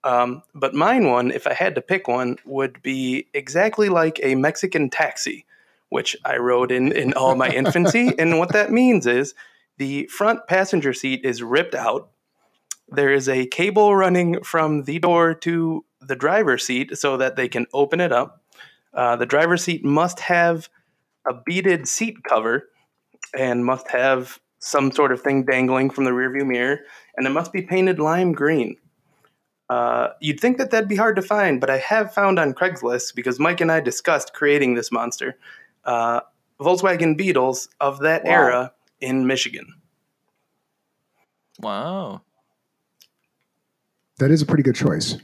Um, 0.04 0.42
but 0.54 0.72
mine 0.72 1.08
one, 1.08 1.32
if 1.32 1.46
I 1.46 1.52
had 1.52 1.74
to 1.74 1.82
pick 1.82 2.06
one, 2.06 2.36
would 2.44 2.80
be 2.80 3.26
exactly 3.34 3.88
like 3.88 4.20
a 4.22 4.36
Mexican 4.36 4.88
taxi, 4.88 5.44
which 5.88 6.16
I 6.24 6.36
rode 6.36 6.70
in 6.70 6.92
in 6.92 7.12
all 7.14 7.34
my 7.34 7.48
infancy. 7.48 8.12
And 8.18 8.38
what 8.38 8.52
that 8.52 8.70
means 8.70 9.06
is 9.06 9.34
the 9.78 10.06
front 10.06 10.46
passenger 10.46 10.92
seat 10.92 11.24
is 11.24 11.42
ripped 11.42 11.74
out. 11.74 12.10
There 12.88 13.12
is 13.12 13.28
a 13.28 13.46
cable 13.46 13.94
running 13.96 14.42
from 14.42 14.84
the 14.84 14.98
door 14.98 15.34
to 15.34 15.84
the 16.00 16.16
driver's 16.16 16.64
seat 16.66 16.96
so 16.98 17.16
that 17.16 17.36
they 17.36 17.48
can 17.48 17.66
open 17.72 18.00
it 18.00 18.12
up. 18.12 18.42
Uh, 18.92 19.16
the 19.16 19.26
driver's 19.26 19.64
seat 19.64 19.84
must 19.84 20.20
have 20.20 20.68
a 21.26 21.32
beaded 21.46 21.88
seat 21.88 22.22
cover 22.24 22.68
and 23.36 23.64
must 23.64 23.88
have 23.90 24.40
some 24.58 24.92
sort 24.92 25.12
of 25.12 25.22
thing 25.22 25.44
dangling 25.44 25.90
from 25.90 26.04
the 26.04 26.10
rearview 26.10 26.46
mirror, 26.46 26.80
and 27.16 27.26
it 27.26 27.30
must 27.30 27.52
be 27.52 27.62
painted 27.62 27.98
lime 27.98 28.32
green. 28.32 28.76
Uh, 29.70 30.08
you'd 30.20 30.38
think 30.38 30.58
that 30.58 30.70
that'd 30.70 30.88
be 30.88 30.96
hard 30.96 31.16
to 31.16 31.22
find, 31.22 31.60
but 31.60 31.70
I 31.70 31.78
have 31.78 32.12
found 32.12 32.38
on 32.38 32.52
Craigslist 32.52 33.14
because 33.14 33.38
Mike 33.40 33.60
and 33.62 33.72
I 33.72 33.80
discussed 33.80 34.34
creating 34.34 34.74
this 34.74 34.92
monster. 34.92 35.38
Uh, 35.84 36.20
Volkswagen 36.60 37.16
Beetles 37.16 37.68
of 37.80 38.00
that 38.00 38.24
Wow. 38.24 38.30
era 38.30 38.72
in 39.02 39.26
Michigan. 39.26 39.66
wow. 41.60 42.22
that 44.18 44.30
is 44.30 44.40
a 44.40 44.46
pretty 44.46 44.62
good 44.62 44.76
choice. 44.76 45.16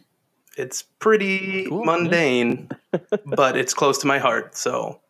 It's 0.56 0.82
pretty 0.82 1.66
Cool, 1.68 1.84
mundane, 1.84 2.68
but 3.26 3.56
it's 3.56 3.72
close 3.72 3.98
to 3.98 4.06
my 4.08 4.18
heart. 4.18 4.56
So 4.56 5.00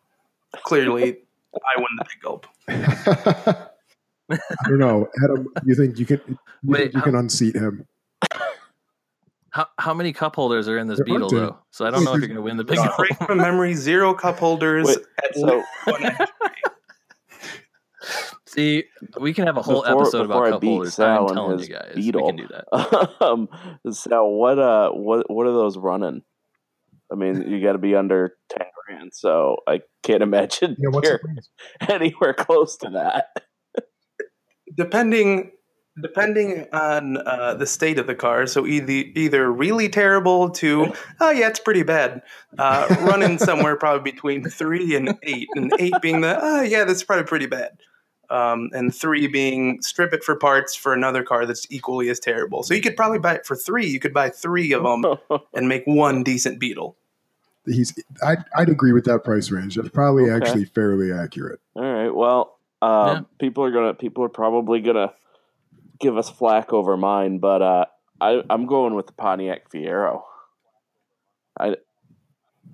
clearly, 0.53 1.17
I 1.55 1.77
win 1.77 1.87
the 1.97 2.05
big 2.05 2.21
gulp. 2.21 2.45
I 4.31 4.37
don't 4.69 4.77
know, 4.77 5.09
Adam. 5.23 5.47
You 5.65 5.73
think 5.73 5.97
you 5.97 6.05
can? 6.05 6.21
You, 6.27 6.37
Wait, 6.63 6.79
think 6.81 6.93
you 6.93 7.01
can 7.01 7.15
unseat 7.15 7.55
him? 7.55 7.87
How 9.49 9.67
how 9.79 9.95
many 9.95 10.13
cup 10.13 10.35
holders 10.35 10.67
are 10.67 10.77
in 10.77 10.85
this 10.85 10.97
There 10.99 11.05
Beetle 11.05 11.29
though? 11.31 11.57
So 11.71 11.83
I 11.83 11.89
don't 11.89 12.03
know 12.03 12.13
if 12.13 12.19
you're 12.19 12.27
going 12.27 12.35
to 12.35 12.43
win 12.43 12.57
the 12.57 12.63
big. 12.63 12.77
Straight 12.77 13.17
from 13.25 13.37
memory, 13.39 13.73
zero 13.73 14.13
cup 14.13 14.37
holders. 14.37 14.85
Wait, 14.85 14.97
at 15.23 15.35
so- 15.35 15.63
one 15.85 16.05
end. 16.05 16.17
See, 18.51 18.85
we 19.19 19.33
can 19.33 19.45
have 19.45 19.57
a 19.57 19.61
whole 19.61 19.83
Before- 19.83 20.01
episode 20.01 20.27
before 20.27 20.45
I 20.45 20.47
about 20.47 20.51
cup 20.55 20.61
beat 20.61 20.67
holders. 20.69 20.93
Sal 20.95 21.27
I'm 21.29 21.35
telling 21.35 21.59
you 21.59 21.67
guys, 21.67 21.93
Beetle. 21.95 22.21
we 22.25 22.27
can 22.29 22.37
do 22.37 22.47
that. 22.47 23.09
um, 23.21 23.47
so 23.91 24.25
what 24.27 24.57
uh 24.57 24.89
what 24.91 25.29
what 25.29 25.45
are 25.45 25.53
those 25.53 25.77
running? 25.77 26.21
I 27.11 27.15
mean, 27.15 27.49
you 27.49 27.61
got 27.63 27.73
to 27.73 27.77
be 27.79 27.95
under 27.95 28.33
ten 28.49 28.67
grand, 28.87 29.11
so 29.13 29.57
I 29.67 29.81
can't 30.03 30.23
imagine 30.23 30.75
Yeah, 30.79 30.89
what's 30.89 31.07
you're 31.09 31.19
anywhere 31.89 32.33
close 32.33 32.77
to 32.77 32.89
that. 32.91 33.27
depending 34.75 35.51
depending 36.01 36.65
on 36.71 37.17
uh, 37.17 37.55
the 37.55 37.65
state 37.65 37.99
of 37.99 38.07
the 38.07 38.15
car. 38.15 38.47
So 38.47 38.65
either 38.65 38.91
either 39.15 39.51
really 39.51 39.89
terrible 39.89 40.49
to 40.51 40.93
oh 41.19 41.31
yeah, 41.31 41.47
it's 41.49 41.59
pretty 41.59 41.83
bad. 41.83 42.21
Uh, 42.57 42.87
running 43.01 43.37
somewhere 43.37 43.75
probably 43.75 44.11
between 44.11 44.43
three 44.49 44.95
and 44.95 45.15
eight, 45.23 45.47
and 45.55 45.71
eight 45.79 45.93
being 46.01 46.21
the 46.21 46.37
oh 46.41 46.61
yeah, 46.61 46.83
that's 46.85 47.03
probably 47.03 47.25
pretty 47.25 47.47
bad. 47.47 47.71
Um, 48.31 48.69
and 48.73 48.93
three 48.93 49.25
being 49.27 49.81
strip 49.81 50.13
it 50.13 50.23
for 50.23 50.35
parts 50.35 50.75
for 50.75 50.93
another 50.93 51.23
car 51.23 51.45
that's 51.47 51.65
equally 51.71 52.09
as 52.09 52.19
terrible. 52.19 52.61
So 52.61 52.75
you 52.75 52.81
could 52.81 52.95
probably 52.95 53.17
buy 53.17 53.33
it 53.35 53.45
for 53.45 53.55
three. 53.55 53.87
You 53.87 53.99
could 53.99 54.13
buy 54.13 54.29
three 54.29 54.71
of 54.73 54.83
them 54.83 55.05
and 55.55 55.67
make 55.67 55.83
one 55.85 56.21
decent 56.23 56.59
Beetle. 56.59 56.95
He's. 57.65 57.97
I'd, 58.23 58.43
I'd 58.55 58.69
agree 58.69 58.93
with 58.93 59.05
that 59.05 59.23
price 59.23 59.49
range. 59.51 59.75
That's 59.75 59.89
probably 59.89 60.29
Okay. 60.29 60.45
actually 60.45 60.65
fairly 60.65 61.11
accurate. 61.11 61.59
All 61.75 61.81
right. 61.83 62.13
Well, 62.13 62.57
um, 62.81 62.89
Yeah. 63.07 63.21
people 63.39 63.63
are 63.63 63.71
gonna 63.71 63.93
people 63.95 64.23
are 64.23 64.29
probably 64.29 64.79
gonna 64.79 65.13
give 65.99 66.17
us 66.17 66.29
flack 66.29 66.71
over 66.71 66.95
mine, 66.97 67.39
but 67.39 67.61
uh, 67.61 67.85
I 68.21 68.43
I'm 68.49 68.65
going 68.67 68.93
with 68.95 69.07
the 69.07 69.13
Pontiac 69.13 69.69
Fiero. 69.71 70.21
I 71.59 71.75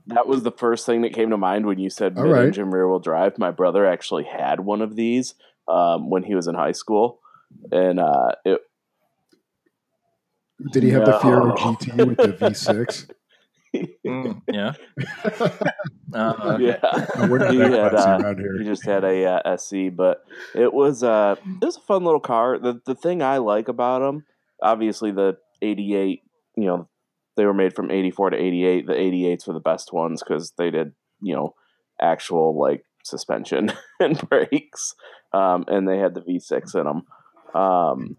that 0.07 0.27
was 0.27 0.43
the 0.43 0.51
first 0.51 0.85
thing 0.85 1.01
that 1.01 1.13
came 1.13 1.29
to 1.31 1.37
mind 1.37 1.65
when 1.65 1.79
you 1.79 1.89
said 1.89 2.17
All 2.17 2.23
mid 2.23 2.31
right. 2.33 2.45
engine 2.45 2.69
rear 2.71 2.87
wheel 2.87 2.99
drive. 2.99 3.37
My 3.37 3.51
brother 3.51 3.85
actually 3.85 4.23
had 4.25 4.59
one 4.59 4.81
of 4.81 4.95
these 4.95 5.35
um, 5.67 6.09
when 6.09 6.23
he 6.23 6.35
was 6.35 6.47
in 6.47 6.55
high 6.55 6.73
school, 6.73 7.19
and 7.71 7.99
uh, 7.99 8.31
it 8.43 8.59
Did 10.71 10.83
he 10.83 10.89
have 10.91 11.05
the 11.05 11.13
Fiero 11.13 11.47
No. 11.47 11.55
GT 11.55 12.07
with 12.07 12.17
the 12.17 12.27
V6? 12.33 13.09
Mm, 14.05 14.41
yeah. 14.53 14.71
Uh, 16.13 16.33
okay. 16.53 16.63
yeah. 16.63 17.05
No, 17.17 17.27
we're 17.27 17.39
not 17.39 17.51
He 17.51 17.59
had, 17.59 17.93
uh, 17.93 18.35
here. 18.35 18.57
He 18.57 18.63
just 18.63 18.85
had 18.85 19.03
a 19.03 19.25
uh, 19.45 19.57
SC, 19.57 19.93
but 19.93 20.23
it 20.53 20.73
was 20.73 21.03
uh, 21.03 21.35
it 21.61 21.65
was 21.65 21.75
a 21.75 21.81
fun 21.81 22.05
little 22.05 22.21
car. 22.21 22.57
The 22.57 22.79
the 22.85 22.95
thing 22.95 23.21
I 23.21 23.39
like 23.39 23.67
about 23.67 23.99
them, 23.99 24.23
obviously 24.63 25.11
the 25.11 25.35
'88, 25.61 26.21
you 26.55 26.63
know, 26.63 26.87
they 27.35 27.45
were 27.45 27.53
made 27.53 27.75
from 27.75 27.91
'84 27.91 28.31
to 28.31 28.37
'88. 28.37 28.87
The 28.87 28.93
'88s 28.93 29.47
were 29.47 29.53
the 29.53 29.59
best 29.59 29.93
ones 29.93 30.23
because 30.23 30.53
they 30.57 30.71
did, 30.71 30.93
you 31.21 31.35
know, 31.35 31.55
actual 32.01 32.59
like 32.59 32.85
suspension 33.03 33.71
and 33.99 34.29
brakes, 34.29 34.95
um, 35.33 35.65
and 35.67 35.87
they 35.87 35.97
had 35.97 36.13
the 36.13 36.21
V6 36.21 36.75
in 36.75 36.85
them. 36.85 37.03
Um, 37.53 38.17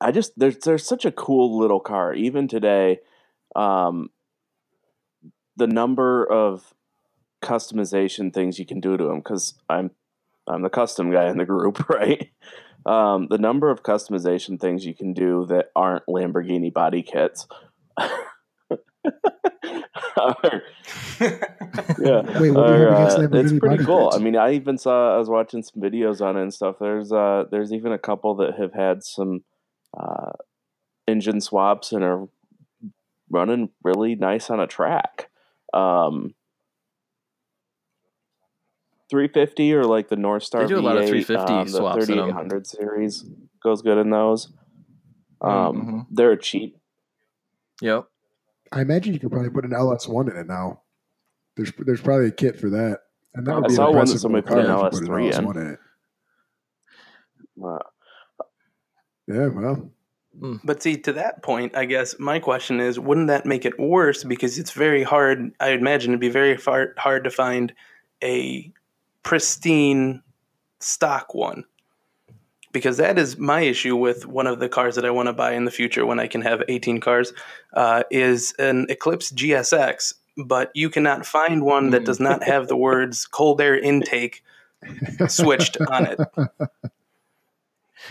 I 0.00 0.10
just 0.10 0.32
there's 0.36 0.58
there's 0.58 0.86
such 0.86 1.04
a 1.04 1.12
cool 1.12 1.58
little 1.58 1.80
car. 1.80 2.12
Even 2.12 2.48
today, 2.48 2.98
um, 3.54 4.10
the 5.56 5.66
number 5.66 6.24
of 6.24 6.74
customization 7.42 8.32
things 8.32 8.58
you 8.58 8.66
can 8.66 8.80
do 8.80 8.96
to 8.96 9.04
them 9.04 9.18
because 9.18 9.54
I'm 9.68 9.90
I'm 10.46 10.62
the 10.62 10.70
custom 10.70 11.10
guy 11.12 11.28
in 11.28 11.38
the 11.38 11.44
group, 11.44 11.88
right? 11.88 12.30
Um, 12.84 13.28
the 13.30 13.38
number 13.38 13.70
of 13.70 13.82
customization 13.82 14.60
things 14.60 14.84
you 14.84 14.94
can 14.94 15.12
do 15.12 15.46
that 15.46 15.70
aren't 15.76 16.06
Lamborghini 16.06 16.72
body 16.72 17.02
kits. 17.02 17.46
yeah, 17.98 18.08
Wait, 22.40 22.56
uh, 22.56 23.28
it's 23.32 23.58
pretty 23.58 23.84
cool. 23.84 24.10
kits? 24.10 24.16
I 24.16 24.18
mean, 24.18 24.36
I 24.36 24.54
even 24.54 24.78
saw 24.78 25.14
I 25.14 25.18
was 25.18 25.28
watching 25.28 25.62
some 25.62 25.82
videos 25.82 26.20
on 26.20 26.36
it 26.36 26.42
and 26.42 26.54
stuff. 26.54 26.76
There's 26.80 27.12
uh 27.12 27.44
there's 27.50 27.72
even 27.72 27.92
a 27.92 27.98
couple 27.98 28.34
that 28.36 28.58
have 28.58 28.72
had 28.72 29.04
some 29.04 29.44
uh, 29.96 30.32
engine 31.06 31.40
swaps 31.40 31.92
and 31.92 32.04
are 32.04 32.28
running 33.30 33.70
really 33.82 34.14
nice 34.14 34.50
on 34.50 34.60
a 34.60 34.66
track. 34.66 35.30
Um, 35.72 36.34
350 39.12 39.74
or 39.74 39.84
like 39.84 40.08
the 40.08 40.16
North 40.16 40.42
Star 40.42 40.62
They 40.62 40.68
do 40.68 40.78
a 40.78 40.80
lot 40.80 40.96
of 40.96 41.04
V8, 41.04 41.26
350 41.26 41.52
um, 41.52 41.66
the 41.66 41.70
swaps 41.78 42.08
in 42.08 42.18
'em. 42.18 42.24
3800 42.30 42.66
series 42.66 43.24
goes 43.62 43.82
good 43.82 43.98
in 43.98 44.08
those. 44.08 44.50
Um, 45.42 45.50
Mhm. 45.50 46.06
They're 46.10 46.36
cheap. 46.36 46.78
Yep. 47.82 48.06
I 48.72 48.80
imagine 48.80 49.12
you 49.12 49.20
could 49.20 49.30
probably 49.30 49.50
put 49.50 49.66
an 49.66 49.72
LS1 49.74 50.30
in 50.30 50.36
it 50.38 50.46
now. 50.46 50.80
There's 51.56 51.70
there's 51.78 52.00
probably 52.00 52.28
a 52.28 52.30
kit 52.32 52.58
for 52.58 52.70
that, 52.70 53.00
and 53.34 53.46
that 53.46 53.52
I 53.52 53.58
would 53.58 53.68
be 53.68 53.74
saw 53.74 53.88
an 53.90 53.96
one 53.96 54.06
that 54.06 54.12
impressive 54.12 54.20
somebody 54.20 54.42
little 54.42 54.56
put 54.56 54.64
an 54.70 54.74
car 54.74 54.86
if 54.88 54.94
you 54.94 55.00
LS3 55.00 55.26
in. 55.26 55.32
LS1 55.44 55.56
in 55.60 55.66
it. 55.74 55.78
Uh, 57.62 57.78
Yeah, 59.28 59.46
well, 59.48 59.90
But 60.64 60.82
see, 60.82 60.96
to 60.96 61.12
that 61.12 61.42
point, 61.42 61.76
I 61.76 61.84
guess 61.84 62.18
my 62.18 62.38
question 62.38 62.80
is, 62.80 62.98
wouldn't 62.98 63.28
that 63.28 63.44
make 63.46 63.64
it 63.66 63.78
worse? 63.78 64.24
Because 64.24 64.58
it's 64.58 64.72
very 64.72 65.02
hard. 65.02 65.52
I 65.60 65.70
imagine 65.70 66.12
it'd 66.12 66.20
be 66.20 66.28
very 66.30 66.56
far, 66.56 66.94
hard 66.96 67.24
to 67.24 67.30
find 67.30 67.72
a 68.24 68.72
pristine 69.22 70.22
stock 70.80 71.34
one. 71.34 71.64
Because 72.72 72.96
that 72.96 73.18
is 73.18 73.36
my 73.36 73.60
issue 73.60 73.96
with 73.96 74.24
one 74.24 74.46
of 74.46 74.58
the 74.58 74.68
cars 74.68 74.94
that 74.94 75.04
I 75.04 75.10
want 75.10 75.26
to 75.26 75.34
buy 75.34 75.52
in 75.52 75.66
the 75.66 75.70
future 75.70 76.06
when 76.06 76.18
I 76.18 76.26
can 76.26 76.40
have 76.40 76.62
18 76.68 77.00
cars, 77.00 77.34
uh, 77.74 78.02
is 78.10 78.54
an 78.58 78.86
Eclipse 78.88 79.30
GSX. 79.30 80.14
But 80.46 80.70
you 80.74 80.88
cannot 80.88 81.26
find 81.26 81.62
one 81.62 81.90
that 81.90 82.06
does 82.06 82.18
not 82.18 82.42
have 82.44 82.68
the 82.68 82.76
words 82.76 83.26
cold 83.30 83.60
air 83.60 83.78
intake 83.78 84.42
switched 85.28 85.76
on 85.80 86.06
it. 86.06 86.18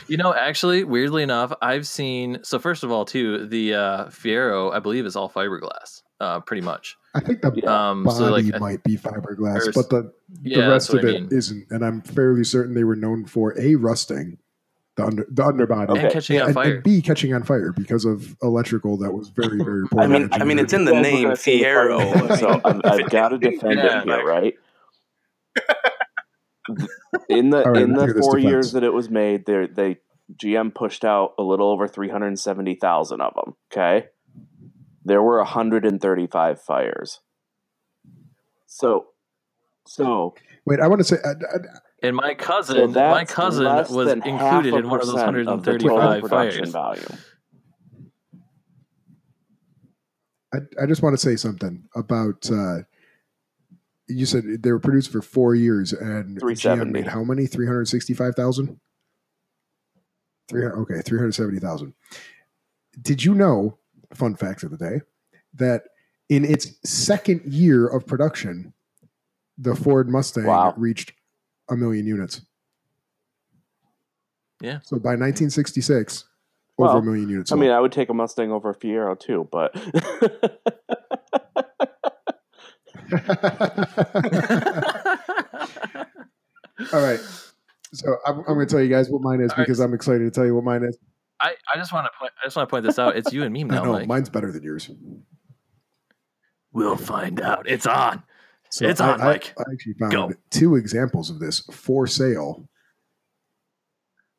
You 0.07 0.17
know, 0.17 0.33
actually, 0.33 0.83
weirdly 0.83 1.23
enough, 1.23 1.51
I've 1.61 1.87
seen. 1.87 2.39
So 2.43 2.59
first 2.59 2.83
of 2.83 2.91
all, 2.91 3.03
too, 3.05 3.45
the 3.47 3.73
uh, 3.73 4.05
Fiero, 4.05 4.71
I 4.73 4.79
believe, 4.79 5.05
is 5.05 5.15
all 5.15 5.29
fiberglass, 5.29 6.01
uh, 6.19 6.39
pretty 6.39 6.61
much. 6.61 6.97
I 7.13 7.19
think 7.19 7.41
the 7.41 7.69
Um, 7.69 8.03
body 8.03 8.17
so 8.17 8.31
like, 8.31 8.59
might 8.61 8.83
be 8.83 8.95
fiberglass, 8.95 9.73
but 9.73 9.89
the 9.89 10.13
yeah, 10.43 10.61
the 10.65 10.69
rest 10.69 10.87
that's 10.91 10.93
what 10.95 11.03
of 11.03 11.09
I 11.09 11.17
it 11.17 11.31
mean. 11.31 11.67
not 11.69 11.71
And 11.71 11.85
I'm 11.85 12.01
fairly 12.01 12.43
certain 12.43 12.73
they 12.73 12.83
were 12.83 12.95
known 12.95 13.25
for 13.25 13.57
a 13.59 13.75
rusting 13.75 14.37
the 14.97 15.05
under 15.05 15.25
the 15.29 15.45
underbody, 15.45 15.91
Okay. 15.93 16.01
and 16.03 16.11
catching 16.11 16.35
Yeah, 16.35 16.41
on 16.43 16.47
and, 16.47 16.55
fire. 16.55 16.73
and 16.75 16.83
B 16.83 17.01
catching 17.01 17.33
on 17.33 17.43
fire 17.43 17.71
because 17.71 18.03
of 18.05 18.35
electrical 18.43 18.97
that 18.97 19.13
was 19.13 19.29
very 19.29 19.57
very 19.63 19.87
poorly 19.87 20.05
I 20.05 20.07
mean- 20.19 20.29
I 20.33 20.43
mean, 20.43 20.59
it's 20.59 20.73
in 20.73 20.83
the 20.85 20.91
You 20.95 21.01
guys 21.01 21.11
were 21.11 21.17
name 21.17 21.23
gonna 21.23 21.35
say 21.37 21.57
the 21.59 21.63
Fiero. 21.65 22.37
so 22.37 22.47
I 22.49 22.51
mean, 22.53 22.61
I'm, 22.65 22.79
if 22.79 22.85
it 22.99 23.03
I've 23.05 23.09
got 23.11 23.29
to 23.29 23.37
defend 23.51 23.79
yeah, 23.79 24.01
it 24.01 24.05
here, 24.05 24.25
right? 24.25 24.53
In 27.29 27.49
the 27.49 27.65
All 27.65 27.71
right, 27.71 27.81
in 27.81 27.93
the 27.93 28.19
four 28.21 28.37
years 28.37 28.71
that 28.73 28.83
it 28.83 28.93
was 28.93 29.09
made, 29.09 29.45
they 29.45 29.67
they 29.67 29.97
GM 30.41 30.73
pushed 30.73 31.03
out 31.03 31.33
a 31.37 31.43
little 31.43 31.69
over 31.69 31.87
three 31.87 32.09
hundred 32.09 32.37
seventy 32.39 32.75
thousand 32.75 33.19
of 33.21 33.33
them. 33.33 33.55
Okay, 33.71 34.07
there 35.03 35.21
were 35.21 35.43
hundred 35.43 35.85
and 35.85 35.99
thirty 35.99 36.27
five 36.27 36.61
fires. 36.61 37.19
So, 38.67 39.07
so 39.87 40.35
Wait, 40.65 40.79
I 40.79 40.87
want 40.87 40.99
to 40.99 41.03
say 41.03 41.17
uh, 41.23 41.29
uh, 41.29 41.59
And 42.03 42.15
my 42.15 42.33
cousin, 42.33 42.91
that's 42.91 43.11
my 43.13 43.25
cousin 43.25 43.65
was 43.65 44.11
included 44.11 44.73
in 44.73 44.89
one 44.89 45.01
of 45.01 45.07
those 45.07 45.15
percent 45.15 45.37
of 45.37 45.47
135 45.47 46.21
production 46.21 46.65
fires. 46.65 46.69
volume. 46.71 47.19
I, 50.53 50.57
I 50.83 50.85
just 50.85 51.01
want 51.01 51.13
to 51.13 51.17
say 51.21 51.35
something 51.35 51.83
about. 51.95 52.49
Uh, 52.51 52.79
you 54.07 54.25
said 54.25 54.43
they 54.61 54.71
were 54.71 54.79
produced 54.79 55.11
for 55.11 55.21
four 55.21 55.55
years, 55.55 55.93
and 55.93 56.37
GM 56.37 56.41
370. 56.41 56.91
made 56.91 57.07
how 57.07 57.23
many? 57.23 57.47
Three 57.47 57.65
hundred 57.65 57.87
sixty-five 57.87 58.35
thousand. 58.35 58.79
Three 60.49 60.65
okay, 60.65 61.01
three 61.01 61.17
hundred 61.17 61.33
seventy 61.33 61.59
thousand. 61.59 61.93
Did 63.01 63.23
you 63.23 63.33
know? 63.33 63.77
Fun 64.13 64.35
fact 64.35 64.63
of 64.63 64.71
the 64.71 64.77
day: 64.77 65.01
that 65.53 65.83
in 66.27 66.43
its 66.43 66.75
second 66.83 67.41
year 67.45 67.87
of 67.87 68.05
production, 68.05 68.73
the 69.61 69.75
Ford 69.75 70.09
Mustang 70.09 70.45
Wow. 70.45 70.73
reached 70.75 71.13
a 71.69 71.75
million 71.75 72.07
units. 72.07 72.41
Yeah. 74.59 74.79
So 74.83 74.97
by 74.97 75.11
1966, 75.11 76.25
over 76.77 76.97
a 76.97 77.01
million 77.03 77.29
units. 77.29 77.51
I 77.51 77.55
mean. 77.55 77.69
I 77.69 77.79
would 77.79 77.91
take 77.91 78.09
a 78.09 78.13
Mustang 78.13 78.51
over 78.51 78.71
a 78.71 78.75
Fiero 78.75 79.19
too, 79.19 79.47
but 79.51 79.75
All 86.93 87.01
right. 87.01 87.19
So 87.93 88.15
I'm, 88.25 88.39
I'm 88.39 88.45
going 88.55 88.67
to 88.67 88.71
tell 88.71 88.81
you 88.81 88.89
guys 88.89 89.09
what 89.09 89.21
mine 89.21 89.41
is 89.41 89.51
All 89.51 89.57
right. 89.57 89.63
because 89.65 89.79
I'm 89.79 89.93
excited 89.93 90.23
to 90.23 90.31
tell 90.31 90.45
you 90.45 90.55
what 90.55 90.63
mine 90.63 90.83
is. 90.83 90.97
I, 91.39 91.55
I 91.73 91.77
just 91.77 91.91
want 91.91 92.05
to 92.05 92.11
point 92.19 92.31
I 92.41 92.45
just 92.45 92.55
want 92.55 92.69
to 92.69 92.71
point 92.71 92.85
this 92.85 92.99
out. 92.99 93.17
It's 93.17 93.33
you 93.33 93.43
and 93.43 93.51
me 93.53 93.61
I 93.63 93.67
now, 93.67 93.83
know 93.83 93.91
Mike. 93.93 94.07
mine's 94.07 94.29
better 94.29 94.51
than 94.51 94.63
yours. 94.63 94.89
We'll 96.71 96.95
find 96.97 97.41
out. 97.41 97.67
It's 97.67 97.85
on. 97.85 98.23
So 98.71 98.85
It's 98.87 99.01
I, 99.01 99.11
on, 99.13 99.21
I- 99.21 99.25
Mike. 99.25 99.53
I, 99.57 99.63
actually 99.71 99.93
found 99.93 100.11
Go. 100.13 100.31
two 100.49 100.75
examples 100.75 101.29
of 101.29 101.39
this 101.39 101.59
for 101.71 102.07
sale. 102.07 102.67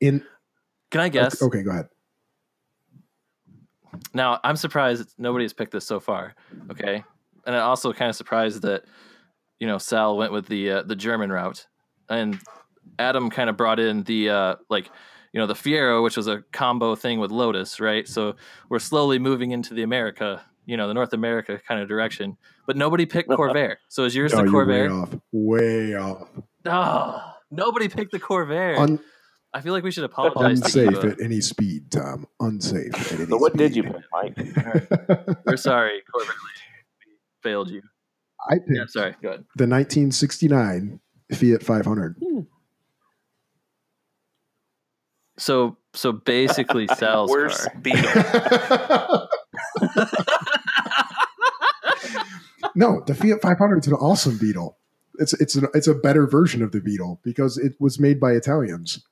In 0.00 0.24
Can 0.90 1.00
I 1.00 1.08
guess? 1.08 1.40
okay, 1.42 1.62
go 1.62 1.70
ahead. 1.70 1.88
Now, 4.14 4.40
I'm 4.42 4.56
surprised 4.56 5.14
nobody 5.18 5.44
has 5.44 5.52
picked 5.52 5.72
this 5.72 5.86
so 5.86 6.00
far. 6.00 6.34
Okay, 6.70 7.04
and 7.46 7.54
I'm 7.56 7.62
also 7.62 7.92
kind 7.92 8.08
of 8.08 8.16
surprised 8.16 8.62
that 8.62 8.84
you 9.60 9.66
know 9.66 9.78
Sal 9.78 10.16
went 10.16 10.32
with 10.32 10.46
the 10.46 10.70
uh, 10.70 10.82
the 10.82 10.96
German 10.96 11.30
route, 11.30 11.66
and 12.08 12.38
Adam 12.98 13.30
kind 13.30 13.48
of 13.50 13.56
brought 13.56 13.78
in 13.78 14.02
the 14.04 14.30
uh, 14.30 14.56
like 14.70 14.90
you 15.32 15.40
know 15.40 15.46
the 15.46 15.54
Fiero, 15.54 16.02
which 16.02 16.16
was 16.16 16.26
a 16.26 16.42
combo 16.52 16.94
thing 16.94 17.20
with 17.20 17.30
Lotus, 17.30 17.78
right? 17.80 18.08
So 18.08 18.34
we're 18.70 18.78
slowly 18.78 19.18
moving 19.18 19.50
into 19.52 19.74
the 19.74 19.82
America, 19.82 20.42
you 20.66 20.76
know, 20.76 20.86
the 20.88 20.94
North 20.94 21.12
America 21.12 21.60
kind 21.66 21.80
of 21.80 21.88
direction. 21.88 22.36
But 22.66 22.76
nobody 22.76 23.06
picked 23.06 23.28
Corvair. 23.30 23.76
So 23.88 24.04
is 24.04 24.14
yours 24.14 24.32
No, 24.32 24.44
the 24.44 24.50
you're 24.50 24.66
way 24.66 24.88
off. 24.88 25.14
Way 25.32 25.94
off. 25.96 26.28
Oh, 26.66 27.32
nobody 27.50 27.88
picked 27.88 28.12
the 28.12 28.20
Corvair. 28.20 28.78
Un- 28.78 29.00
I 29.54 29.60
feel 29.60 29.72
like 29.74 29.84
we 29.84 29.90
should 29.90 30.04
apologize. 30.04 30.62
unsafe 30.62 30.92
Eva. 30.92 31.08
Uh, 31.08 31.10
at 31.12 31.20
any 31.20 31.40
speed, 31.42 31.90
Tom. 31.90 32.26
Unsafe 32.40 32.94
at 32.94 33.12
any 33.20 33.26
so 33.26 33.36
what 33.36 33.54
did 33.56 33.76
you 33.76 33.82
pick, 33.82 33.96
Mike? 34.12 34.36
We're 35.46 35.56
sorry, 35.58 36.02
Corvair. 36.14 36.28
We 37.06 37.12
failed 37.42 37.68
you. 37.70 37.82
I 38.48 38.54
picked 38.54 38.70
Yeah, 38.70 38.84
sorry. 38.86 39.14
Go 39.22 39.28
ahead. 39.28 39.44
the 39.56 39.66
1969 39.66 41.00
Fiat 41.34 41.62
500. 41.62 42.16
Hmm. 42.22 42.40
So 45.38 45.76
so 45.94 46.12
basically 46.12 46.86
Sal's 46.96 47.30
Worst 47.30 47.64
car. 47.70 47.80
Beetle. 47.80 49.28
No, 52.74 53.02
the 53.06 53.14
Fiat 53.14 53.40
500 53.42 53.78
is 53.80 53.86
an 53.88 53.94
awesome 53.94 54.38
Beetle. 54.38 54.76
It's 55.18 55.32
it's 55.34 55.54
an, 55.56 55.66
it's 55.74 55.86
a 55.86 55.94
better 55.94 56.26
version 56.26 56.62
of 56.62 56.72
the 56.72 56.80
Beetle 56.80 57.20
because 57.22 57.58
it 57.58 57.74
was 57.78 58.00
made 58.00 58.18
by 58.18 58.32
Italians, 58.32 59.04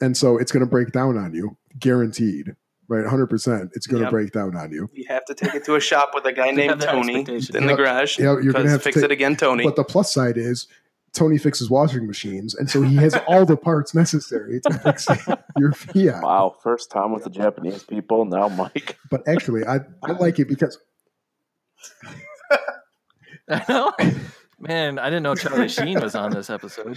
and 0.00 0.16
so 0.16 0.36
it's 0.38 0.52
going 0.52 0.64
to 0.64 0.70
break 0.70 0.92
down 0.92 1.16
on 1.16 1.34
you, 1.34 1.56
guaranteed. 1.78 2.54
Right, 2.88 3.00
100. 3.02 3.28
percent 3.28 3.70
It's 3.74 3.86
going 3.86 4.00
to 4.02 4.06
Yep. 4.06 4.10
break 4.10 4.32
down 4.32 4.54
on 4.54 4.70
you. 4.70 4.90
You 4.92 5.06
have 5.08 5.24
to 5.26 5.34
take 5.34 5.54
it 5.54 5.64
to 5.64 5.76
a 5.76 5.80
shop 5.80 6.10
with 6.14 6.26
a 6.26 6.32
guy 6.32 6.50
named 6.60 6.80
Tony 6.82 7.20
expectation. 7.20 7.56
in 7.56 7.66
the 7.66 7.74
garage. 7.74 8.18
Yeah, 8.18 8.24
you're 8.42 8.52
gonna 8.52 8.64
because 8.64 8.70
have 8.72 8.80
to 8.80 8.84
fix 8.84 8.94
take- 8.96 9.04
it 9.04 9.10
again, 9.12 9.36
Tony. 9.36 9.64
But 9.64 9.76
the 9.76 9.84
plus 9.84 10.12
side 10.12 10.36
is 10.36 10.66
Tony 11.14 11.38
fixes 11.38 11.70
washing 11.70 12.06
machines, 12.06 12.54
and 12.54 12.68
so 12.68 12.82
he 12.82 12.96
has 12.96 13.14
all 13.26 13.46
the 13.46 13.56
parts 13.56 13.94
necessary 13.94 14.60
to 14.60 14.74
fix 14.78 15.06
your 15.58 15.72
Fiat. 15.72 16.22
Wow, 16.22 16.56
first 16.62 16.90
time 16.90 17.12
with 17.12 17.24
the 17.24 17.30
Japanese 17.30 17.82
people. 17.84 18.26
Now, 18.26 18.48
Mike. 18.48 18.98
But 19.10 19.26
actually, 19.26 19.64
I 19.64 19.80
I 20.02 20.12
like 20.12 20.38
it 20.38 20.48
because 20.48 20.78
I 23.48 23.64
know. 23.68 23.92
Man, 24.58 24.98
I 24.98 25.06
didn't 25.06 25.24
know 25.24 25.34
Charlie 25.34 25.68
Sheen 25.68 26.00
was 26.00 26.14
on 26.14 26.30
this 26.30 26.48
episode. 26.48 26.96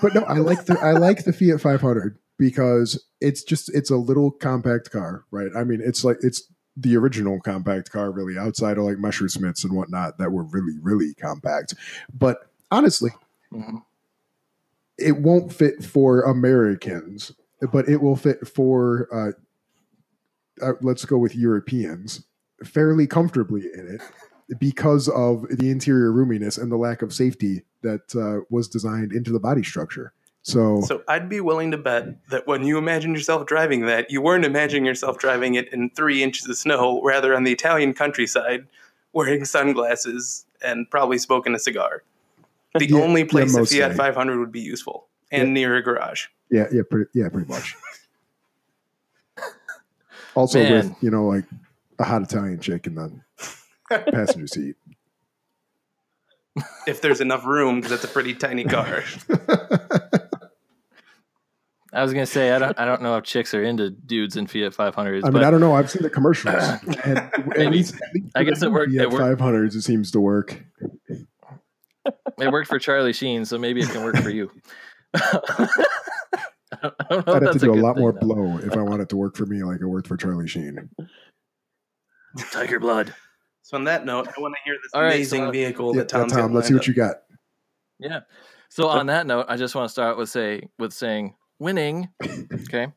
But 0.00 0.14
no, 0.14 0.22
I 0.22 0.34
like 0.34 0.66
the 0.66 0.78
I 0.78 0.92
like 0.92 1.24
the 1.24 1.32
Fiat 1.32 1.60
500 1.60 2.16
because 2.38 3.02
it's 3.20 3.42
just 3.42 3.74
it's 3.74 3.90
a 3.90 3.96
little 3.96 4.30
compact 4.30 4.90
car, 4.92 5.24
right? 5.32 5.50
I 5.56 5.64
mean, 5.64 5.80
it's 5.84 6.04
like 6.04 6.18
it's 6.20 6.42
the 6.76 6.96
original 6.96 7.40
compact 7.40 7.90
car, 7.90 8.12
really, 8.12 8.38
outside 8.38 8.78
of 8.78 8.84
like 8.84 8.96
Messerschmitts 8.98 9.64
and 9.64 9.74
whatnot 9.76 10.18
that 10.18 10.30
were 10.30 10.44
really 10.44 10.78
really 10.80 11.12
compact. 11.14 11.74
But 12.14 12.38
honestly, 12.70 13.10
Mhm. 13.52 13.82
it 14.96 15.18
won't 15.18 15.52
fit 15.52 15.84
for 15.84 16.22
Americans, 16.22 17.32
but 17.72 17.88
it 17.88 18.00
will 18.00 18.16
fit 18.16 18.46
for 18.46 19.08
uh, 19.12 19.32
uh, 20.64 20.74
let's 20.82 21.04
go 21.04 21.18
with 21.18 21.34
Europeans 21.34 22.24
fairly 22.64 23.08
comfortably 23.08 23.62
in 23.74 23.88
it 23.96 24.00
because 24.58 25.08
of 25.08 25.46
the 25.50 25.70
interior 25.70 26.12
roominess 26.12 26.60
and 26.60 26.70
the 26.70 26.76
lack 26.76 27.02
of 27.02 27.12
safety 27.12 27.62
that 27.82 28.14
uh, 28.14 28.44
was 28.50 28.68
designed 28.68 29.12
into 29.12 29.32
the 29.32 29.40
body 29.40 29.62
structure. 29.62 30.12
So, 30.42 30.80
So 30.82 31.02
I'd 31.08 31.28
be 31.28 31.40
willing 31.40 31.70
to 31.70 31.78
bet 31.78 32.26
that 32.30 32.46
when 32.48 32.64
you 32.64 32.76
imagine 32.76 33.14
yourself 33.14 33.46
driving 33.46 33.86
that, 33.86 34.10
you 34.10 34.20
weren't 34.20 34.44
imagining 34.44 34.84
yourself 34.84 35.18
driving 35.18 35.54
it 35.54 35.72
in 35.72 35.90
three 35.90 36.22
inches 36.22 36.48
of 36.48 36.56
snow, 36.56 37.00
rather 37.04 37.34
on 37.34 37.44
the 37.44 37.52
Italian 37.52 37.94
countryside, 37.94 38.66
wearing 39.12 39.44
sunglasses 39.44 40.44
and 40.64 40.90
probably 40.90 41.18
smoking 41.18 41.54
a 41.54 41.58
cigar. 41.58 42.02
The 42.78 42.86
Yeah, 42.86 42.98
only 43.00 43.20
yeah, 43.20 43.26
place 43.28 43.54
a 43.54 43.58
mostly. 43.60 43.78
Fiat 43.80 43.94
500 43.94 44.38
would 44.40 44.50
be 44.52 44.60
useful, 44.60 45.06
and 45.30 45.48
Yeah. 45.48 45.52
near 45.52 45.76
a 45.76 45.82
garage. 45.82 46.26
yeah, 46.50 46.66
yeah, 46.72 46.82
pretty, 46.90 47.10
yeah, 47.14 47.28
pretty 47.28 47.48
much. 47.50 47.76
Also, 50.34 50.62
Man. 50.62 50.72
with 50.72 51.02
you 51.02 51.10
know, 51.10 51.26
like 51.26 51.44
a 51.98 52.04
hot 52.04 52.22
Italian 52.22 52.58
chick 52.58 52.86
in 52.86 52.94
the 52.94 53.12
passenger 53.98 54.46
seat. 54.46 54.76
If 56.86 57.00
there's 57.00 57.20
enough 57.20 57.44
room, 57.46 57.76
because 57.80 57.92
it's 57.92 58.04
a 58.04 58.08
pretty 58.08 58.34
tiny 58.34 58.64
car. 58.64 59.02
I 61.94 62.02
was 62.02 62.12
gonna 62.14 62.24
say 62.24 62.52
I 62.52 62.58
don't 62.58 62.78
I 62.78 62.86
don't 62.86 63.02
know 63.02 63.16
if 63.18 63.24
chicks 63.24 63.52
are 63.52 63.62
into 63.62 63.90
dudes 63.90 64.36
in 64.38 64.46
Fiat 64.46 64.72
500s, 64.72 64.96
I 64.96 65.10
mean, 65.24 65.32
but 65.32 65.44
I 65.44 65.50
don't 65.50 65.60
know. 65.60 65.74
I've 65.74 65.90
seen 65.90 66.02
the 66.02 66.08
commercials. 66.10 66.54
and 67.04 67.18
at 67.18 67.46
Maybe. 67.58 67.70
least, 67.76 67.96
I 68.34 68.44
guess 68.44 68.62
it 68.62 68.72
worked- 68.72 68.92
Fiat 68.92 69.02
it 69.02 69.10
worked. 69.10 69.40
500s, 69.40 69.74
it 69.74 69.82
seems 69.82 70.10
to 70.12 70.20
work. 70.20 70.62
it 71.10 72.50
worked 72.50 72.68
for 72.68 72.78
Charlie 72.78 73.12
Sheen, 73.12 73.44
so 73.44 73.58
maybe 73.58 73.82
it 73.82 73.90
can 73.90 74.02
work 74.04 74.16
for 74.16 74.30
you. 74.30 74.50
I 75.14 75.68
don't, 76.82 76.94
I 76.98 77.04
don't 77.10 77.26
know 77.26 77.34
I'd 77.34 77.42
have 77.42 77.52
to 77.52 77.58
do 77.58 77.72
a 77.72 77.74
good 77.74 77.82
lot 77.82 77.94
thing, 77.96 78.00
more 78.02 78.12
though. 78.12 78.20
blow 78.20 78.58
if 78.58 78.72
I 78.72 78.80
want 78.82 79.02
it 79.02 79.10
to 79.10 79.16
work 79.16 79.36
for 79.36 79.44
me 79.44 79.62
like 79.62 79.80
it 79.82 79.86
worked 79.86 80.08
for 80.08 80.16
Charlie 80.16 80.48
Sheen. 80.48 80.88
Tiger 82.50 82.80
blood. 82.80 83.14
So 83.62 83.76
on 83.76 83.84
that 83.84 84.04
note, 84.04 84.28
I 84.36 84.40
want 84.40 84.54
to 84.54 84.60
hear 84.64 84.76
this 84.82 84.90
All 84.92 85.02
right, 85.02 85.14
amazing 85.14 85.44
so- 85.46 85.50
vehicle 85.50 85.94
Yeah, 85.94 86.00
that 86.02 86.08
Tom's 86.08 86.32
Tom, 86.32 86.40
got 86.48 86.52
let's 86.52 86.66
see 86.68 86.74
lined 86.74 86.80
what 86.80 86.86
you 86.88 86.94
got. 86.94 87.16
Yeah. 87.98 88.20
So 88.68 88.88
on 88.88 89.06
that 89.06 89.26
note, 89.26 89.46
I 89.48 89.56
just 89.56 89.74
want 89.74 89.86
to 89.88 89.92
start 89.92 90.16
with 90.16 90.28
say 90.28 90.68
with 90.78 90.92
saying 90.92 91.34
winning. 91.58 92.08
Okay. 92.52 92.88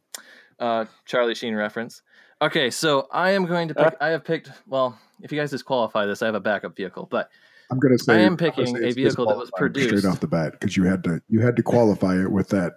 Uh 0.60 0.86
Charlie 1.06 1.36
Sheen 1.36 1.54
reference. 1.56 2.01
Okay, 2.41 2.69
so 2.69 3.08
I 3.12 3.32
am 3.32 3.45
going 3.45 3.67
to 3.69 3.75
pick 3.75 3.95
I 4.01 4.10
have 4.10 4.23
picked 4.25 4.51
well, 4.67 4.97
if 5.21 5.32
you 5.32 5.39
guys 5.39 5.51
disqualify 5.51 6.06
this, 6.06 6.21
I 6.21 6.25
have 6.25 6.36
a 6.36 6.39
backup 6.39 6.75
vehicle, 6.75 7.08
but 7.12 7.30
I'm 7.71 7.80
going 7.80 7.97
to 7.97 8.04
say 8.04 8.15
I 8.15 8.19
am 8.19 8.38
picking 8.38 8.75
a 8.84 8.91
vehicle 8.91 9.25
that 9.28 9.38
was 9.38 9.51
produced- 9.58 9.89
straight 9.97 10.06
off 10.12 10.19
the 10.19 10.28
bat 10.28 10.54
because 10.54 10.75
you 10.78 10.84
had 10.84 11.04
to 11.06 11.21
you 11.30 11.41
had 11.41 11.56
to 11.58 11.63
qualify 11.63 12.15
it 12.19 12.32
with 12.32 12.49
that 12.49 12.73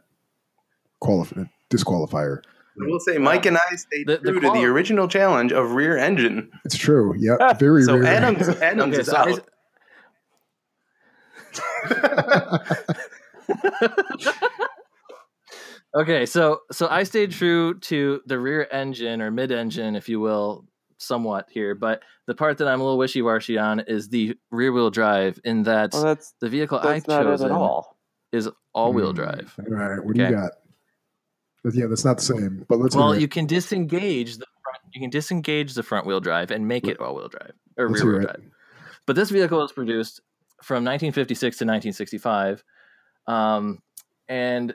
qualif- 1.03 1.49
disqualifier. 1.71 2.43
I 2.81 2.87
will 2.87 3.01
say, 3.01 3.19
Mike 3.19 3.47
and 3.47 3.57
I 3.59 3.75
stayed 3.77 4.07
The- 4.07 4.19
the 4.19 4.31
true 4.33 4.41
to 4.41 4.51
the 4.53 4.65
original 4.67 5.09
challenge 5.09 5.53
of 5.53 5.73
rear 5.73 5.97
engine. 5.97 6.51
It's 6.65 6.77
true. 6.77 7.15
Yeah, 7.19 7.53
very 7.59 7.83
So 7.83 7.97
rare. 7.97 8.07
Adams, 8.15 8.49
Adams 8.49 8.95
Okay, 8.95 9.01
is 9.01 9.07
so 9.09 9.17
I- 9.17 9.31
out. 9.31 9.41
Okay, 15.95 16.27
so 16.27 16.61
so 16.71 16.87
I 16.89 17.03
stayed 17.05 17.31
true 17.33 17.79
to 17.81 18.21
the 18.27 18.39
rear 18.39 18.69
engine 18.71 19.23
or 19.23 19.31
mid 19.31 19.51
engine, 19.51 19.97
if 19.97 20.07
you 20.09 20.21
will, 20.21 20.67
somewhat 20.99 21.47
here. 21.51 21.75
But 21.75 22.03
the 22.27 22.35
part 22.35 22.59
that 22.59 22.69
I'm 22.69 22.81
a 22.81 22.85
little 22.85 22.99
wishy 22.99 23.23
washy 23.23 23.57
on 23.57 23.81
is 23.81 24.11
the 24.11 24.37
rear 24.51 24.71
wheel 24.71 24.91
drive. 24.91 25.41
In 25.45 25.63
that 25.63 25.95
Well, 25.95 26.03
that's 26.03 26.35
the 26.41 26.51
vehicle 26.51 26.79
that's 26.83 27.09
I 27.09 27.23
chose 27.23 27.41
at 27.43 27.51
all. 27.51 27.97
is 28.33 28.51
all 28.75 28.93
wheel 28.93 29.11
Hmm. 29.11 29.17
drive. 29.17 29.55
All 29.59 29.65
right, 29.75 30.05
what 30.05 30.15
do 30.15 30.23
Okay. 30.23 30.31
you 30.31 30.37
got? 30.37 30.53
But 31.65 31.75
yeah, 31.75 31.87
that's 31.87 32.05
not 32.05 32.19
the 32.19 32.23
same. 32.23 32.65
But 32.69 32.79
let's. 32.79 32.95
Well, 32.95 33.19
you 33.19 33.29
can 33.29 33.47
disengage 33.47 34.37
the 34.37 34.47
front, 34.63 34.79
you 34.93 35.01
can 35.01 35.11
disengage 35.11 35.75
the 35.75 35.83
front 35.83 36.07
wheel 36.07 36.21
drive 36.21 36.51
and 36.51 36.67
make 36.69 36.87
it 36.87 37.01
all 37.01 37.17
wheel 37.17 37.29
drive 37.29 37.53
or 37.77 37.89
Let's 37.89 38.03
rear 38.03 38.13
wheel 38.19 38.23
drive. 38.23 38.43
But 39.07 39.17
this 39.17 39.31
vehicle 39.31 39.59
was 39.59 39.73
produced 39.73 40.21
from 40.63 40.85
1956 40.85 41.59
to 41.59 41.65
1965, 41.65 42.63
um, 43.27 43.81
and 44.29 44.75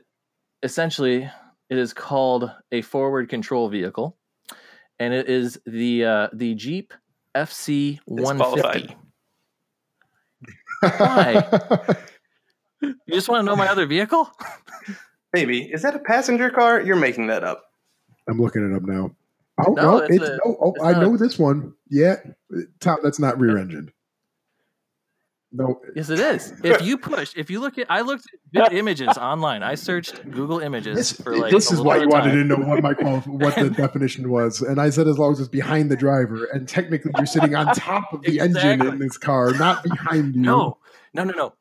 essentially 0.61 1.29
it 1.69 1.77
is 1.77 1.93
called 1.93 2.51
a 2.71 2.81
forward 2.81 3.29
control 3.29 3.69
vehicle, 3.69 4.17
and 4.99 5.13
it 5.13 5.29
is 5.29 5.59
the 5.65 6.05
uh, 6.05 6.27
the 6.33 6.55
Jeep 6.55 6.93
FC 7.35 7.99
150. 8.05 8.95
Why? 10.81 11.95
You 12.83 13.13
just 13.13 13.29
want 13.29 13.41
to 13.41 13.45
know 13.45 13.55
my 13.55 13.67
other 13.67 13.85
vehicle? 13.85 14.29
Maybe 15.33 15.63
is 15.63 15.81
that 15.81 15.95
a 15.95 15.99
passenger 15.99 16.49
car? 16.49 16.81
You're 16.81 16.95
making 16.95 17.27
that 17.27 17.43
up. 17.43 17.63
I'm 18.29 18.39
looking 18.39 18.69
it 18.71 18.75
up 18.75 18.83
now. 18.83 19.11
Oh 19.65 19.73
No, 19.73 19.81
no, 19.83 19.97
it's 19.97 20.15
it's, 20.15 20.23
a- 20.25 20.39
no. 20.45 20.57
Oh, 20.61 20.73
it's 20.75 20.83
I 20.83 20.93
know 20.99 21.15
a- 21.15 21.17
this 21.17 21.37
one. 21.37 21.73
Yeah, 21.89 22.15
Tom, 22.79 22.99
that's 23.03 23.19
not 23.19 23.39
rear 23.39 23.57
engined. 23.57 23.91
No, 25.55 25.79
Yes, 25.95 26.09
it 26.09 26.19
is. 26.19 26.51
If 26.63 26.81
you 26.81 26.97
push, 26.97 27.33
if 27.35 27.51
you 27.51 27.59
look 27.59 27.77
at, 27.77 27.85
I 27.87 28.01
looked 28.01 28.25
at 28.55 28.73
images 28.73 29.09
online. 29.09 29.61
I 29.61 29.75
searched 29.75 30.27
Google 30.31 30.57
Images 30.59 30.95
this, 30.95 31.11
for 31.11 31.37
like. 31.37 31.51
this 31.51 31.65
is 31.65 31.73
little 31.77 31.85
why 31.85 31.97
you 31.97 32.03
of 32.05 32.09
wanted 32.11 32.31
to 32.31 32.43
know 32.43 32.55
what 32.55 32.81
my 32.81 32.95
qual- 32.95 33.19
what 33.27 33.53
the 33.55 33.69
definition 33.69 34.31
was, 34.31 34.61
and 34.63 34.81
I 34.81 34.89
said 34.89 35.07
as 35.07 35.19
long 35.19 35.31
as 35.31 35.39
it's 35.39 35.49
behind 35.49 35.91
the 35.91 35.95
driver, 35.95 36.45
and 36.45 36.67
technically 36.67 37.11
you're 37.17 37.27
sitting 37.27 37.53
on 37.53 37.67
top 37.75 38.11
of 38.13 38.23
the 38.23 38.39
engine 38.39 38.81
in 38.83 38.97
this 38.97 39.15
car, 39.19 39.51
not 39.53 39.83
behind 39.83 40.33
you. 40.33 40.41
No, 40.41 40.77
no, 41.13 41.23
no, 41.23 41.33
no. 41.33 41.53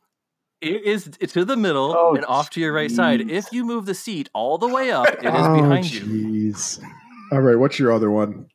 It 0.62 0.84
is 0.84 1.10
to 1.32 1.44
the 1.44 1.56
middle 1.56 1.92
Oh, 1.96 2.14
and 2.14 2.24
off 2.24 2.50
to 2.50 2.60
your 2.60 2.72
right 2.72 2.90
side. 2.90 3.28
If 3.28 3.52
you 3.52 3.64
move 3.64 3.84
the 3.84 3.94
seat 3.94 4.30
all 4.32 4.58
the 4.58 4.68
way 4.68 4.92
up, 4.92 5.08
it 5.08 5.24
is 5.24 5.32
oh, 5.34 5.54
behind 5.54 5.92
you. 5.92 6.54
All 7.32 7.40
right, 7.40 7.58
what's 7.58 7.80
your 7.80 7.92
other 7.92 8.12
one? 8.12 8.46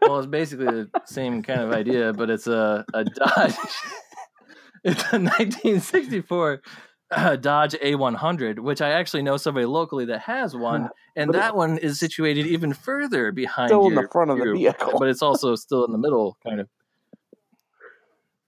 Well, 0.00 0.18
it's 0.18 0.26
basically 0.28 0.66
the 0.66 0.90
same 1.04 1.42
kind 1.42 1.60
of 1.60 1.72
idea, 1.72 2.14
but 2.14 2.30
it's 2.30 2.46
a, 2.46 2.86
a 2.94 3.04
Dodge. 3.04 3.54
it's 4.84 5.02
a 5.12 5.18
1964 5.18 6.62
uh, 7.10 7.36
Dodge 7.36 7.74
A100, 7.74 8.60
which 8.60 8.80
I 8.80 8.90
actually 8.90 9.22
know 9.22 9.36
somebody 9.36 9.66
locally 9.66 10.06
that 10.06 10.20
has 10.20 10.56
one, 10.56 10.88
and 11.16 11.26
But 11.28 11.36
it- 11.36 11.40
that 11.40 11.54
one 11.54 11.76
is 11.76 11.98
situated 11.98 12.46
even 12.46 12.72
further 12.72 13.30
behind 13.32 13.68
Still 13.68 13.88
in 13.88 13.94
the 13.94 14.08
front 14.10 14.30
of 14.30 14.38
the 14.38 14.52
vehicle. 14.52 14.98
but 14.98 15.08
it's 15.08 15.20
also 15.20 15.54
still 15.54 15.84
in 15.84 15.92
the 15.92 15.98
middle, 15.98 16.38
kind 16.42 16.60
of. 16.60 16.68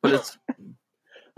But 0.03 0.15
it's 0.15 0.39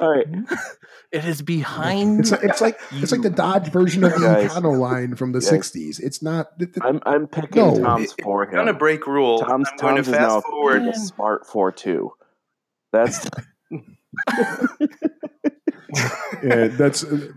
All 0.03 0.11
right. 0.11 0.27
it 1.13 1.25
is 1.25 1.41
behind. 1.43 2.21
It's 2.21 2.33
it's 2.33 2.61
like 2.61 2.79
it's 2.93 3.13
like 3.13 3.23
the. 3.23 3.31
Dodge 3.31 3.69
version 3.71 4.05
of 4.05 4.13
the 4.13 4.19
Guys. 4.19 4.51
Econoline 4.51 5.17
from 5.17 5.33
the 5.33 5.39
Guys. 5.41 5.51
'60s. 5.51 6.01
It's 6.01 6.21
not. 6.23 6.59
th- 6.59 6.73
th- 6.75 6.85
I'm 6.85 7.01
I'm 7.07 7.27
picking 7.29 7.63
No. 7.63 7.79
Tom's 7.81 8.13
If 8.19 8.25
for 8.25 8.45
I'm 8.45 8.51
gonna 8.53 8.75
break 8.75 9.07
rule. 9.07 9.39
Tom's 9.39 9.69
I'm 9.71 9.77
going 9.79 9.95
Tom's 9.97 10.07
to 10.09 10.13
is 10.13 10.19
now 10.19 10.41
fast 10.41 10.47
forward. 10.49 10.83
a 10.83 10.95
smart 10.95 11.47
fortwo. 11.47 12.11
That's 12.93 13.27
yeah, 16.43 16.69
that's 16.69 17.05
uh, 17.05 17.29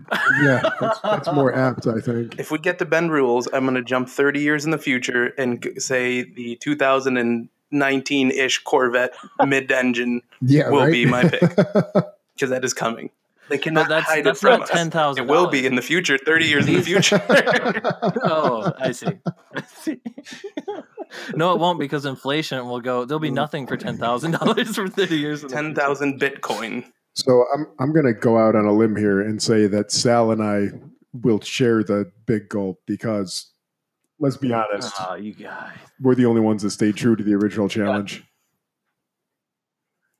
yeah, 0.42 0.62
that's, 0.80 1.00
that's 1.00 1.32
more 1.32 1.54
apt, 1.54 1.86
I 1.86 2.00
think. 2.00 2.38
If 2.38 2.50
we 2.50 2.58
get 2.58 2.78
to 2.80 2.84
bend 2.84 3.12
rules, 3.12 3.48
I'm 3.52 3.64
going 3.64 3.76
to 3.76 3.82
jump 3.82 4.08
30 4.08 4.40
years 4.40 4.64
in 4.64 4.70
the 4.72 4.78
future 4.78 5.26
and 5.38 5.62
g- 5.62 5.78
say 5.80 6.22
the 6.22 6.56
2019-ish 6.64 8.58
Corvette 8.64 9.14
mid-engine 9.46 10.22
Yeah, 10.42 10.68
will 10.70 10.80
right? 10.80 10.92
be 10.92 11.06
my 11.06 11.28
pick. 11.28 11.42
Because 12.36 12.50
that 12.50 12.64
is 12.64 12.72
coming. 12.74 13.10
They 13.48 13.58
cannot 13.58 13.88
that's- 13.88 14.06
hide 14.08 14.24
that's 14.24 14.38
it 14.38 14.40
from 14.40 14.60
not 14.60 14.70
us. 14.70 14.78
$10,000. 14.78 15.18
It 15.18 15.26
will 15.28 15.46
be 15.48 15.66
in 15.66 15.76
the 15.76 15.82
future, 15.82 16.18
30 16.18 16.46
years 16.46 16.66
in 16.66 16.74
the 16.74 16.82
future. 16.82 17.22
oh, 18.24 18.72
I 18.78 18.90
see. 18.92 19.06
I 19.54 19.62
see. 19.62 20.00
no, 21.36 21.52
it 21.52 21.60
won't 21.60 21.78
because 21.78 22.04
inflation 22.04 22.66
will 22.66 22.80
go. 22.80 23.04
There'll 23.04 23.20
be 23.20 23.30
nothing 23.30 23.66
for 23.68 23.76
ten 23.76 23.96
thousand 23.98 24.32
dollars 24.32 24.74
for 24.74 24.88
thirty 24.88 25.16
years. 25.18 25.42
in 25.44 25.48
10,000 25.48 26.20
Bitcoin. 26.20 26.84
So 27.14 27.44
I'm 27.54 27.66
I'm 27.78 27.92
gonna 27.94 28.12
go 28.12 28.36
out 28.36 28.56
on 28.56 28.66
a 28.66 28.72
limb 28.72 28.96
here 28.96 29.20
and 29.20 29.40
say 29.40 29.66
that 29.68 29.92
Sal 29.92 30.32
and 30.32 30.42
I 30.42 30.70
will 31.12 31.40
share 31.40 31.82
the 31.84 32.10
big 32.26 32.48
gulp 32.48 32.80
because 32.86 33.52
let's 34.18 34.36
be 34.36 34.52
honest, 34.52 34.92
Oh, 34.98 35.14
you 35.14 35.34
guys. 35.34 35.70
we're 36.00 36.14
the 36.16 36.26
only 36.26 36.40
ones 36.40 36.62
that 36.62 36.70
stayed 36.70 36.96
true 36.96 37.14
to 37.16 37.22
the 37.22 37.34
original 37.34 37.68
challenge. 37.68 38.24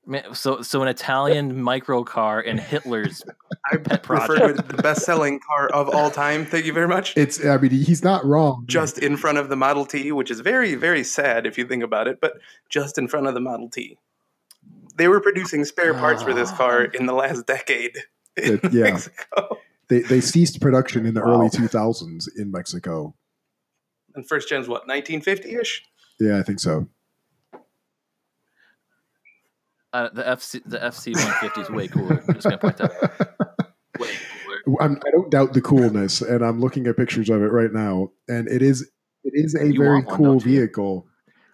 Man, 0.09 0.33
so, 0.33 0.61
so 0.61 0.81
an 0.81 0.87
Italian 0.87 1.61
micro 1.61 2.03
car 2.05 2.39
and 2.39 2.59
Hitler's. 2.59 3.21
I 3.71 3.75
Pet 3.75 4.07
refer 4.09 4.37
to 4.37 4.45
it 4.51 4.67
the 4.69 4.77
best-selling 4.81 5.41
car 5.45 5.67
of 5.67 5.89
all 5.93 6.09
time. 6.09 6.45
Thank 6.45 6.65
you 6.65 6.71
very 6.71 6.87
much. 6.87 7.15
It's 7.17 7.43
I 7.45 7.57
mean 7.57 7.71
he's 7.71 8.03
not 8.03 8.23
wrong. 8.25 8.63
just 8.67 8.97
in 8.99 9.17
front 9.17 9.37
of 9.37 9.49
the 9.49 9.57
Model 9.57 9.85
T, 9.85 10.13
which 10.13 10.31
is 10.31 10.39
very, 10.39 10.75
very 10.75 11.03
sad 11.03 11.45
if 11.45 11.57
you 11.57 11.67
think 11.67 11.83
about 11.83 12.07
it, 12.07 12.19
but 12.21 12.39
just 12.69 12.97
in 12.97 13.09
front 13.09 13.27
of 13.27 13.33
the 13.33 13.41
Model 13.41 13.69
T. 13.69 13.97
They 14.95 15.09
were 15.09 15.19
producing 15.19 15.65
spare 15.65 15.93
parts 15.93 16.23
for 16.23 16.33
this 16.33 16.51
car 16.51 16.87
ah. 16.89 16.97
in 16.97 17.05
the 17.05 17.13
last 17.13 17.45
decade 17.45 17.97
in 18.37 18.59
It- 18.63 18.73
yeah. 18.73 18.83
Mexico. 18.83 19.57
they 19.89 19.99
they 19.99 20.21
ceased 20.21 20.61
production 20.61 21.05
in 21.05 21.13
the 21.15 21.21
Wow. 21.21 21.33
early 21.41 21.49
2000s 21.49 22.27
in 22.37 22.49
Mexico. 22.51 23.13
And 24.15 24.25
first 24.27 24.47
gen's 24.47 24.69
what, 24.69 24.87
1950-ish? 24.87 25.83
Yeah, 26.19 26.39
I 26.39 26.43
think 26.43 26.59
so. 26.61 26.87
Uh, 29.97 30.09
the 30.13 30.21
FC 30.21 30.61
the 30.63 30.77
FC 30.77 31.15
one 31.15 31.33
fifty 31.39 31.59
is 31.61 31.71
way 31.71 31.87
cooler. 31.87 32.21
I'm 32.27 32.35
just 32.35 32.43
gonna 32.43 32.59
point 32.59 32.77
that. 32.77 32.91
out. 32.91 33.69
Way 33.99 34.09
cooler. 34.63 34.83
I'm, 34.83 35.01
I 35.07 35.09
don't 35.09 35.31
doubt 35.31 35.53
the 35.53 35.61
coolness, 35.61 36.21
and 36.21 36.45
I'm 36.45 36.59
looking 36.59 36.85
at 36.85 36.97
pictures 36.97 37.31
of 37.31 37.41
it 37.41 37.51
right 37.51 37.73
now, 37.73 38.11
and 38.27 38.47
it 38.47 38.61
is 38.61 38.83
it 39.23 39.33
is 39.33 39.55
a 39.55 39.65
You 39.65 39.79
very 39.79 40.03
one, 40.03 40.05
cool 40.05 40.39
vehicle. 40.39 41.07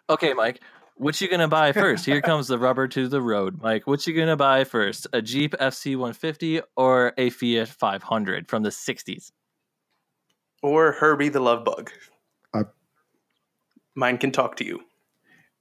Okay, 0.09 0.33
Mike. 0.33 0.59
What 0.97 1.21
you 1.21 1.29
gonna 1.29 1.47
buy 1.47 1.71
first? 1.71 2.05
Here 2.05 2.19
comes 2.19 2.49
the 2.49 2.59
rubber 2.59 2.85
to 2.89 3.07
the 3.07 3.21
road, 3.21 3.61
Mike. 3.61 3.87
What 3.87 4.05
you 4.05 4.13
gonna 4.13 4.35
buy 4.35 4.65
first? 4.65 5.07
A 5.13 5.21
Jeep 5.21 5.53
FC 5.53 5.95
150 5.95 6.59
or 6.75 7.13
a 7.17 7.29
Fiat 7.29 7.69
500 7.69 8.49
from 8.49 8.63
the 8.63 8.71
60s? 8.71 9.31
Or 10.61 10.91
Herbie 10.91 11.29
the 11.29 11.39
Love 11.39 11.63
Bug. 11.63 11.91
Uh, 12.53 12.65
Mine 13.95 14.17
can 14.17 14.33
talk 14.33 14.57
to 14.57 14.65
you. 14.65 14.81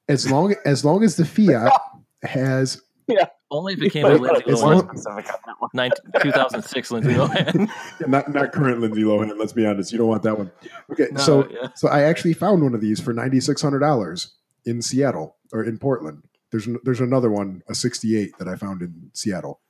As 0.09 0.29
long 0.29 0.57
as 0.65 0.85
long 0.85 1.05
as 1.05 1.15
the 1.15 1.25
Fiat 1.25 1.73
has 2.23 2.81
yeah. 3.09 3.27
Only 3.51 3.75
if 3.75 3.83
it 3.83 3.91
came 3.91 4.05
with 4.05 4.21
Lindsay 4.21 4.45
Lohan. 4.53 5.05
not- 5.05 5.27
on 5.61 5.69
19, 5.75 6.13
2006 6.23 6.91
Lindsay 6.93 7.11
Lohan. 7.15 7.69
not 8.09 8.33
not 8.33 8.53
current 8.53 8.81
Lindsay 8.81 9.03
Lohan. 9.03 9.37
Let's 9.39 9.53
be 9.53 9.67
honest, 9.67 9.93
you 9.93 9.99
don't 9.99 10.09
want 10.09 10.23
that 10.23 10.39
one. 10.39 10.51
Okay, 10.93 11.09
No, 11.13 11.21
so 11.21 11.49
yeah. 11.51 11.69
so 11.75 11.89
I 11.89 12.03
actually 12.03 12.33
found 12.35 12.63
one 12.63 12.75
of 12.75 12.81
these 12.81 13.01
for 13.01 13.13
ninety 13.13 13.41
six 13.41 13.61
hundred 13.61 13.81
dollars 13.81 14.35
in 14.65 14.81
Seattle 14.83 15.37
or 15.53 15.65
in 15.65 15.79
Portland. 15.79 16.23
There's 16.53 16.69
there's 16.85 17.01
another 17.01 17.31
one, 17.31 17.63
a 17.69 17.75
sixty 17.75 18.17
eight 18.17 18.39
that 18.39 18.47
I 18.49 18.57
found 18.57 18.83
in 18.83 19.11
Seattle. 19.13 19.61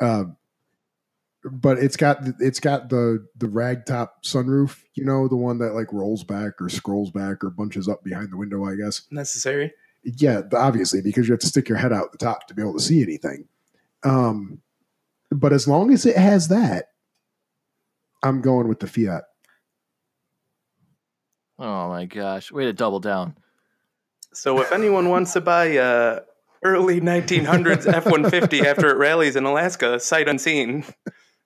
Um, 0.00 0.36
but 1.44 1.78
it's 1.78 1.96
got 1.96 2.18
it's 2.40 2.60
got 2.60 2.88
the 2.88 3.26
the 3.36 3.48
rag 3.48 3.84
top 3.86 4.24
sunroof, 4.24 4.80
you 4.94 5.04
know, 5.04 5.26
the 5.28 5.36
one 5.36 5.58
that 5.58 5.74
like 5.74 5.92
rolls 5.92 6.22
back 6.24 6.60
or 6.60 6.68
scrolls 6.68 7.10
back 7.10 7.42
or 7.42 7.50
bunches 7.50 7.88
up 7.88 8.04
behind 8.04 8.30
the 8.32 8.36
window, 8.36 8.64
I 8.64 8.74
guess. 8.76 9.02
Necessary. 9.10 9.72
Yeah, 10.04 10.42
obviously, 10.52 11.00
because 11.00 11.28
you 11.28 11.32
have 11.32 11.40
to 11.40 11.46
stick 11.46 11.68
your 11.68 11.78
head 11.78 11.92
out 11.92 12.12
the 12.12 12.18
top 12.18 12.46
to 12.48 12.54
be 12.54 12.62
able 12.62 12.74
to 12.74 12.80
see 12.82 13.02
anything. 13.02 13.46
Um, 14.02 14.60
but 15.30 15.52
as 15.52 15.68
long 15.68 15.92
as 15.92 16.04
it 16.06 16.16
has 16.16 16.48
that, 16.48 16.86
I'm 18.22 18.40
going 18.40 18.68
with 18.68 18.80
the 18.80 18.86
Fiat. 18.86 19.24
Oh 21.58 21.88
my 21.88 22.06
gosh. 22.06 22.50
Way 22.50 22.64
to 22.64 22.72
double 22.72 23.00
down. 23.00 23.36
So 24.34 24.60
if 24.60 24.72
anyone 24.72 25.08
wants 25.08 25.32
to 25.34 25.40
buy 25.40 25.66
a 25.66 26.20
early 26.64 27.00
1900s 27.00 27.86
F-150 27.92 28.64
after 28.64 28.90
it 28.90 28.96
rallies 28.96 29.36
in 29.36 29.44
Alaska, 29.44 30.00
sight 30.00 30.28
unseen, 30.28 30.84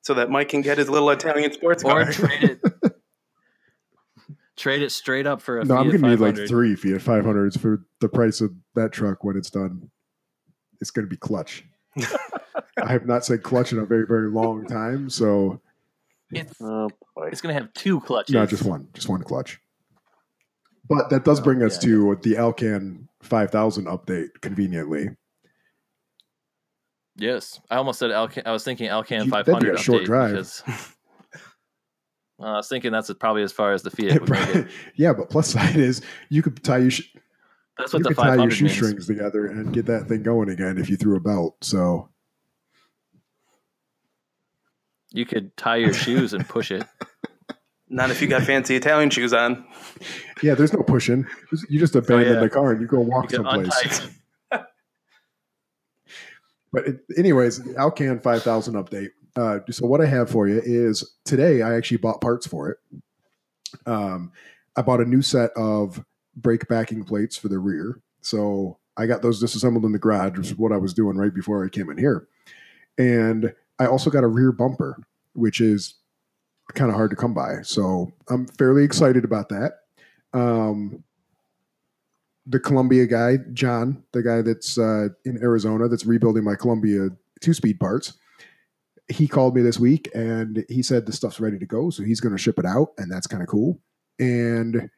so 0.02 0.14
that 0.14 0.30
Mike 0.30 0.48
can 0.48 0.60
get 0.62 0.78
his 0.78 0.88
little 0.88 1.10
Italian 1.10 1.52
sports 1.52 1.82
Or 1.84 2.04
car. 2.04 2.12
trade 2.12 2.58
it. 2.62 2.92
trade 4.56 4.82
it 4.82 4.90
straight 4.90 5.26
up 5.26 5.40
for 5.42 5.60
a 5.60 5.64
No, 5.64 5.76
I'm 5.76 5.88
going 5.88 6.00
to 6.02 6.08
need 6.08 6.20
like 6.20 6.48
three 6.48 6.74
Fiat 6.76 7.00
500s 7.00 7.58
for 7.58 7.84
the 8.00 8.08
price 8.08 8.40
of 8.40 8.52
that 8.74 8.92
truck 8.92 9.22
when 9.24 9.36
it's 9.36 9.50
done. 9.50 9.90
It's 10.80 10.90
going 10.90 11.06
to 11.06 11.10
be 11.10 11.16
clutch. 11.16 11.64
I 12.82 12.92
have 12.92 13.06
not 13.06 13.24
said 13.24 13.42
clutch 13.42 13.72
in 13.72 13.78
a 13.78 13.84
very, 13.86 14.06
very 14.06 14.30
long 14.30 14.66
time. 14.66 15.08
So, 15.10 15.60
It's, 16.30 16.54
Oh 16.60 16.88
it's 17.26 17.40
going 17.40 17.54
to 17.54 17.60
have 17.62 17.72
two 17.74 18.00
clutches. 18.00 18.34
no, 18.34 18.44
just 18.46 18.64
one, 18.64 18.88
just 18.92 19.08
one 19.08 19.22
clutch. 19.22 19.58
But 20.88 21.10
that 21.10 21.24
does 21.24 21.40
Oh, 21.40 21.42
bring 21.44 21.62
us 21.62 21.82
yeah, 21.82 21.88
to 21.90 22.18
the 22.22 22.36
Alcan 22.36 23.08
5000 23.22 23.86
update 23.86 24.28
conveniently. 24.40 25.08
Yes. 27.16 27.60
I 27.70 27.76
almost 27.76 27.98
said 27.98 28.10
Alcan. 28.10 28.42
I 28.46 28.52
was 28.52 28.62
thinking 28.64 28.88
Alcan 28.88 29.24
You- 29.24 29.30
that'd 29.30 29.46
500 29.46 29.72
be 29.72 29.74
a 29.74 29.82
short 29.82 30.02
update 30.02 30.06
drive. 30.06 30.92
because 32.38 32.48
Uh, 32.50 32.52
I 32.52 32.56
was 32.56 32.68
thinking 32.68 32.92
that's 32.92 33.12
probably 33.14 33.42
as 33.42 33.52
far 33.52 33.72
as 33.72 33.82
the 33.82 33.90
Fiat 33.90 34.20
would 34.20 34.30
make 34.30 34.48
it. 34.56 34.68
yeah, 34.96 35.12
but 35.12 35.30
plus 35.30 35.48
side 35.50 35.76
is 35.76 36.02
you 36.28 36.42
could 36.42 36.62
tie 36.62 36.78
your 36.78 36.90
sh- 36.90 37.08
That's 37.78 37.92
you 37.92 37.98
what 37.98 38.02
the 38.04 38.08
could 38.10 38.16
tie 38.18 38.34
your 38.34 38.50
500 38.50 38.60
means. 38.62 38.72
shoestrings 38.72 39.06
together 39.06 39.46
and 39.46 39.72
get 39.72 39.86
that 39.86 40.06
thing 40.08 40.22
going 40.22 40.48
again 40.50 40.78
if 40.78 40.88
you 40.90 40.96
threw 40.96 41.16
a 41.16 41.20
belt. 41.20 41.56
So 41.62 42.08
You 45.12 45.24
could 45.24 45.56
tie 45.56 45.76
your 45.76 45.94
shoes 45.94 46.32
and 46.34 46.46
push 46.46 46.70
it. 46.70 46.84
Not 47.88 48.10
if 48.10 48.20
you 48.20 48.26
got 48.26 48.42
fancy 48.42 48.74
Italian 48.74 49.10
shoes 49.10 49.32
on. 49.32 49.64
yeah, 50.42 50.54
there's 50.54 50.72
no 50.72 50.82
pushing. 50.82 51.24
You 51.70 51.78
just 51.78 51.94
abandon 51.94 52.28
Oh, 52.28 52.34
yeah. 52.34 52.40
the 52.40 52.50
car 52.50 52.72
and 52.72 52.80
you 52.80 52.86
go 52.88 53.00
walk 53.00 53.30
You 53.32 53.36
someplace. 53.36 54.08
But 56.72 56.88
it, 56.88 57.00
anyways, 57.16 57.74
Alcan 57.76 58.20
5000 58.20 58.74
update. 58.74 59.10
Uh, 59.36 59.58
so 59.70 59.86
what 59.86 60.00
I 60.00 60.06
have 60.06 60.30
for 60.30 60.48
you 60.48 60.60
is 60.64 61.14
today 61.24 61.62
I 61.62 61.76
actually 61.76 61.98
bought 61.98 62.20
parts 62.20 62.46
for 62.46 62.70
it. 62.70 62.78
Um, 63.86 64.32
I 64.76 64.82
bought 64.82 65.00
a 65.00 65.04
new 65.04 65.22
set 65.22 65.50
of 65.56 66.04
brake 66.34 66.68
backing 66.68 67.04
plates 67.04 67.36
for 67.36 67.48
the 67.48 67.58
rear. 67.58 68.00
So 68.22 68.78
I 68.96 69.06
got 69.06 69.22
those 69.22 69.40
disassembled 69.40 69.84
in 69.84 69.92
the 69.92 69.98
garage, 69.98 70.38
which 70.38 70.48
is 70.48 70.56
what 70.56 70.72
I 70.72 70.78
was 70.78 70.94
doing 70.94 71.16
right 71.16 71.34
before 71.34 71.64
I 71.64 71.68
came 71.68 71.90
in 71.90 71.98
here. 71.98 72.26
And 72.98 73.54
I 73.78 73.86
also 73.86 74.10
got 74.10 74.24
a 74.24 74.28
rear 74.28 74.52
bumper, 74.52 74.98
which 75.34 75.60
is 75.60 75.94
kind 76.74 76.90
of 76.90 76.96
hard 76.96 77.10
to 77.10 77.16
come 77.16 77.34
by. 77.34 77.62
So 77.62 78.12
I'm 78.28 78.46
fairly 78.46 78.84
excited 78.84 79.24
about 79.24 79.50
that. 79.50 79.80
Um, 80.32 81.04
the 82.46 82.60
Columbia 82.60 83.06
guy, 83.06 83.38
John, 83.52 84.02
the 84.12 84.22
guy 84.22 84.40
that's 84.40 84.78
uh, 84.78 85.08
in 85.24 85.42
Arizona 85.42 85.88
that's 85.88 86.06
rebuilding 86.06 86.44
my 86.44 86.54
Columbia 86.54 87.08
two 87.40 87.52
speed 87.52 87.78
parts, 87.78 88.14
he 89.08 89.28
called 89.28 89.54
me 89.54 89.62
this 89.62 89.78
week 89.78 90.08
and 90.14 90.64
he 90.68 90.82
said 90.82 91.06
the 91.06 91.12
stuff's 91.12 91.40
ready 91.40 91.58
to 91.58 91.66
go. 91.66 91.90
So 91.90 92.02
he's 92.02 92.20
going 92.20 92.34
to 92.34 92.42
ship 92.42 92.58
it 92.58 92.66
out, 92.66 92.88
and 92.98 93.10
that's 93.10 93.26
kind 93.26 93.42
of 93.42 93.48
cool. 93.48 93.80
And 94.18 94.90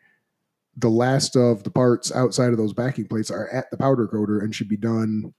the 0.77 0.89
last 0.89 1.37
of 1.37 1.65
the 1.65 1.71
parts 1.71 2.15
outside 2.15 2.51
of 2.51 2.57
those 2.57 2.73
backing 2.73 3.07
plates 3.07 3.31
are 3.31 3.49
at 3.49 3.71
the 3.71 3.77
powder 3.77 4.07
coater 4.07 4.39
and 4.39 4.55
should 4.55 4.69
be 4.69 4.77
done 4.77 5.35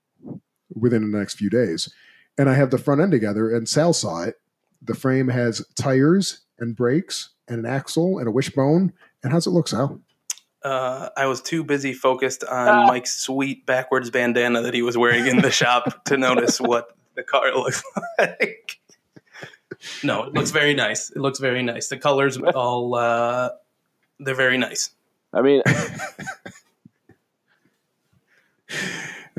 within 0.73 1.09
the 1.09 1.17
next 1.17 1.35
few 1.35 1.49
days. 1.49 1.91
And 2.37 2.49
I 2.49 2.53
have 2.53 2.71
the 2.71 2.77
front 2.77 3.01
end 3.01 3.11
together, 3.11 3.53
and 3.53 3.67
Sal 3.67 3.93
saw 3.93 4.23
it. 4.23 4.35
The 4.81 4.95
frame 4.95 5.29
has 5.29 5.65
tires 5.75 6.41
and 6.59 6.75
brakes 6.75 7.31
and 7.47 7.59
an 7.59 7.65
axle 7.65 8.19
and 8.19 8.27
a 8.27 8.31
wishbone. 8.31 8.93
And 9.23 9.33
how's 9.33 9.47
it 9.47 9.51
look, 9.51 9.67
Sal? 9.67 9.99
Uh, 10.63 11.09
I 11.15 11.25
was 11.25 11.41
too 11.41 11.63
busy 11.63 11.93
focused 11.93 12.43
on 12.43 12.87
Mike's 12.87 13.17
sweet 13.17 13.65
backwards 13.65 14.09
bandana 14.09 14.61
that 14.61 14.73
he 14.73 14.81
was 14.81 14.97
wearing 14.97 15.25
in 15.25 15.41
the 15.41 15.51
shop 15.51 16.03
to 16.05 16.17
notice 16.17 16.59
what 16.59 16.93
the 17.19 17.23
car 17.23 17.53
looks 17.55 17.83
like. 18.17 18.79
No, 20.03 20.23
it 20.23 20.33
looks 20.33 20.51
very 20.51 20.73
nice. 20.73 21.09
It 21.11 21.17
looks 21.19 21.39
very 21.39 21.63
nice. 21.63 21.87
The 21.87 21.97
colors 21.97 22.37
all 22.55 22.95
uh, 22.95 23.49
they're 24.19 24.35
very 24.35 24.57
nice. 24.57 24.91
I 25.33 25.41
mean, 25.41 25.61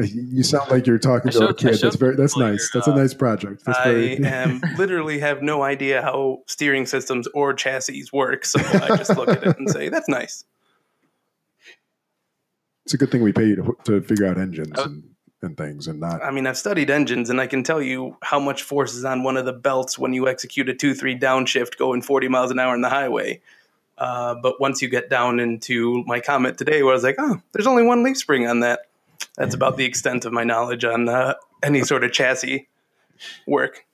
You 0.03 0.43
sound 0.43 0.70
like 0.70 0.87
you're 0.87 0.99
talking 0.99 1.28
I 1.28 1.33
to 1.33 1.49
a 1.49 1.55
kid. 1.55 1.74
That's 1.78 1.97
very. 1.97 2.16
That's 2.16 2.33
people 2.33 2.47
your, 2.47 2.53
nice. 2.53 2.70
That's 2.72 2.89
a 2.89 2.93
uh, 2.93 2.97
nice 2.97 3.12
project. 3.12 3.66
That's 3.66 3.78
I 3.78 3.85
very. 3.85 4.24
am 4.24 4.62
literally 4.78 5.18
have 5.18 5.43
no 5.43 5.62
idea 5.62 6.01
how 6.01 6.39
steering 6.47 6.87
systems 6.87 7.28
or 7.35 7.53
chassis 7.53 8.07
work, 8.11 8.47
so 8.47 8.61
I 8.61 8.97
just 8.97 9.14
look 9.14 9.28
at 9.28 9.47
it 9.47 9.59
and 9.59 9.68
say 9.68 9.91
that's 9.91 10.09
nice. 10.09 10.45
it's 12.87 12.95
a 12.95 12.97
good 12.97 13.11
thing 13.11 13.22
we 13.22 13.33
pay 13.33 13.49
you 13.49 13.57
to, 13.57 13.76
to 13.85 14.01
figure 14.01 14.26
out 14.26 14.39
engines 14.39 14.72
Oh. 14.78 14.85
and, 14.85 15.05
and 15.43 15.57
things, 15.57 15.86
and 15.86 16.01
not. 16.01 16.22
I 16.22 16.30
mean, 16.30 16.47
I've 16.47 16.59
studied 16.59 16.91
engines, 16.91 17.30
and 17.30 17.41
I 17.41 17.47
can 17.47 17.62
tell 17.62 17.80
you 17.80 18.16
how 18.22 18.38
much 18.38 18.62
force 18.62 18.95
is 18.95 19.05
on 19.05 19.22
one 19.22 19.36
of 19.36 19.45
the 19.45 19.53
belts 19.53 19.99
when 19.99 20.12
you 20.12 20.28
execute 20.28 20.68
a 20.68 20.74
two-three 20.74 21.18
downshift 21.18 21.76
going 21.76 22.03
40 22.03 22.28
miles 22.28 22.51
an 22.51 22.59
hour 22.59 22.72
on 22.72 22.80
the 22.80 22.88
highway. 22.88 23.41
Uh, 23.99 24.34
but 24.34 24.61
once 24.61 24.80
you 24.80 24.88
get 24.88 25.11
down 25.11 25.41
into 25.41 26.03
my 26.07 26.20
comment 26.20 26.57
today, 26.57 26.82
where 26.82 26.93
I 26.93 26.95
was 26.95 27.05
like, 27.05 27.16
"Oh, 27.18 27.41
there's 27.53 27.66
only 27.66 27.82
one 27.82 28.03
leaf 28.03 28.16
spring 28.16 28.47
on 28.47 28.61
that," 28.61 28.80
that's 29.36 29.55
about 29.55 29.76
the 29.76 29.84
extent 29.84 30.24
of 30.24 30.32
my 30.32 30.45
knowledge 30.45 30.84
on 30.84 31.09
uh, 31.09 31.34
any 31.62 31.82
sort 31.82 32.05
of 32.05 32.12
chassis 32.12 32.68
work. 33.47 33.84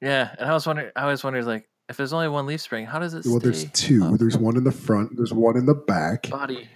Yeah, 0.00 0.34
and 0.36 0.50
I 0.50 0.52
was 0.52 0.66
wondering. 0.66 0.90
I 0.96 1.06
was 1.06 1.22
wondering 1.22 1.46
like, 1.46 1.68
if 1.88 1.96
there's 1.96 2.12
only 2.12 2.28
one 2.28 2.46
leaf 2.46 2.60
spring, 2.60 2.86
how 2.86 2.98
does 2.98 3.14
it? 3.14 3.24
Well, 3.24 3.38
there's 3.38 3.60
stay 3.60 3.70
two. 3.72 4.04
up? 4.04 4.18
There's 4.18 4.36
one 4.36 4.56
in 4.56 4.64
the 4.64 4.72
front. 4.72 5.16
There's 5.16 5.32
one 5.32 5.56
in 5.56 5.66
the 5.66 5.74
back. 5.74 6.28
body. 6.28 6.68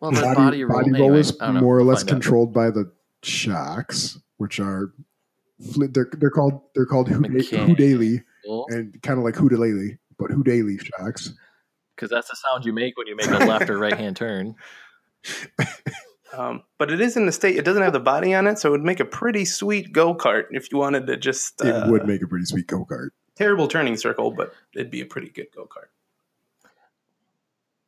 Well, 0.00 0.10
the 0.10 0.20
body, 0.20 0.34
body, 0.34 0.64
roll, 0.64 0.78
body 0.82 0.90
anyway, 0.94 1.18
is 1.20 1.36
I 1.40 1.52
know, 1.52 1.60
more 1.60 1.78
or 1.78 1.82
less 1.82 2.00
find 2.02 2.10
out. 2.10 2.12
controlled 2.12 2.52
by 2.52 2.70
the 2.70 2.92
shocks, 3.22 4.18
which 4.36 4.60
are 4.60 4.92
they're 5.58 6.08
they're 6.18 6.30
called 6.30 6.60
they're 6.74 6.86
called 6.86 7.08
Houda- 7.08 7.28
Mechanical. 7.30 7.74
Houdaille 7.74 8.22
and 8.68 9.00
kind 9.02 9.18
of 9.18 9.24
like 9.24 9.34
Houdaily, 9.34 9.98
but 10.18 10.30
Houdaille 10.30 10.78
shocks. 10.84 11.32
because 11.96 12.10
that's 12.10 12.28
the 12.28 12.36
sound 12.36 12.64
you 12.66 12.72
make 12.74 12.96
when 12.98 13.06
you 13.06 13.16
make 13.16 13.28
a 13.28 13.38
left 13.46 13.70
or 13.70 13.78
right 13.78 13.96
hand 13.96 14.16
turn. 14.16 14.54
Um, 16.36 16.64
but 16.78 16.90
it 16.90 17.00
is 17.00 17.16
in 17.16 17.24
the 17.24 17.32
state; 17.32 17.56
it 17.56 17.64
doesn't 17.64 17.82
have 17.82 17.92
the 17.94 18.00
body 18.00 18.34
on 18.34 18.46
it, 18.46 18.58
so 18.58 18.68
it 18.68 18.72
would 18.72 18.82
make 18.82 19.00
a 19.00 19.04
pretty 19.06 19.44
sweet 19.46 19.92
go 19.92 20.14
kart 20.14 20.46
if 20.50 20.70
you 20.70 20.76
wanted 20.76 21.06
to 21.06 21.16
just. 21.16 21.62
Uh, 21.64 21.84
It 21.86 21.90
would 21.90 22.04
make 22.06 22.20
a 22.20 22.26
pretty 22.26 22.44
sweet 22.44 22.66
go 22.66 22.84
kart. 22.84 23.10
terrible 23.36 23.68
turning 23.68 23.96
circle, 23.96 24.32
but 24.32 24.52
it'd 24.74 24.90
be 24.90 25.00
a 25.00 25.06
pretty 25.06 25.30
good 25.30 25.46
go 25.54 25.62
kart. 25.64 25.86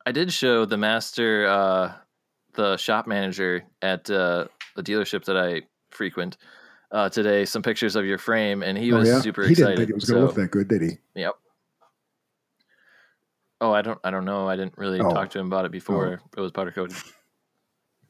I 0.05 0.11
did 0.11 0.31
show 0.33 0.65
the 0.65 0.77
master, 0.77 1.45
uh, 1.47 1.93
the 2.53 2.77
shop 2.77 3.05
manager 3.07 3.63
at 3.81 4.09
uh, 4.09 4.45
the 4.75 4.83
dealership 4.83 5.25
that 5.25 5.37
I 5.37 5.63
frequent 5.91 6.37
uh, 6.91 7.09
today, 7.09 7.45
some 7.45 7.61
pictures 7.61 7.95
of 7.95 8.05
your 8.05 8.17
frame, 8.17 8.63
and 8.63 8.77
he 8.77 8.91
oh 8.91 8.97
was 8.99 9.07
yeah, 9.09 9.21
super 9.21 9.43
he 9.43 9.51
excited. 9.51 9.75
didn't 9.75 9.77
think 9.79 9.89
it 9.91 9.95
was 9.95 10.05
going 10.05 10.21
to 10.21 10.25
look 10.27 10.35
that 10.35 10.51
good, 10.51 10.67
did 10.67 10.81
he? 10.81 10.97
Yep. 11.15 11.33
Oh, 13.61 13.71
I 13.73 13.81
don't. 13.81 13.99
I 14.03 14.09
don't 14.09 14.25
know. 14.25 14.47
I 14.47 14.55
didn't 14.55 14.77
really 14.77 14.99
Oh. 15.01 15.09
talk 15.11 15.29
to 15.31 15.39
him 15.39 15.47
about 15.47 15.65
it 15.65 15.71
before 15.71 16.21
it 16.35 16.39
was 16.39 16.51
powder 16.51 16.71
coated. 16.71 16.97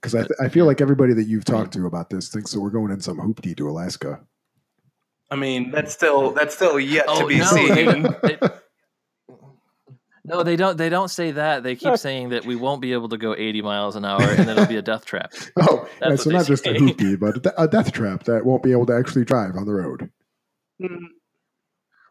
Because 0.01 0.15
I, 0.15 0.19
th- 0.19 0.31
I 0.39 0.47
feel 0.47 0.65
like 0.65 0.79
everybody 0.79 1.11
that 1.11 1.25
you've 1.27 1.43
talked 1.43 1.73
to 1.73 1.85
about 1.85 2.09
this 2.09 2.29
thinks 2.29 2.53
that 2.53 2.61
we're 2.61 2.69
going 2.69 2.89
in 2.89 3.01
some 3.01 3.17
hoopty 3.17 3.53
to 3.57 3.67
Alaska. 3.69 4.21
I 5.29 5.35
mean, 5.35 5.71
that's 5.71 5.91
still 5.91 6.31
that's 6.31 6.55
still 6.55 6.79
yet 6.79 7.05
to 7.17 7.27
be 7.27 7.41
Oh, 7.41 7.43
no, 7.43 7.51
seen. 7.51 7.73
they- 7.75 8.37
they- 8.37 8.49
no, 10.29 10.43
they 10.43 10.55
don't. 10.55 10.77
They 10.77 10.89
don't 10.89 11.09
say 11.09 11.31
that. 11.31 11.63
They 11.63 11.75
keep 11.75 11.97
saying 12.07 12.29
that 12.29 12.45
we 12.45 12.55
won't 12.55 12.81
be 12.81 12.93
able 12.93 13.09
to 13.09 13.17
go 13.17 13.35
80 13.35 13.61
miles 13.61 13.95
an 13.95 14.05
hour, 14.05 14.21
and 14.21 14.47
that 14.47 14.57
it'll 14.57 14.65
be 14.67 14.77
a 14.77 14.81
death 14.81 15.05
trap. 15.05 15.33
Oh, 15.59 15.89
yeah, 16.01 16.15
so 16.15 16.15
what 16.15 16.23
they 16.25 16.31
not 16.33 16.45
just 16.45 16.67
a 16.67 16.69
say. 16.71 16.77
hoopty, 16.77 17.19
but 17.19 17.53
a 17.57 17.67
death 17.67 17.91
trap 17.91 18.23
that 18.25 18.45
won't 18.45 18.63
be 18.63 18.71
able 18.71 18.85
to 18.85 18.93
actually 18.95 19.25
drive 19.25 19.55
on 19.57 19.65
the 19.65 19.73
road. 19.73 20.09
Mm, 20.81 20.97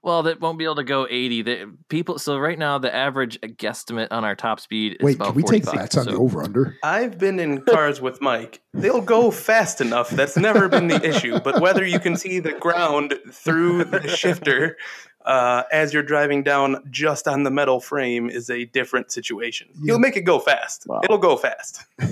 Well, 0.02 0.22
that 0.24 0.40
won't 0.40 0.58
be 0.58 0.64
able 0.64 0.76
to 0.76 0.84
go 0.84 1.06
80. 1.08 1.42
The 1.42 1.76
people. 1.88 2.18
So 2.18 2.36
right 2.38 2.58
now, 2.58 2.78
the 2.78 2.94
average 2.94 3.40
guesstimate 3.40 4.08
on 4.10 4.24
our 4.24 4.36
top 4.36 4.60
speed 4.60 4.98
is 5.00 5.04
Wait, 5.04 5.16
about 5.16 5.28
can 5.28 5.36
we 5.36 5.42
take 5.42 5.64
45, 5.64 5.74
bets 5.74 5.96
on 5.96 6.04
so- 6.04 6.10
the 6.12 6.16
over 6.18 6.42
under? 6.42 6.76
I've 6.82 7.18
been 7.18 7.40
in 7.40 7.62
cars 7.62 8.00
with 8.00 8.20
Mike. 8.20 8.60
They'll 8.74 9.00
go 9.00 9.30
fast 9.30 9.80
enough. 9.80 10.10
That's 10.10 10.36
never 10.36 10.68
been 10.68 10.88
the 10.88 11.02
issue. 11.04 11.40
But 11.40 11.60
whether 11.60 11.84
you 11.84 11.98
can 11.98 12.16
see 12.16 12.38
the 12.38 12.52
ground 12.52 13.14
through 13.32 13.84
the 13.84 14.06
shifter 14.08 14.76
uh, 15.24 15.64
as 15.72 15.92
you're 15.92 16.02
driving 16.02 16.42
down 16.42 16.82
just 16.90 17.26
on 17.28 17.42
the 17.42 17.50
metal 17.50 17.80
frame 17.80 18.30
is 18.30 18.48
a 18.50 18.64
different 18.66 19.10
situation. 19.12 19.68
Yeah. 19.74 19.92
He'll 19.92 19.98
make 19.98 20.16
it 20.16 20.22
go 20.22 20.38
fast. 20.38 20.86
Wow. 20.86 21.00
It'll 21.04 21.18
go 21.18 21.36
fast. 21.36 21.84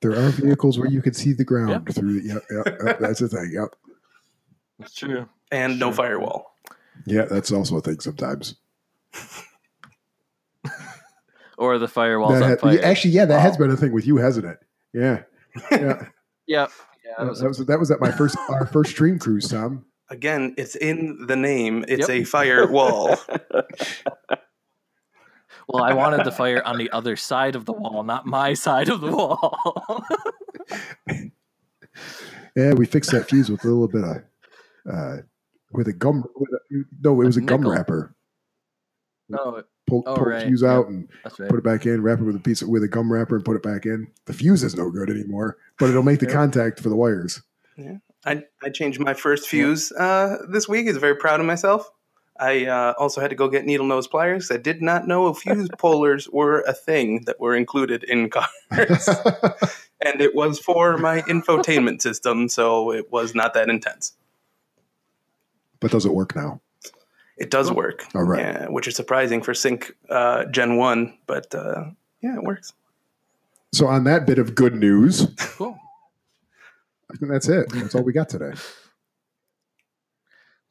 There 0.00 0.12
are 0.12 0.28
vehicles 0.28 0.78
where 0.78 0.86
you 0.90 1.00
can 1.00 1.14
see 1.14 1.32
the 1.32 1.44
ground 1.44 1.94
through. 1.94 2.20
The, 2.20 2.28
yep, 2.28 2.42
yep, 2.50 2.78
yep, 2.84 2.98
that's 2.98 3.20
the 3.20 3.28
thing. 3.28 3.50
Yep. 3.54 3.74
That's 4.78 4.94
true. 4.94 5.26
And 5.50 5.78
no 5.78 5.86
Sure. 5.88 5.94
firewall. 5.94 6.54
Yeah, 7.06 7.24
that's 7.24 7.50
also 7.50 7.78
a 7.78 7.80
thing 7.80 8.00
sometimes. 8.00 8.56
Or 11.56 11.78
the 11.78 11.86
firewall's 11.88 12.34
That 12.34 12.42
on 12.42 12.50
had- 12.50 12.60
fire. 12.60 12.80
actually, 12.82 13.12
yeah, 13.12 13.24
that 13.26 13.40
has 13.40 13.56
been 13.56 13.70
a 13.70 13.76
thing 13.76 13.92
with 13.92 14.06
you, 14.06 14.16
hasn't 14.16 14.44
it? 14.44 14.58
Yeah, 14.92 15.22
yeah. 15.70 15.78
Yep. 15.78 16.08
Yeah, 16.48 16.64
that 17.16 17.18
that, 17.18 17.26
was- 17.26 17.42
was, 17.42 17.58
that 17.66 17.78
was 17.78 17.90
at 17.92 18.00
my 18.00 18.10
first 18.10 18.36
our 18.48 18.66
first 18.66 18.96
Dream 18.96 19.18
Cruise, 19.20 19.48
Tom. 19.48 19.84
Again, 20.10 20.54
it's 20.58 20.76
in 20.76 21.26
the 21.26 21.36
name. 21.36 21.84
It's 21.88 22.08
Yep. 22.08 22.10
a 22.10 22.24
firewall. 22.24 23.08
well, 25.68 25.82
I 25.82 25.94
wanted 25.94 26.24
the 26.24 26.32
fire 26.32 26.62
on 26.62 26.76
the 26.78 26.90
other 26.90 27.16
side 27.16 27.56
of 27.56 27.64
the 27.64 27.72
wall, 27.72 28.02
not 28.04 28.26
my 28.26 28.54
side 28.54 28.88
of 28.88 29.00
the 29.00 29.10
wall. 29.10 30.04
Yeah, 32.56 32.72
we 32.74 32.86
fixed 32.86 33.10
that 33.10 33.28
fuse 33.28 33.50
with 33.50 33.64
a 33.64 33.68
little 33.68 33.88
bit 33.88 34.04
of 34.04 34.16
uh, 34.92 35.16
with 35.72 35.88
a 35.88 35.92
gum. 35.92 36.24
With 36.36 36.50
a, 36.52 36.84
no, 37.02 37.20
it 37.20 37.24
was 37.26 37.36
a 37.36 37.40
gum 37.40 37.66
wrapper. 37.68 38.14
no, 39.28 39.62
Pull, 39.88 40.04
Oh, 40.06 40.14
pull 40.16 40.24
right. 40.26 40.40
the 40.44 40.46
fuse 40.50 40.62
Yep. 40.62 40.70
out 40.70 40.86
and 40.88 41.08
right. 41.38 41.48
put 41.48 41.58
it 41.58 41.64
back 41.64 41.84
in. 41.86 42.00
Wrap 42.02 42.20
it 42.20 42.24
with 42.24 42.36
a 42.36 42.40
piece 42.40 42.62
of, 42.62 42.68
with 42.68 42.84
a 42.84 42.88
gum 42.88 43.12
wrapper 43.12 43.34
and 43.36 43.44
put 43.44 43.56
it 43.56 43.62
back 43.64 43.86
in. 43.86 44.06
The 44.26 44.32
fuse 44.32 44.62
is 44.62 44.76
no 44.76 44.88
good 44.90 45.10
anymore, 45.10 45.56
but 45.80 45.90
it'll 45.90 46.04
make 46.04 46.20
the 46.20 46.26
Yep. 46.26 46.32
contact 46.34 46.80
for 46.80 46.90
the 46.90 46.96
wires. 46.96 47.42
I, 48.26 48.44
I 48.62 48.70
changed 48.70 49.00
my 49.00 49.14
first 49.14 49.48
fuse 49.48 49.92
uh, 49.92 50.38
this 50.48 50.68
week. 50.68 50.86
Is 50.86 50.96
very 50.96 51.16
proud 51.16 51.40
of 51.40 51.46
myself. 51.46 51.90
I 52.38 52.66
uh, 52.66 52.94
also 52.98 53.20
had 53.20 53.30
to 53.30 53.36
go 53.36 53.48
get 53.48 53.64
needle 53.64 53.86
nose 53.86 54.08
pliers. 54.08 54.50
I 54.50 54.56
did 54.56 54.82
not 54.82 55.06
know 55.06 55.32
fuse 55.34 55.68
pullers 55.78 56.28
were 56.28 56.60
a 56.62 56.72
thing 56.72 57.22
that 57.26 57.38
were 57.38 57.54
included 57.54 58.02
in 58.02 58.28
cars. 58.70 59.08
and 60.04 60.20
it 60.20 60.34
was 60.34 60.58
for 60.58 60.96
my 60.98 61.20
infotainment 61.22 62.02
system, 62.02 62.48
so 62.48 62.92
it 62.92 63.12
was 63.12 63.34
not 63.34 63.54
that 63.54 63.68
intense. 63.68 64.14
but 65.80 65.92
does 65.92 66.04
it 66.06 66.12
work 66.14 66.34
now? 66.34 66.60
It 67.36 67.50
does 67.50 67.70
work, 67.70 68.04
All 68.14 68.22
right. 68.22 68.40
yeah, 68.40 68.66
which 68.68 68.86
is 68.88 68.94
surprising 68.96 69.42
for 69.42 69.54
Sync 69.54 69.92
uh, 70.08 70.44
Gen 70.46 70.76
1, 70.76 71.18
but 71.26 71.52
uh, 71.54 71.84
yeah, 72.20 72.36
it 72.36 72.42
works. 72.44 72.72
So 73.72 73.86
on 73.88 74.04
that 74.04 74.24
bit 74.26 74.38
of 74.38 74.54
good 74.54 74.74
news, 74.74 75.26
Cool. 75.36 75.76
I 77.14 77.16
think 77.18 77.32
that's 77.32 77.48
it. 77.48 77.66
That's 77.72 77.94
all 77.94 78.02
we 78.02 78.12
got 78.12 78.28
today. 78.28 78.52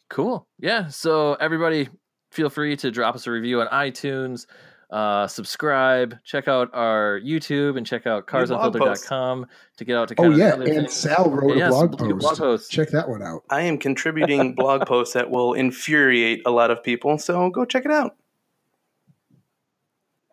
Cool. 0.10 0.48
Yeah. 0.60 0.88
So 0.90 1.34
everybody, 1.36 1.90
feel 2.32 2.50
free 2.50 2.76
to 2.78 2.92
drop 2.92 3.16
us 3.16 3.26
a 3.28 3.32
review 3.32 3.62
on 3.62 3.68
iTunes. 3.68 4.46
Uh, 4.92 5.26
subscribe. 5.26 6.18
Check 6.24 6.48
out 6.48 6.70
our 6.74 7.20
YouTube 7.26 7.78
and 7.78 7.86
check 7.88 8.06
out 8.06 8.28
New 8.32 8.46
blog 8.46 8.74
carsunfiltered.com 8.76 9.48
to 9.78 9.86
get 9.86 9.98
out 9.98 10.08
to 10.10 10.16
Oh 10.20 10.32
of 10.32 10.38
yeah, 10.38 10.54
and 10.54 10.64
things. 10.66 10.94
Sal 10.94 11.32
wrote 11.32 11.58
Yes, 11.58 11.70
a 11.70 11.88
blog 11.88 11.98
blog 11.98 12.22
post. 12.22 12.40
post. 12.40 12.72
Check 12.72 12.90
that 12.90 13.10
one 13.10 13.24
out. 13.24 13.42
I 13.50 13.62
am 13.62 13.80
contributing 13.80 14.54
blog 14.56 14.86
posts 14.86 15.16
that 15.16 15.32
will 15.32 15.54
infuriate 15.56 16.44
a 16.46 16.52
lot 16.52 16.70
of 16.70 16.84
people, 16.84 17.18
so 17.18 17.50
go 17.50 17.66
check 17.66 17.86
it 17.86 17.92
out. 17.92 18.16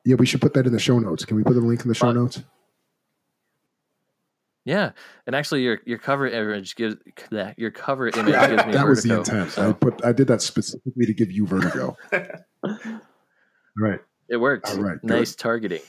Yeah, 0.05 0.17
we 0.17 0.27
should 0.27 0.43
put 0.43 0.53
that 0.55 0.67
in 0.67 0.73
the 0.73 0.79
show 0.79 0.99
notes. 0.99 1.25
Can 1.25 1.37
we 1.39 1.43
put 1.43 1.55
the 1.55 1.61
link 1.61 1.81
in 1.83 1.89
the 1.89 1.95
show 1.95 2.07
Fine. 2.09 2.17
notes? 2.17 2.43
Yeah, 4.65 4.93
and 5.27 5.35
actually, 5.35 5.63
your 5.63 5.81
your 5.87 5.99
cover 5.99 6.27
image 6.29 6.77
gives 6.77 6.97
that 7.31 7.59
your 7.59 7.71
cover 7.71 8.09
image 8.15 8.29
Yeah, 8.33 8.49
gives 8.51 8.67
me 8.67 8.73
that 8.73 8.87
was 8.87 9.03
the 9.03 9.17
vertigo, 9.17 9.37
intent. 9.37 9.59
I 9.59 9.73
put 9.73 10.05
I 10.05 10.13
did 10.13 10.27
that 10.29 10.43
specifically 10.43 11.07
to 11.07 11.15
give 11.15 11.31
you 11.33 11.47
vertigo. 11.47 11.97
All 12.13 12.79
right. 13.79 14.01
it 14.29 14.37
worked. 14.37 14.69
All 14.69 14.77
right, 14.83 15.01
good. 15.01 15.09
nice 15.11 15.35
targeting. 15.35 15.81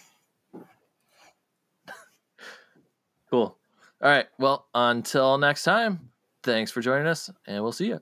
cool. 3.30 3.57
All 4.01 4.09
right. 4.09 4.28
Well, 4.39 4.67
until 4.74 5.38
next 5.38 5.63
time. 5.63 6.09
Thanks 6.43 6.72
for 6.72 6.82
joining 6.82 7.05
us, 7.05 7.30
and 7.45 7.61
we'll 7.61 7.72
see 7.72 7.86
you. 7.88 8.01